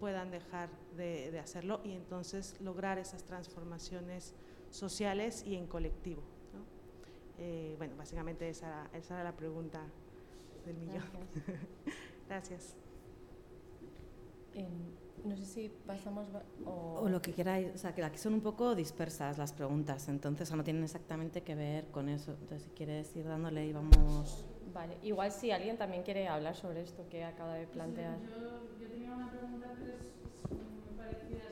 [0.00, 4.32] puedan dejar de, hacerlo y entonces lograr esas transformaciones
[4.70, 6.37] sociales y en colectivo.
[7.38, 9.80] Eh, bueno, básicamente esa, esa, era la pregunta
[10.66, 11.04] del millón.
[12.28, 12.76] Gracias.
[14.54, 14.66] Em,
[15.24, 16.26] no sé si pasamos
[16.64, 17.00] o...
[17.02, 17.08] o...
[17.08, 20.64] lo que queráis, o sea, que aquí son un poco dispersas las preguntas, entonces no
[20.64, 22.32] tienen exactamente que ver con eso.
[22.32, 24.44] Entonces, si quieres ir dándole y vamos...
[24.72, 28.18] Vale, igual si alguien también quiere hablar sobre esto que acaba de plantear.
[28.20, 30.12] yo, yo, tenía una pregunta, es
[30.50, 31.44] muy parecida.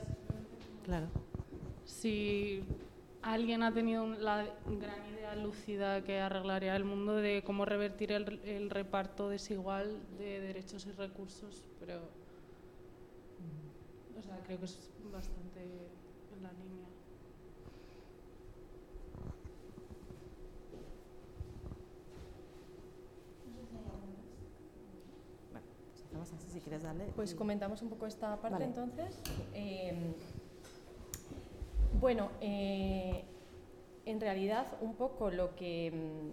[0.85, 1.07] Claro.
[1.85, 2.65] Si
[3.27, 8.41] alguien ha tenido la gran idea lúcida que arreglaría el mundo de cómo revertir el,
[8.45, 12.01] el reparto desigual de derechos y recursos, pero
[14.17, 16.87] o sea, creo que es bastante en la línea.
[25.51, 25.67] Bueno,
[26.13, 27.07] pues así, si quieres darle.
[27.17, 29.21] Pues comentamos un poco esta parte entonces.
[29.53, 30.15] Eh,
[31.95, 33.25] bueno, eh,
[34.05, 36.31] en realidad un poco lo que, mm,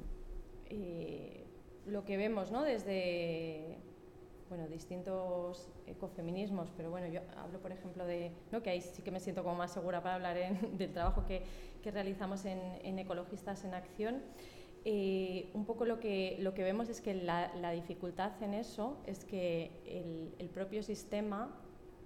[0.70, 1.46] eh,
[1.88, 2.64] lo que vemos ¿no?
[2.64, 3.78] desde
[4.50, 8.62] bueno, distintos ecofeminismos, pero bueno, yo hablo por ejemplo de, ¿no?
[8.62, 10.38] que ahí sí que me siento como más segura para hablar
[10.78, 11.44] del trabajo que,
[11.82, 14.22] que realizamos en, en, Ecologistas en Acción.
[14.86, 18.98] Eh, un poco lo que, lo que vemos es que la, la dificultad en eso
[19.08, 21.63] es que el, el propio sistema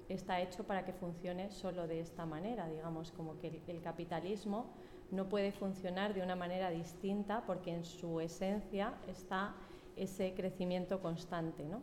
[0.10, 4.68] está hecho para que funcione solo de esta manera, digamos, como que el, capitalismo
[5.12, 9.56] no puede funcionar de una manera distinta porque en su esencia está
[9.96, 11.64] ese crecimiento constante.
[11.66, 11.82] ¿no?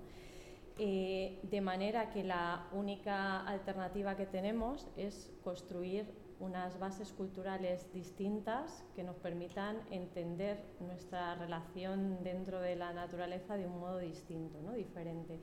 [0.79, 6.07] Eh, de manera que la única alternativa que tenemos es construir
[6.41, 13.67] unas bases culturales distintas que nos permitan entender nuestra relación dentro de la naturaleza de
[13.67, 14.73] un modo distinto, ¿no?
[14.73, 15.41] diferente.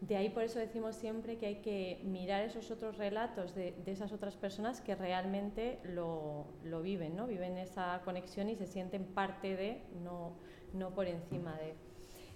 [0.00, 4.12] De ahí por eso decimos siempre que hay que mirar esos otros relatos de, esas
[4.12, 6.46] otras personas que realmente lo,
[6.82, 7.26] viven, ¿no?
[7.26, 10.36] viven esa conexión y se sienten parte de, no,
[10.72, 11.74] no por encima de.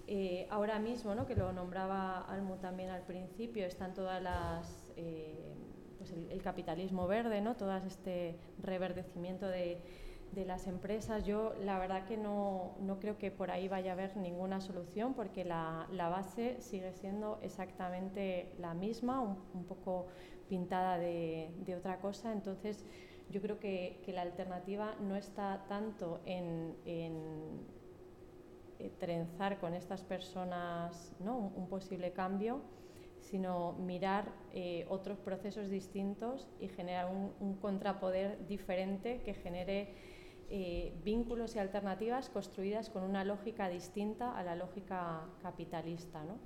[0.07, 1.25] Eh, ahora mismo, ¿no?
[1.25, 5.55] que lo nombraba Almu también al principio, están todas las, eh,
[5.97, 7.55] pues el, capitalismo verde, ¿no?
[7.55, 9.81] todo este reverdecimiento de,
[10.33, 13.93] de las empresas, yo la verdad que no, no, creo que por ahí vaya a
[13.93, 20.07] haber ninguna solución porque la, la base sigue siendo exactamente la misma, un, poco
[20.49, 22.31] pintada de, de, otra cosa.
[22.31, 22.85] Entonces,
[23.29, 27.13] yo creo que, que, la alternativa no está tanto en, en
[28.79, 31.53] eh, trenzar con estas personas ¿no?
[31.55, 32.61] un, posible cambio,
[33.19, 40.12] sino mirar eh, otros procesos distintos y generar un, un contrapoder diferente que genere
[40.55, 46.23] eh, vínculos y alternativas construidas con una lógica distinta a la lógica capitalista.
[46.23, 46.37] ¿no?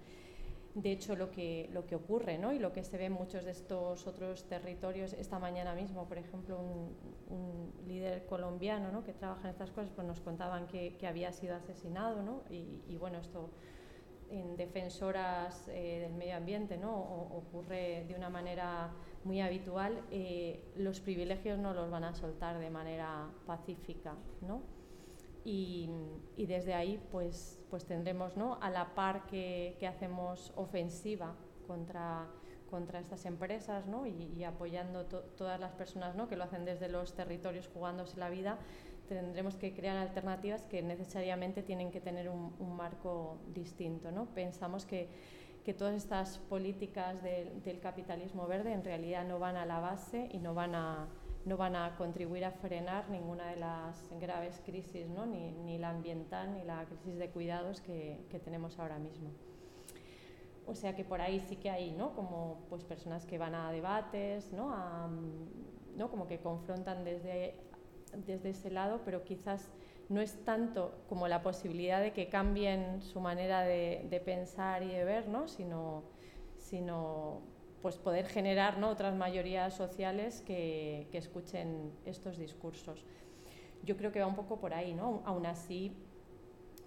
[0.75, 2.53] De hecho, lo que, lo que ocurre ¿no?
[2.53, 6.19] y lo que se ve en muchos de estos otros territorios, esta mañana mismo, por
[6.19, 9.03] ejemplo, un, líder colombiano ¿no?
[9.03, 13.17] que trabaja en estas cosas, pues nos contaban que, había sido asesinado y, y bueno,
[13.17, 13.49] esto
[14.29, 16.93] en defensoras eh, del medio ambiente ¿no?
[16.93, 18.91] ocurre de una manera
[19.23, 24.15] muy habitual, eh, los privilegios no los van a soltar de manera pacífica.
[24.41, 24.61] ¿no?
[25.43, 25.89] Y,
[26.37, 28.57] desde ahí pues, pues tendremos ¿no?
[28.61, 31.35] a la par que, que hacemos ofensiva
[31.67, 32.27] contra,
[32.69, 34.05] contra estas empresas ¿no?
[34.05, 36.27] y, y apoyando todas las personas ¿no?
[36.27, 38.57] que lo hacen desde los territorios jugándose la vida,
[39.07, 44.11] tendremos que crear alternativas que necesariamente tienen que tener un, un marco distinto.
[44.11, 44.25] ¿no?
[44.25, 45.09] Pensamos que,
[45.63, 50.29] que todas estas políticas de, del capitalismo verde en realidad no van a la base
[50.31, 51.07] y no van a,
[51.45, 55.25] no van a contribuir a frenar ninguna de las graves crisis, ¿no?
[55.25, 59.29] ni, ni la ambiental ni la crisis de cuidados que, que tenemos ahora mismo.
[60.67, 62.13] O sea que por ahí sí que hay, ¿no?
[62.13, 64.73] Como pues personas que van a debates, ¿no?
[64.73, 65.09] A,
[65.95, 66.11] ¿no?
[66.11, 67.55] Como que confrontan desde
[68.15, 69.69] desde ese lado, pero quizás
[70.09, 75.03] no es tanto como la posibilidad de que cambien su manera de, pensar y de
[75.03, 75.47] ver, ¿no?
[75.47, 76.03] sino,
[76.57, 77.41] sino
[77.81, 78.89] pues poder generar ¿no?
[78.89, 83.05] otras mayorías sociales que, que, escuchen estos discursos.
[83.83, 85.21] Yo creo que va un poco por ahí, ¿no?
[85.25, 85.95] Aún así,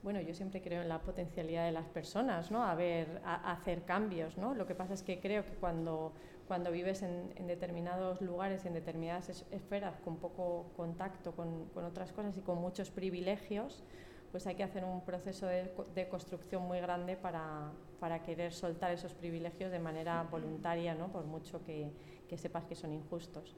[0.02, 2.64] bueno, yo siempre creo en la potencialidad de las personas, ¿no?
[2.64, 4.54] A ver, a, hacer cambios, ¿no?
[4.54, 6.12] Lo que pasa es que creo que cuando
[6.50, 12.36] cuando vives en, determinados lugares y en determinadas esferas con poco contacto con, otras cosas
[12.38, 13.84] y con muchos privilegios,
[14.32, 17.70] pues hay que hacer un proceso de, construcción muy grande para,
[18.00, 21.12] para, querer soltar esos privilegios de manera voluntaria, ¿no?
[21.12, 21.92] por mucho que,
[22.28, 23.54] que sepas que son injustos.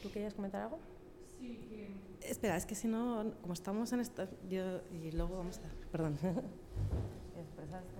[0.00, 0.78] ¿Tú querías comentar algo?
[1.40, 2.28] Sí, que...
[2.30, 4.28] Espera, es que si no, como estamos en esta...
[4.48, 5.90] Yo, y luego vamos a...
[5.90, 6.16] Perdón.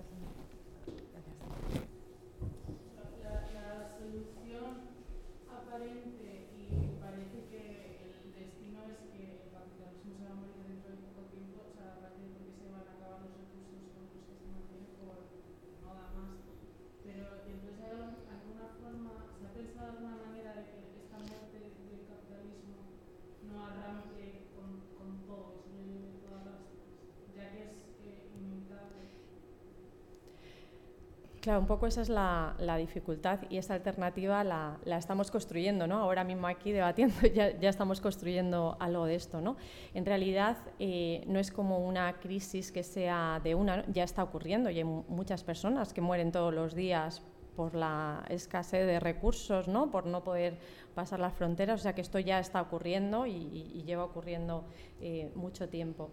[31.51, 35.97] Claro, un poco esa es la, dificultad y esa alternativa la, estamos construyendo, ¿no?
[35.97, 39.57] Ahora mismo aquí debatiendo ya, estamos construyendo algo de esto, ¿no?
[39.93, 44.69] En realidad eh, no es como una crisis que sea de una, ya está ocurriendo
[44.69, 47.21] y hay muchas personas que mueren todos los días
[47.57, 49.91] por la escasez de recursos, ¿no?
[49.91, 50.57] Por no poder
[50.95, 54.63] pasar las fronteras, o sea que esto ya está ocurriendo y, lleva ocurriendo
[55.01, 56.11] eh, mucho tiempo.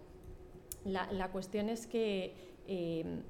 [0.83, 2.35] La, cuestión es que
[2.67, 3.21] eh,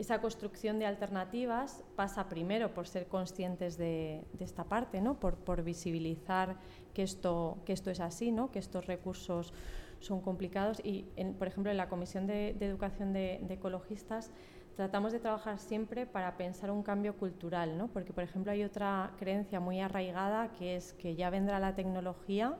[0.00, 5.20] esa construcción de alternativas pasa primero por ser conscientes de, esta parte, ¿no?
[5.20, 6.56] por, visibilizar
[6.94, 8.50] que esto, que esto es así, ¿no?
[8.50, 9.52] que estos recursos
[10.00, 10.80] son complicados.
[10.82, 11.02] Y,
[11.38, 14.30] por ejemplo, en la Comisión de, Educación de, Ecologistas
[14.74, 17.88] tratamos de trabajar siempre para pensar un cambio cultural, ¿no?
[17.88, 22.56] porque, por ejemplo, hay otra creencia muy arraigada que es que ya vendrá la tecnología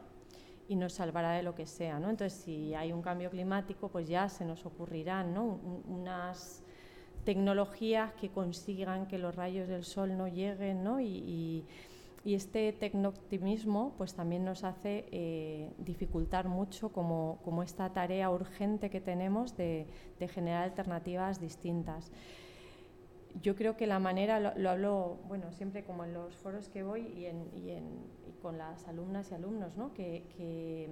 [0.69, 1.99] y nos salvará de lo que sea.
[1.99, 2.11] ¿no?
[2.11, 5.59] Entonces, si hay un cambio climático, pues ya se nos ocurrirán ¿no?
[5.89, 6.63] unas
[7.25, 11.01] tecnologías que consigan que los rayos del sol no lleguen, ¿no?
[11.01, 11.65] Y,
[12.23, 19.01] este tecnooptimismo pues también nos hace eh, dificultar mucho como, como, esta tarea urgente que
[19.01, 19.87] tenemos de,
[20.29, 22.13] generar alternativas distintas.
[23.41, 27.07] Yo creo que la manera, lo, hablo bueno, siempre como en los foros que voy
[27.17, 27.89] y, en, y, en,
[28.43, 29.95] con las alumnas y alumnos, ¿no?
[29.95, 30.91] que, que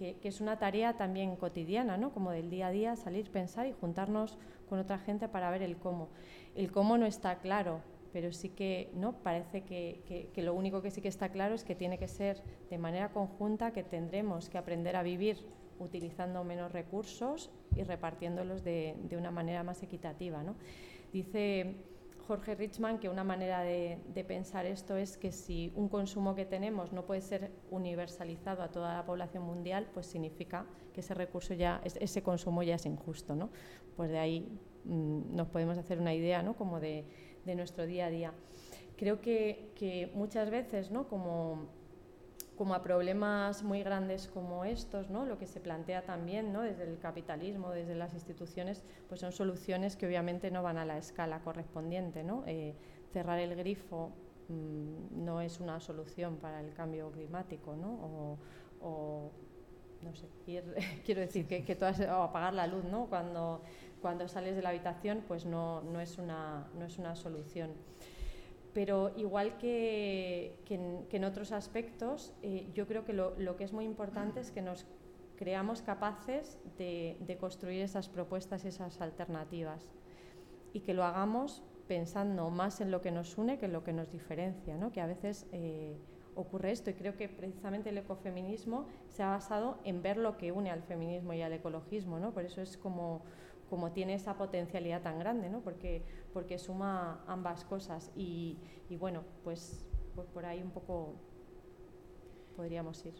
[0.00, 2.10] que, es una tarea también cotidiana, ¿no?
[2.12, 5.76] como del día a día, salir, pensar y juntarnos con otra gente para ver el
[5.76, 6.08] cómo.
[6.54, 7.82] El cómo no está claro,
[8.12, 11.74] pero sí que no parece que, lo único que sí que está claro es que
[11.74, 15.44] tiene que ser de manera conjunta, que tendremos que aprender a vivir
[15.78, 20.42] utilizando menos recursos y repartiéndolos de, de una manera más equitativa.
[20.42, 20.54] ¿no?
[21.12, 21.74] Dice
[22.30, 23.98] Jorge Richman que una manera de,
[24.28, 28.94] pensar esto es que si un consumo que tenemos no puede ser universalizado a toda
[28.94, 33.50] la población mundial, pues significa que ese recurso ya, ese consumo ya es injusto, ¿no?
[33.96, 34.48] Pues de ahí
[34.84, 36.54] mm, nos podemos hacer una idea, ¿no?
[36.54, 37.04] Como de,
[37.46, 38.32] nuestro día a día.
[38.96, 41.08] Creo que, que muchas veces, ¿no?
[41.08, 41.66] Como
[42.60, 45.24] como a problemas muy grandes como estos, ¿no?
[45.24, 46.60] lo que se plantea también ¿no?
[46.60, 50.98] desde el capitalismo, desde las instituciones, pues son soluciones que obviamente no van a la
[50.98, 52.22] escala correspondiente.
[52.22, 52.44] ¿no?
[52.46, 52.74] Eh,
[53.14, 54.12] cerrar el grifo
[54.48, 58.38] mm, no es una solución para el cambio climático, ¿no?
[58.82, 59.30] o,
[60.02, 60.28] no sé,
[61.06, 63.06] quiero decir que, que todas, o apagar la luz ¿no?
[63.06, 63.62] cuando,
[64.02, 67.70] cuando sales de la habitación, pues no, no, es, una, no es una solución
[68.72, 74.40] pero igual que, en, otros aspectos, eh, yo creo que lo, que es muy importante
[74.40, 74.86] es que nos
[75.36, 79.92] creamos capaces de, construir esas propuestas y esas alternativas
[80.72, 83.92] y que lo hagamos pensando más en lo que nos une que en lo que
[83.92, 84.92] nos diferencia, ¿no?
[84.92, 85.96] que a veces eh,
[86.36, 90.52] ocurre esto y creo que precisamente el ecofeminismo se ha basado en ver lo que
[90.52, 92.32] une al feminismo y al ecologismo, ¿no?
[92.32, 93.22] por eso es como
[93.70, 95.60] como tiene esa potencialidad tan grande, ¿no?
[95.60, 96.02] porque,
[96.32, 98.10] porque suma ambas cosas.
[98.16, 98.58] Y,
[98.98, 99.86] bueno, pues,
[100.16, 101.14] pues, por ahí un poco
[102.56, 103.14] podríamos ir.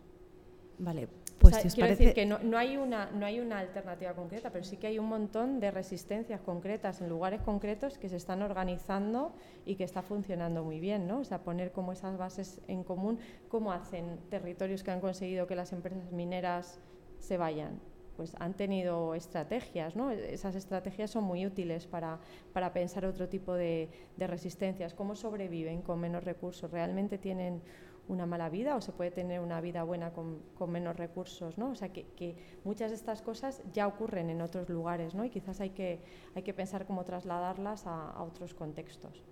[0.78, 1.08] Vale,
[1.38, 4.86] pues quiero decir que no, hay una, no hay una alternativa concreta, pero sí que
[4.86, 9.32] hay un montón de resistencias concretas en lugares concretos que se están organizando
[9.66, 11.20] y que está funcionando muy bien, ¿no?
[11.20, 13.18] O sea, poner como esas bases en común,
[13.48, 16.80] cómo hacen territorios que han conseguido que las empresas mineras
[17.18, 17.78] se vayan,
[18.20, 20.10] pues han tenido estrategias, ¿no?
[20.10, 22.18] Esas estrategias son muy útiles para,
[22.52, 23.88] para pensar otro tipo de,
[24.18, 24.92] resistencias.
[24.92, 26.70] ¿Cómo sobreviven con menos recursos?
[26.70, 27.62] ¿Realmente tienen
[28.08, 31.70] una mala vida o se puede tener una vida buena con, menos recursos, ¿no?
[31.70, 35.24] O sea, que, muchas de estas cosas ya ocurren en otros lugares, ¿no?
[35.24, 36.02] Y quizás hay que,
[36.34, 39.24] hay que pensar cómo trasladarlas a otros contextos.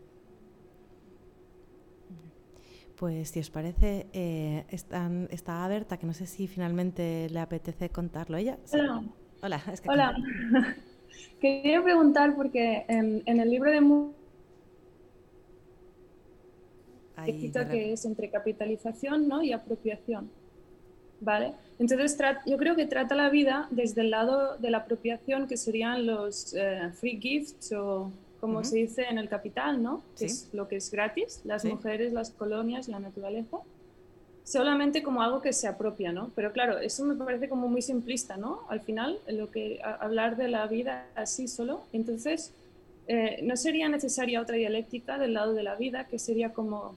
[2.98, 8.36] Pues si os parece, eh, está Berta, que no sé si finalmente le apetece contarlo
[8.36, 8.58] ella.
[8.72, 9.04] Hola.
[9.40, 9.62] Hola.
[9.72, 10.16] Es que Hola.
[11.40, 14.12] Quería preguntar porque en, el libro de Mu
[17.24, 19.42] que es entre capitalización ¿no?
[19.42, 20.30] y apropiación.
[21.20, 21.52] ¿Vale?
[21.78, 22.16] Entonces
[22.46, 26.54] yo creo que trata la vida desde el lado de la apropiación, que serían los
[26.54, 30.02] eh, free gifts o como se dice en el capital, ¿no?
[30.16, 33.58] Que es lo que es gratis, las mujeres, las colonias, la naturaleza,
[34.44, 36.30] solamente como algo que se apropia, ¿no?
[36.34, 38.60] Pero claro, eso me parece como muy simplista, ¿no?
[38.68, 42.52] Al final, lo que hablar de la vida así solo, entonces,
[43.08, 46.94] eh, ¿no sería necesaria otra dialéctica del lado de la vida que sería como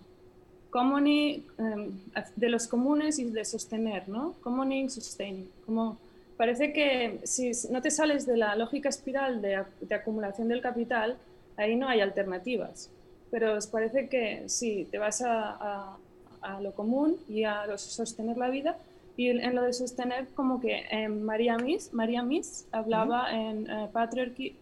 [0.69, 1.91] commoning, em,
[2.37, 4.35] de los comunes y de sostener, ¿no?
[4.41, 5.97] Commoning, sustaining, como
[6.37, 11.17] parece que si no te sales de la lógica espiral de, de acumulación del capital,
[11.57, 12.89] ahí no hay alternativas.
[13.29, 15.97] Pero os parece que si te vas a,
[16.59, 18.75] lo común y a sostener la vida
[19.15, 23.89] Y en lo de sostener, como que eh, María Miss, María Miss hablaba en eh,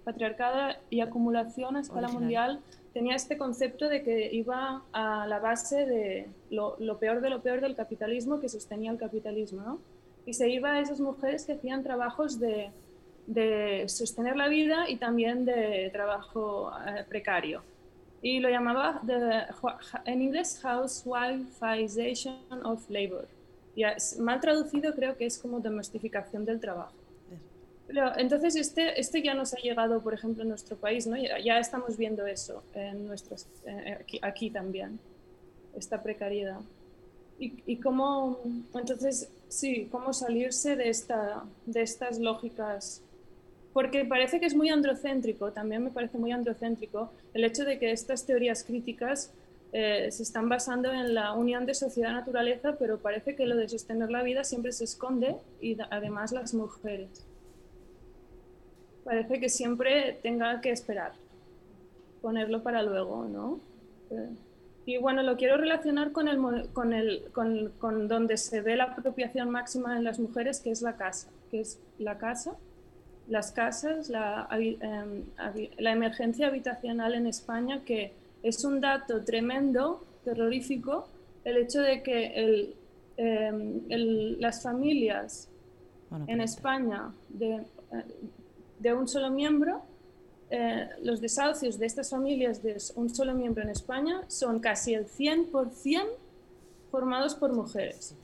[0.03, 2.59] patriarcado y acumulación a escala mundial,
[2.93, 7.61] tenía este concepto de que iba a la base de lo, peor de lo peor
[7.61, 9.79] del capitalismo que sostenía el capitalismo, ¿no?
[10.25, 12.71] Y se iba a esas mujeres que hacían trabajos de,
[13.29, 17.61] de sostener la vida y también de trabajo eh, precario.
[18.21, 19.43] Y lo llamaba de,
[20.05, 23.27] en inglés housewifeization of labor
[24.19, 26.93] mal traducido creo que es como domestificación del trabajo.
[27.87, 31.15] Pero, entonces, este, este ya nos ha llegado, por ejemplo, en nuestro país, ¿no?
[31.17, 34.99] ya, estamos viendo eso en nuestros, eh, aquí, aquí, también,
[35.75, 36.59] esta precariedad.
[37.39, 38.39] Y, y, cómo,
[38.75, 43.01] entonces, sí, cómo salirse de, esta, de estas lógicas,
[43.73, 47.91] porque parece que es muy androcéntrico, también me parece muy androcéntrico el hecho de que
[47.91, 49.31] estas teorías críticas
[49.71, 54.09] eh, se están basando en la unión de sociedad-naturaleza, pero parece que lo de sostener
[54.09, 57.09] la vida siempre se esconde y además las mujeres.
[59.03, 61.11] Parece que siempre tenga que esperar,
[62.21, 63.59] ponerlo para luego, ¿no?
[64.09, 64.29] Eh,
[64.87, 66.39] y bueno, lo quiero relacionar con, el,
[66.73, 70.81] con, el, con, con donde se ve la apropiación máxima en las mujeres, que es
[70.81, 72.55] la casa, que es la casa,
[73.29, 75.23] las casas, la, em,
[75.77, 81.07] la emergencia habitacional en España que es un dato tremendo, terrorífico,
[81.43, 82.75] el hecho de que
[83.17, 83.81] em,
[84.39, 85.49] las familias
[86.27, 87.63] en España de, eh,
[88.79, 89.81] de, un solo miembro,
[90.49, 95.05] eh, los desahucios de estas familias de un solo miembro en España son casi el
[95.05, 96.07] 100%
[96.89, 98.15] formados por mujeres.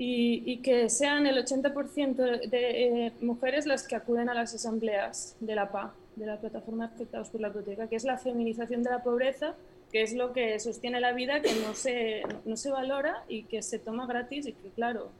[0.00, 5.56] Y, que sean el 80% de, eh, mujeres las que acuden a las asambleas de
[5.56, 9.02] la PA de la plataforma Afectados por la Hipoteca, que es la feminización de la
[9.02, 9.54] pobreza,
[9.90, 13.62] que es lo que sostiene la vida, que no se, no se valora y que
[13.62, 15.10] se toma gratis y que, claro,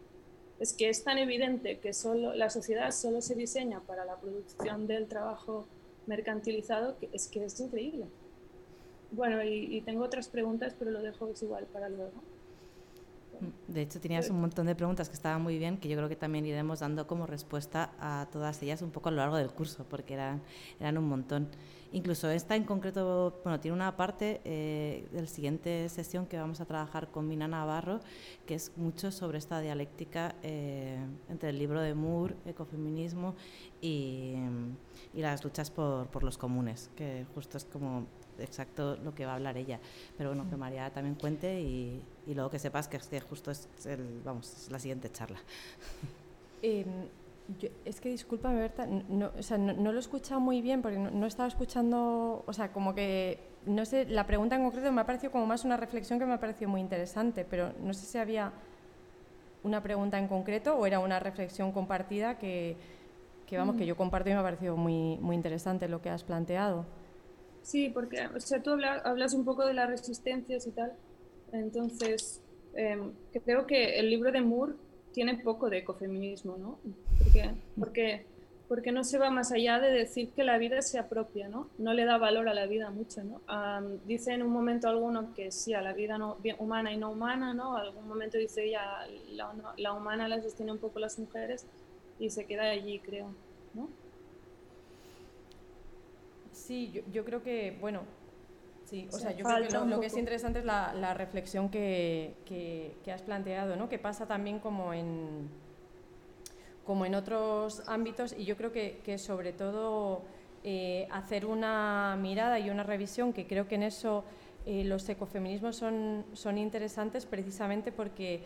[0.61, 4.87] es que es tan evidente que solo, la sociedad solo se diseña para la producción
[4.87, 5.67] del trabajo
[6.07, 8.07] mercantilizado, que es que es increíble.
[9.11, 12.13] Bueno, y, y tengo otras preguntas, pero lo dejo igual para luego.
[13.67, 16.17] De hecho, tenías un montón de preguntas que estaban muy bien, que yo creo que
[16.17, 19.85] también iremos dando como respuesta a todas ellas un poco a lo largo del curso,
[19.89, 20.43] porque eran,
[20.81, 21.49] eran un montón.
[21.93, 26.67] Incluso esta en concreto, bueno, tiene una parte eh, del siguiente sesión que vamos a
[26.67, 28.01] trabajar con Mina Navarro,
[28.47, 30.99] que es mucho sobre esta dialéctica eh,
[31.31, 33.35] entre el libro de Moore, ecofeminismo,
[33.81, 34.35] y,
[35.15, 38.07] las luchas por, los comunes, que justo es como
[38.39, 39.81] exacto lo que va a hablar ella.
[40.17, 40.57] Pero bueno, que.
[40.57, 45.11] María también cuente y, y luego que sepas que, justo es, el, vamos, la siguiente
[45.11, 45.39] charla.
[47.49, 50.99] Em, es que discúlpame, Berta, no, o sea, no, lo he escuchado muy bien porque
[50.99, 55.07] no, estaba escuchando, o sea, como que, no sé, la pregunta en concreto me ha
[55.07, 58.19] parecido como más una reflexión que me ha parecido muy interesante, pero no sé si
[58.19, 58.53] había
[59.65, 62.77] una pregunta en concreto o era una reflexión compartida que,
[63.47, 63.89] que vamos, que mm.
[63.89, 66.85] yo comparto y me ha parecido muy, muy interesante lo que has planteado.
[67.63, 70.93] Sí, porque o sea, tú hablas, un poco de las resistencias y tal.
[71.53, 72.41] Entonces,
[72.75, 73.13] em,
[73.45, 74.75] creo que el libro de Moore
[75.19, 76.79] tiene poco de ecofeminismo, ¿no?
[77.19, 78.25] Porque, porque,
[78.69, 81.71] porque no se va más allá de decir que la vida se apropia, ¿no?
[81.77, 83.41] No le da valor a la vida mucho, ¿no?
[84.07, 87.53] dice en un momento alguno que sí, a la vida no, humana y no humana,
[87.53, 87.77] ¿no?
[87.77, 89.09] Algún momento dice ya
[89.77, 91.67] la, humana la sostiene un poco las mujeres
[92.21, 93.35] y se queda allí, creo,
[93.75, 93.89] ¿no?
[96.53, 98.03] Sí, yo, creo que, bueno,
[98.89, 102.35] sí, o sea, yo creo que lo, que es interesante es la, reflexión que,
[103.13, 103.89] has planteado, ¿no?
[103.89, 105.49] Que pasa también como en,
[106.87, 110.23] como en otros ámbitos y yo creo que, sobre todo
[110.65, 114.25] eh, hacer una mirada y una revisión, que creo que en eso
[114.67, 118.43] eh, los ecofeminismos son, son interesantes precisamente porque,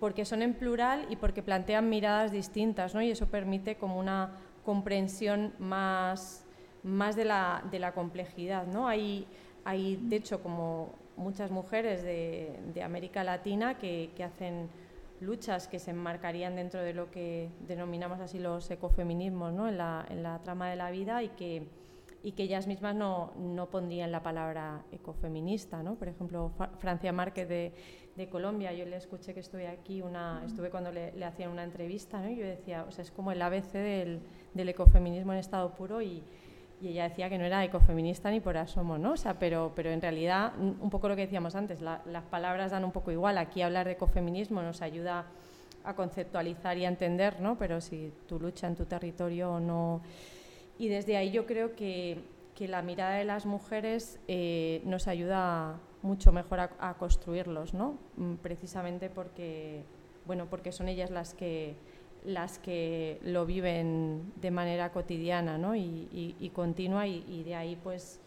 [0.00, 3.02] porque son en plural y porque plantean miradas distintas, ¿no?
[3.02, 4.30] Y eso permite como una
[4.64, 6.42] comprensión más
[6.82, 8.66] más de la, de la complejidad.
[8.66, 8.88] ¿no?
[8.88, 9.26] Hay,
[9.64, 14.68] hay, de hecho, como muchas mujeres de, de América Latina que, que, hacen
[15.20, 19.68] luchas que se enmarcarían dentro de lo que denominamos así los ecofeminismos ¿no?
[19.68, 21.68] en, la, en la trama de la vida y que,
[22.22, 25.82] y que ellas mismas no, no pondrían la palabra ecofeminista.
[25.82, 25.94] ¿no?
[25.94, 27.72] Por ejemplo, Francia Márquez de,
[28.16, 31.62] de, Colombia, yo le escuché que estuve aquí, una, estuve cuando le, le hacían una
[31.62, 32.30] entrevista ¿no?
[32.30, 34.20] y yo decía, o sea, es como el ABC del,
[34.54, 36.24] del ecofeminismo en estado puro y,
[36.82, 39.12] y ella decía que no era ecofeminista ni por asomo, ¿no?
[39.12, 42.84] O sea, pero, pero en realidad, un poco lo que decíamos antes, las palabras dan
[42.84, 43.38] un poco igual.
[43.38, 45.26] Aquí hablar de ecofeminismo nos ayuda
[45.84, 47.56] a conceptualizar y a entender, ¿no?
[47.56, 50.02] Pero si tu lucha en tu territorio o no...
[50.76, 52.18] Y desde ahí yo creo que,
[52.56, 57.96] que la mirada de las mujeres eh, nos ayuda mucho mejor a, construirlos, ¿no?
[58.16, 59.84] Mm, precisamente porque,
[60.26, 61.76] bueno, porque son ellas las que,
[62.24, 65.74] las que lo viven de manera cotidiana ¿no?
[65.74, 68.20] y, continua y, de ahí pues,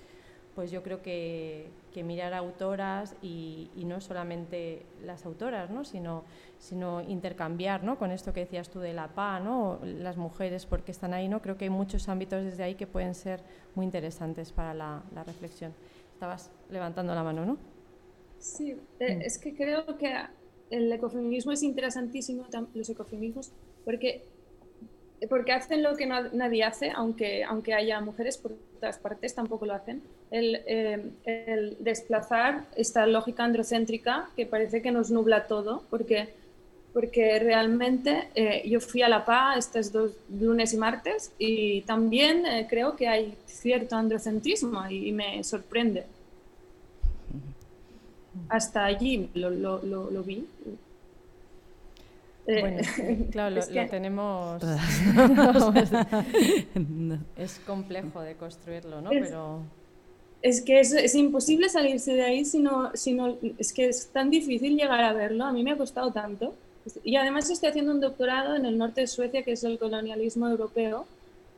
[0.53, 5.85] pues yo creo que, que mirar autoras y, no solamente las autoras, ¿no?
[5.85, 6.23] sino,
[6.59, 7.97] sino intercambiar ¿no?
[7.97, 9.79] con esto que decías tú de la PA, ¿no?
[9.83, 11.41] las mujeres porque están ahí, ¿no?
[11.41, 13.41] creo que hay muchos ámbitos desde ahí que pueden ser
[13.75, 15.73] muy interesantes para la, la reflexión.
[16.13, 17.57] Estabas levantando la mano, ¿no?
[18.39, 20.13] Sí, eh, es que creo que
[20.69, 23.51] el ecofeminismo es interesantísimo, los ecofeminismos,
[23.85, 24.23] porque,
[25.29, 29.73] porque hacen lo que nadie hace, aunque, aunque haya mujeres por todas partes, tampoco lo
[29.73, 30.01] hacen.
[30.31, 36.29] El, eh, el, desplazar esta lógica androcéntrica que parece que nos nubla todo, porque,
[36.93, 42.43] porque realmente eh, yo fui a La Paz estos dos lunes y martes y también
[42.67, 46.05] creo que hay cierto androcentrismo y me sorprende
[48.49, 50.45] hasta allí lo, lo, lo, vi.
[52.47, 52.77] Eh, bueno,
[53.31, 54.61] claro, lo, tenemos.
[57.37, 59.11] es complejo de construirlo, ¿no?
[59.11, 59.61] Es, Pero.
[60.41, 64.77] Es que es, es, imposible salirse de ahí, sino, sino, es que es tan difícil
[64.77, 65.45] llegar a verlo.
[65.45, 66.53] A mí me ha costado tanto.
[67.03, 70.47] Y además estoy haciendo un doctorado en el norte de Suecia, que es el colonialismo
[70.47, 71.07] europeo,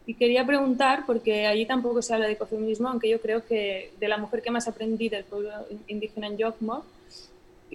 [0.05, 4.07] y quería preguntar, porque allí tampoco se habla de ecofeminismo, aunque yo creo que de
[4.07, 5.49] la mujer que más aprendí del pueblo
[5.88, 6.85] indígena en Yokmo,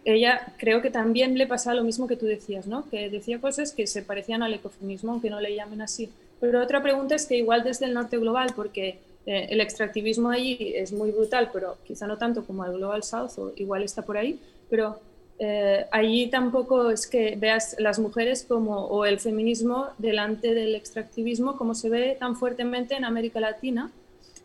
[0.05, 2.89] ella creo que también le pasaba lo mismo que tú decías, ¿no?
[2.89, 6.10] que decía cosas que se parecían al ecofeminismo, aunque no le llamen así.
[6.40, 10.73] Pero otra pregunta es que igual desde el norte global, porque eh, el extractivismo allí
[10.74, 14.16] es muy brutal, pero quizá no tanto como el Global South, o igual está por
[14.16, 14.98] ahí, pero
[15.39, 21.56] eh, allí tampoco es que veas las mujeres como, o el feminismo delante del extractivismo
[21.56, 23.90] como se ve tan fuertemente en América Latina.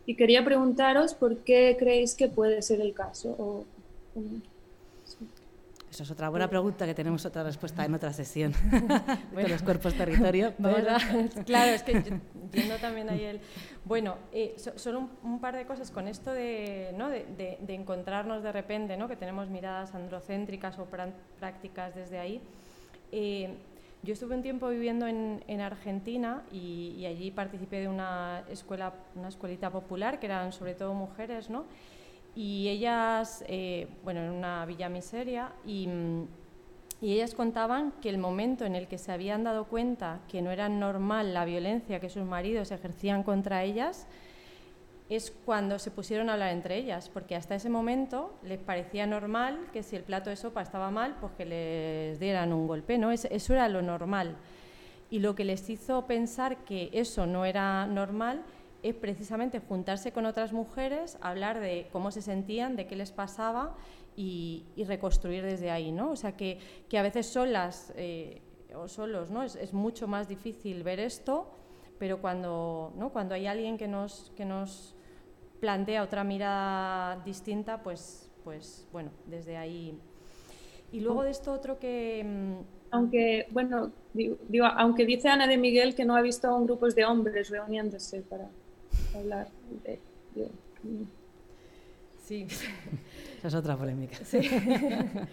[0.05, 3.65] Y quería preguntaros por qué creéis que puede ser el caso.
[5.97, 8.53] Esa es otra buena pregunta que tenemos otra respuesta en otra sesión
[9.35, 10.53] de los cuerpos territorio.
[11.47, 12.19] claro, es que
[12.51, 13.41] viendo también ahí el...
[13.83, 17.09] Bueno, eh, solo un, par de cosas con esto de, ¿no?
[17.09, 19.07] de, encontrarnos de repente, ¿no?
[19.07, 22.41] que tenemos miradas androcéntricas o prácticas desde ahí.
[23.11, 23.55] Eh,
[24.03, 29.29] yo estuve un tiempo viviendo en, en Argentina y, allí participé de una escuela, una
[29.29, 31.65] escuelita popular que eran sobre todo mujeres, ¿no?
[32.37, 36.27] Y ellas, eh, bueno, en una villa miseria y mm,
[36.99, 40.49] y ellas contaban que el momento en el que se habían dado cuenta que no
[40.49, 44.07] era normal la violencia que sus maridos ejercían contra ellas,
[45.09, 49.67] es cuando se pusieron a hablar entre ellas, porque hasta ese momento les parecía normal
[49.71, 53.11] que si el plato de sopa estaba mal, pues que les dieran un golpe, ¿no?
[53.11, 54.35] Eso era lo normal.
[55.09, 58.43] Y lo que les hizo pensar que eso no era normal
[58.89, 63.75] es precisamente juntarse con otras mujeres, hablar de cómo se sentían, de qué les pasaba
[64.15, 66.11] y, reconstruir desde ahí, ¿no?
[66.11, 66.59] O sea, que,
[66.89, 68.41] que a veces solas eh,
[68.75, 69.43] o solos, ¿no?
[69.43, 71.51] Es, mucho más difícil ver esto,
[71.99, 73.09] pero cuando, ¿no?
[73.11, 74.95] cuando hay alguien que nos, que nos
[75.59, 79.97] plantea otra mirada distinta, pues, pues bueno, desde ahí.
[80.91, 82.23] Y luego de esto otro que...
[82.23, 86.65] Mm, aunque, bueno, digo, aunque dice Ana de Miguel que no ha visto a un
[86.65, 88.47] grupos de hombres reuniéndose para
[89.15, 89.47] hablar
[89.83, 89.99] de
[92.27, 92.45] Sí.
[93.37, 94.17] Esa es otra polémica.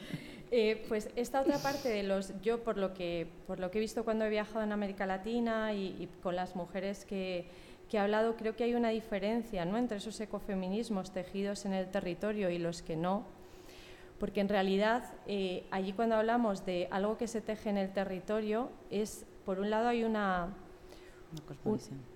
[0.57, 3.81] Eh, pues esta otra parte de los, yo por lo que por lo que he
[3.81, 7.49] visto cuando he viajado en América Latina y, con las mujeres que,
[7.89, 9.78] que, he hablado, creo que hay una diferencia ¿no?
[9.78, 13.24] entre esos ecofeminismos tejidos en el territorio y los que no,
[14.20, 18.70] porque en realidad eh, allí cuando hablamos de algo que se teje en el territorio
[18.91, 20.55] es, por un lado hay una,
[21.32, 21.43] una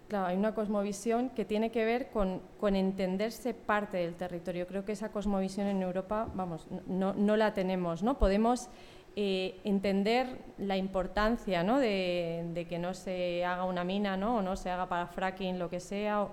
[0.08, 4.66] Claro, hay una cosmovisión que tiene que ver con, entenderse parte del territorio.
[4.66, 8.18] Creo que esa cosmovisión en Europa, vamos, no, la tenemos, ¿no?
[8.18, 8.70] Podemos
[9.16, 11.78] eh, entender la importancia ¿no?
[11.78, 14.36] de, que no se haga una mina, ¿no?
[14.36, 16.28] O no se haga para fracking, lo que sea,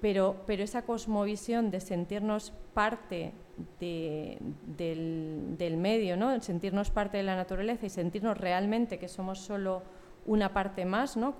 [0.00, 3.32] pero, pero esa cosmovisión de sentirnos parte
[3.78, 4.38] de,
[4.76, 6.40] del, medio, ¿no?
[6.40, 9.82] Sentirnos parte de la naturaleza y sentirnos realmente que somos solo
[10.26, 11.36] una parte más, ¿no?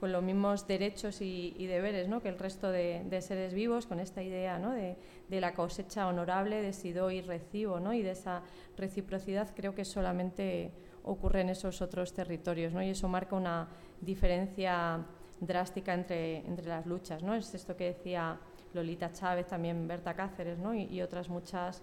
[0.00, 2.22] Con los mismos derechos y, deberes ¿no?
[2.22, 4.72] que el resto de, seres vivos, con esta idea ¿no?
[4.72, 4.96] de,
[5.28, 7.92] la cosecha honorable, de si doy y recibo, ¿no?
[7.92, 8.42] y de esa
[8.78, 10.72] reciprocidad, creo que solamente
[11.04, 12.82] ocurre en esos otros territorios, ¿no?
[12.82, 13.68] y eso marca una
[14.00, 15.04] diferencia
[15.38, 17.22] drástica entre, entre las luchas.
[17.22, 17.34] ¿no?
[17.34, 18.38] Es esto que decía
[18.72, 20.74] Lolita Chávez, también Berta Cáceres ¿no?
[20.74, 21.82] y, otras muchas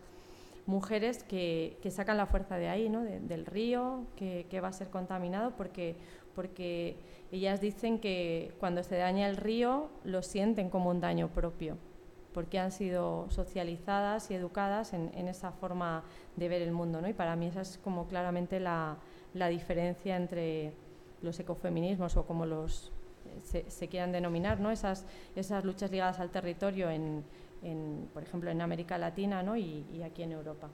[0.66, 3.04] mujeres que, que, sacan la fuerza de ahí, ¿no?
[3.04, 5.96] del río que, que va a ser contaminado, porque,
[6.36, 6.98] porque
[7.32, 11.78] ellas dicen que cuando se daña el río lo sienten como un daño propio.
[12.34, 16.04] porque han sido socializadas y educadas en, esa forma
[16.36, 17.02] de ver el mundo.
[17.02, 17.08] ¿no?
[17.10, 18.98] Y para mí esa es como claramente la,
[19.50, 20.72] diferencia entre
[21.24, 22.92] los ecofeminismos o como los
[23.44, 24.70] se, quieran denominar, ¿no?
[24.70, 25.04] esas,
[25.64, 27.24] luchas ligadas al territorio, en,
[28.14, 29.58] por ejemplo, en América Latina ¿no?
[29.58, 30.70] y, aquí en Europa.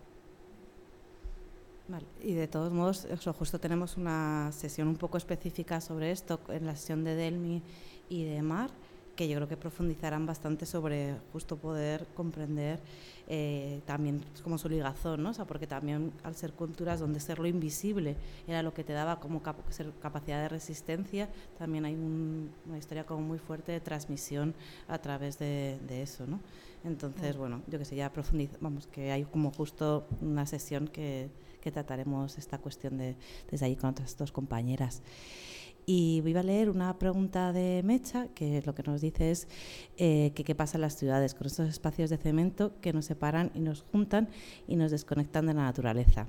[2.22, 3.08] Y de todos modos,
[3.38, 7.62] justo tenemos una sesión un poco específica sobre esto en la sesión de Delmi
[8.10, 8.72] y de Mar
[9.16, 12.80] que yo creo que profundizarán bastante sobre justo poder comprender
[13.28, 15.30] eh, también como su ligazón, ¿no?
[15.30, 18.16] O sea, porque también al ser culturas donde ser lo invisible
[18.48, 23.22] era lo que te daba como ser capacidad de resistencia, también hay una historia como
[23.22, 24.54] muy fuerte de transmisión
[24.88, 26.40] a través de, eso, ¿no?
[26.84, 31.30] Entonces, bueno, yo que sé, ya profundizamos, vamos, que hay como justo una sesión que,
[31.64, 33.16] que trataremos esta cuestión de,
[33.50, 35.02] desde ahí con otras dos compañeras.
[35.86, 39.48] Y voy a leer una pregunta de Mecha, que lo que nos dice es
[39.98, 43.50] eh, que qué pasa en las ciudades con estos espacios de cemento que nos separan
[43.54, 44.30] y nos juntan
[44.68, 46.28] y nos desconectan de la naturaleza.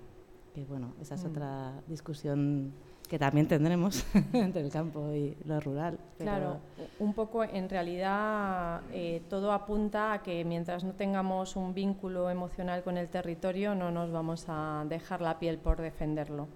[0.54, 1.28] Que bueno, esa es mm.
[1.28, 2.72] otra discusión
[3.08, 5.98] que también tendremos entre el campo y lo rural.
[6.18, 6.58] Claro,
[6.98, 12.82] un poco en realidad eh, todo apunta a que mientras no tengamos un vínculo emocional
[12.82, 16.48] con el territorio no nos vamos a dejar la piel por defenderlo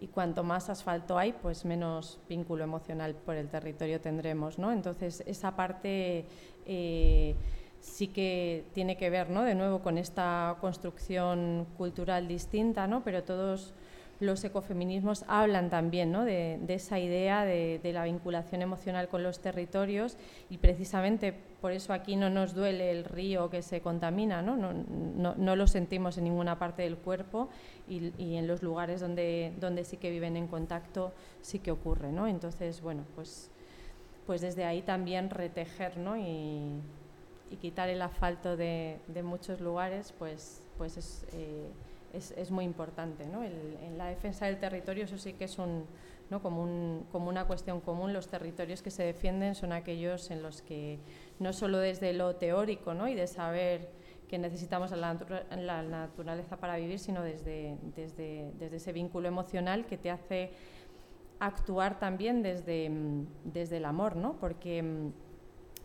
[0.00, 4.72] y cuanto más asfalto hay, pues menos vínculo emocional por el territorio tendremos, ¿no?
[4.72, 6.26] Entonces, esa parte
[6.66, 7.34] eh,
[7.80, 9.42] sí que tiene que ver, ¿no?
[9.42, 13.02] De nuevo, con esta construcción cultural distinta, ¿no?
[13.02, 13.74] Pero todos
[14.20, 16.24] los ecofeminismos hablan también ¿no?
[16.24, 20.16] de, esa idea de, la vinculación emocional con los territorios
[20.48, 24.72] y precisamente por eso aquí no nos duele el río que se contamina, no, no,
[25.34, 27.48] no, lo sentimos en ninguna parte del cuerpo
[27.88, 31.12] y, en los lugares donde, donde sí que viven en contacto
[31.42, 32.12] sí que ocurre.
[32.12, 32.26] ¿no?
[32.26, 33.50] Entonces, bueno, pues,
[34.26, 36.16] pues desde ahí también retejer ¿no?
[36.16, 36.70] y,
[37.50, 41.26] y quitar el asfalto de, de muchos lugares, pues, pues es...
[41.32, 41.68] Eh,
[42.12, 43.26] es, muy importante.
[43.26, 43.42] ¿no?
[43.42, 45.84] en la defensa del territorio eso sí que es un,
[46.30, 46.42] ¿no?
[46.42, 48.12] como, un, como una cuestión común.
[48.12, 50.98] Los territorios que se defienden son aquellos en los que
[51.38, 53.08] no solo desde lo teórico ¿no?
[53.08, 53.90] y de saber
[54.28, 55.16] que necesitamos la,
[55.56, 60.50] la naturaleza para vivir, sino desde, desde, desde ese vínculo emocional que te hace
[61.38, 62.90] actuar también desde,
[63.44, 64.36] desde el amor, ¿no?
[64.40, 65.12] porque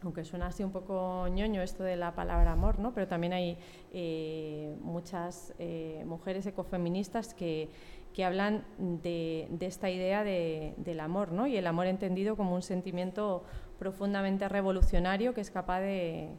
[0.04, 2.94] aunque suena así un poco ñoño esto de la palabra amor, ¿no?
[2.94, 3.58] pero también hay
[3.94, 7.70] eh, muchas eh, mujeres ecofeministas que,
[8.14, 11.46] que hablan de, esta idea de, del amor, ¿no?
[11.48, 13.44] y el amor entendido como un sentimiento
[13.78, 16.30] profundamente revolucionario que es capaz de,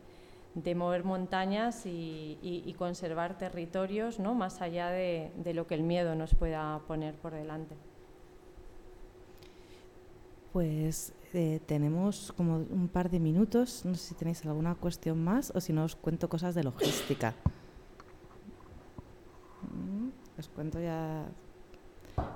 [0.55, 4.35] de mover montañas y, y, conservar territorios ¿no?
[4.35, 7.77] más allá de, de lo que el miedo nos pueda poner por delante.
[10.53, 13.85] Pues eh, tenemos como un par de minutos.
[13.85, 17.35] No sé si tenéis alguna cuestión más o si no os cuento cosas de logística.
[19.63, 21.27] Mm, os cuento ya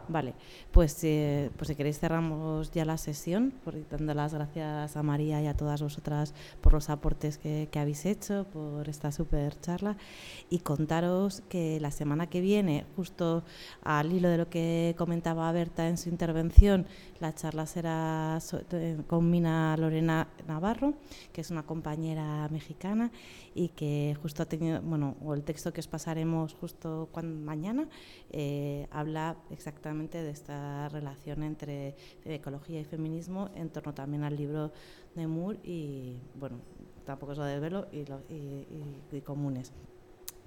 [0.08, 0.34] Vale,
[0.70, 5.42] pues, eh, pues si queréis cerramos ya la sesión, por, dando las gracias a María
[5.42, 9.96] y a todas vosotras por los aportes que, habéis hecho, por esta súper charla.
[10.48, 13.42] Y contaros que la semana que viene, justo
[13.82, 16.86] al hilo de lo que comentaba Berta en su intervención,
[17.20, 18.38] la charla será
[19.08, 20.94] con Mina Lorena Navarro,
[21.32, 23.10] que es una compañera mexicana
[23.56, 27.88] y que justo ha tenido, bueno, o el texto que os pasaremos justo mañana
[28.30, 31.96] eh, habla exactamente de esta relación entre
[32.26, 34.72] ecología y feminismo en torno también al libro
[35.14, 36.58] de Moore y, bueno,
[37.06, 38.04] tampoco es lo de velo y,
[39.16, 39.72] y, comunes.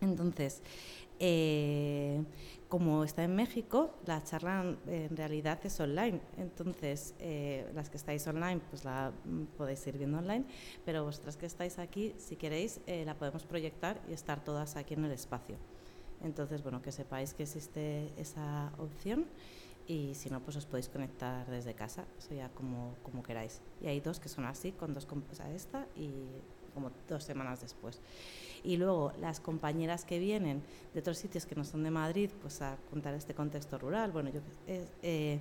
[0.02, 0.62] Entonces,
[1.20, 2.24] eh,
[2.70, 6.22] como está en México, la charla en realidad es online.
[6.38, 9.12] Entonces, eh, las que estáis online, pues la
[9.58, 10.46] podéis ir viendo online,
[10.86, 14.94] pero vosotras que estáis aquí, si queréis, eh, la podemos proyectar y estar todas aquí
[14.94, 15.58] en el espacio.
[16.24, 19.26] Entonces, bueno, que sepáis que existe esa opción
[19.88, 23.62] y si no, pues os podéis conectar desde casa, eso ya como, como queráis.
[23.82, 26.12] Y hay dos que son así, con dos o a esta y
[26.76, 28.00] como dos semanas después.
[28.64, 30.62] Y luego las compañeras que vienen
[30.94, 34.30] de otros sitios que no son de Madrid, pues a contar este contexto rural, bueno,
[34.30, 35.40] yo eh,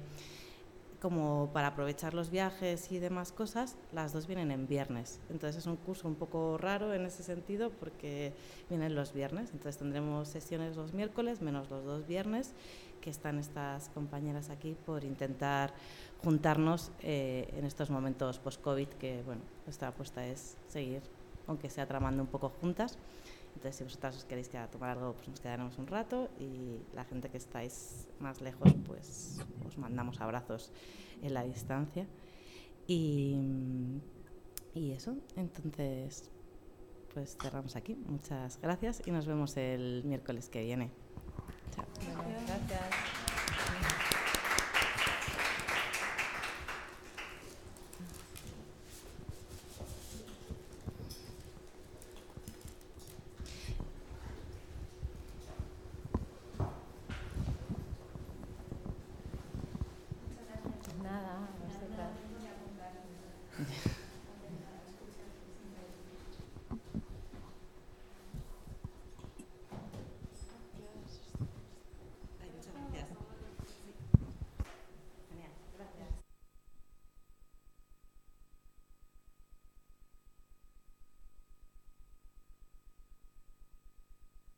[1.01, 5.21] como para aprovechar los viajes y demás cosas, las dos vienen en viernes.
[5.31, 8.33] Entonces es un curso un poco raro en ese sentido porque
[8.69, 9.51] vienen los viernes.
[9.53, 12.53] Entonces tendremos sesiones los miércoles menos los dos viernes
[13.01, 15.73] que están estas compañeras aquí por intentar
[16.23, 21.03] juntarnos eh, en estos momentos post-COVID que, bueno, nuestra apuesta es seguir,
[21.49, 22.97] aunque sea tramando un poco juntas.
[23.55, 26.79] Entonces, si vosotras os queréis quedar a tomar algo, pues nos quedaremos un rato y
[26.95, 30.71] la gente que estáis más lejos, pues os mandamos abrazos
[31.23, 32.07] en la distancia.
[32.87, 33.37] Y,
[34.75, 36.31] y eso, entonces,
[37.13, 37.97] pues cerramos aquí.
[37.97, 40.93] Muchas gracias y nos vemos el miércoles que viene.
[41.75, 41.85] Chao.
[42.47, 43.28] gracias.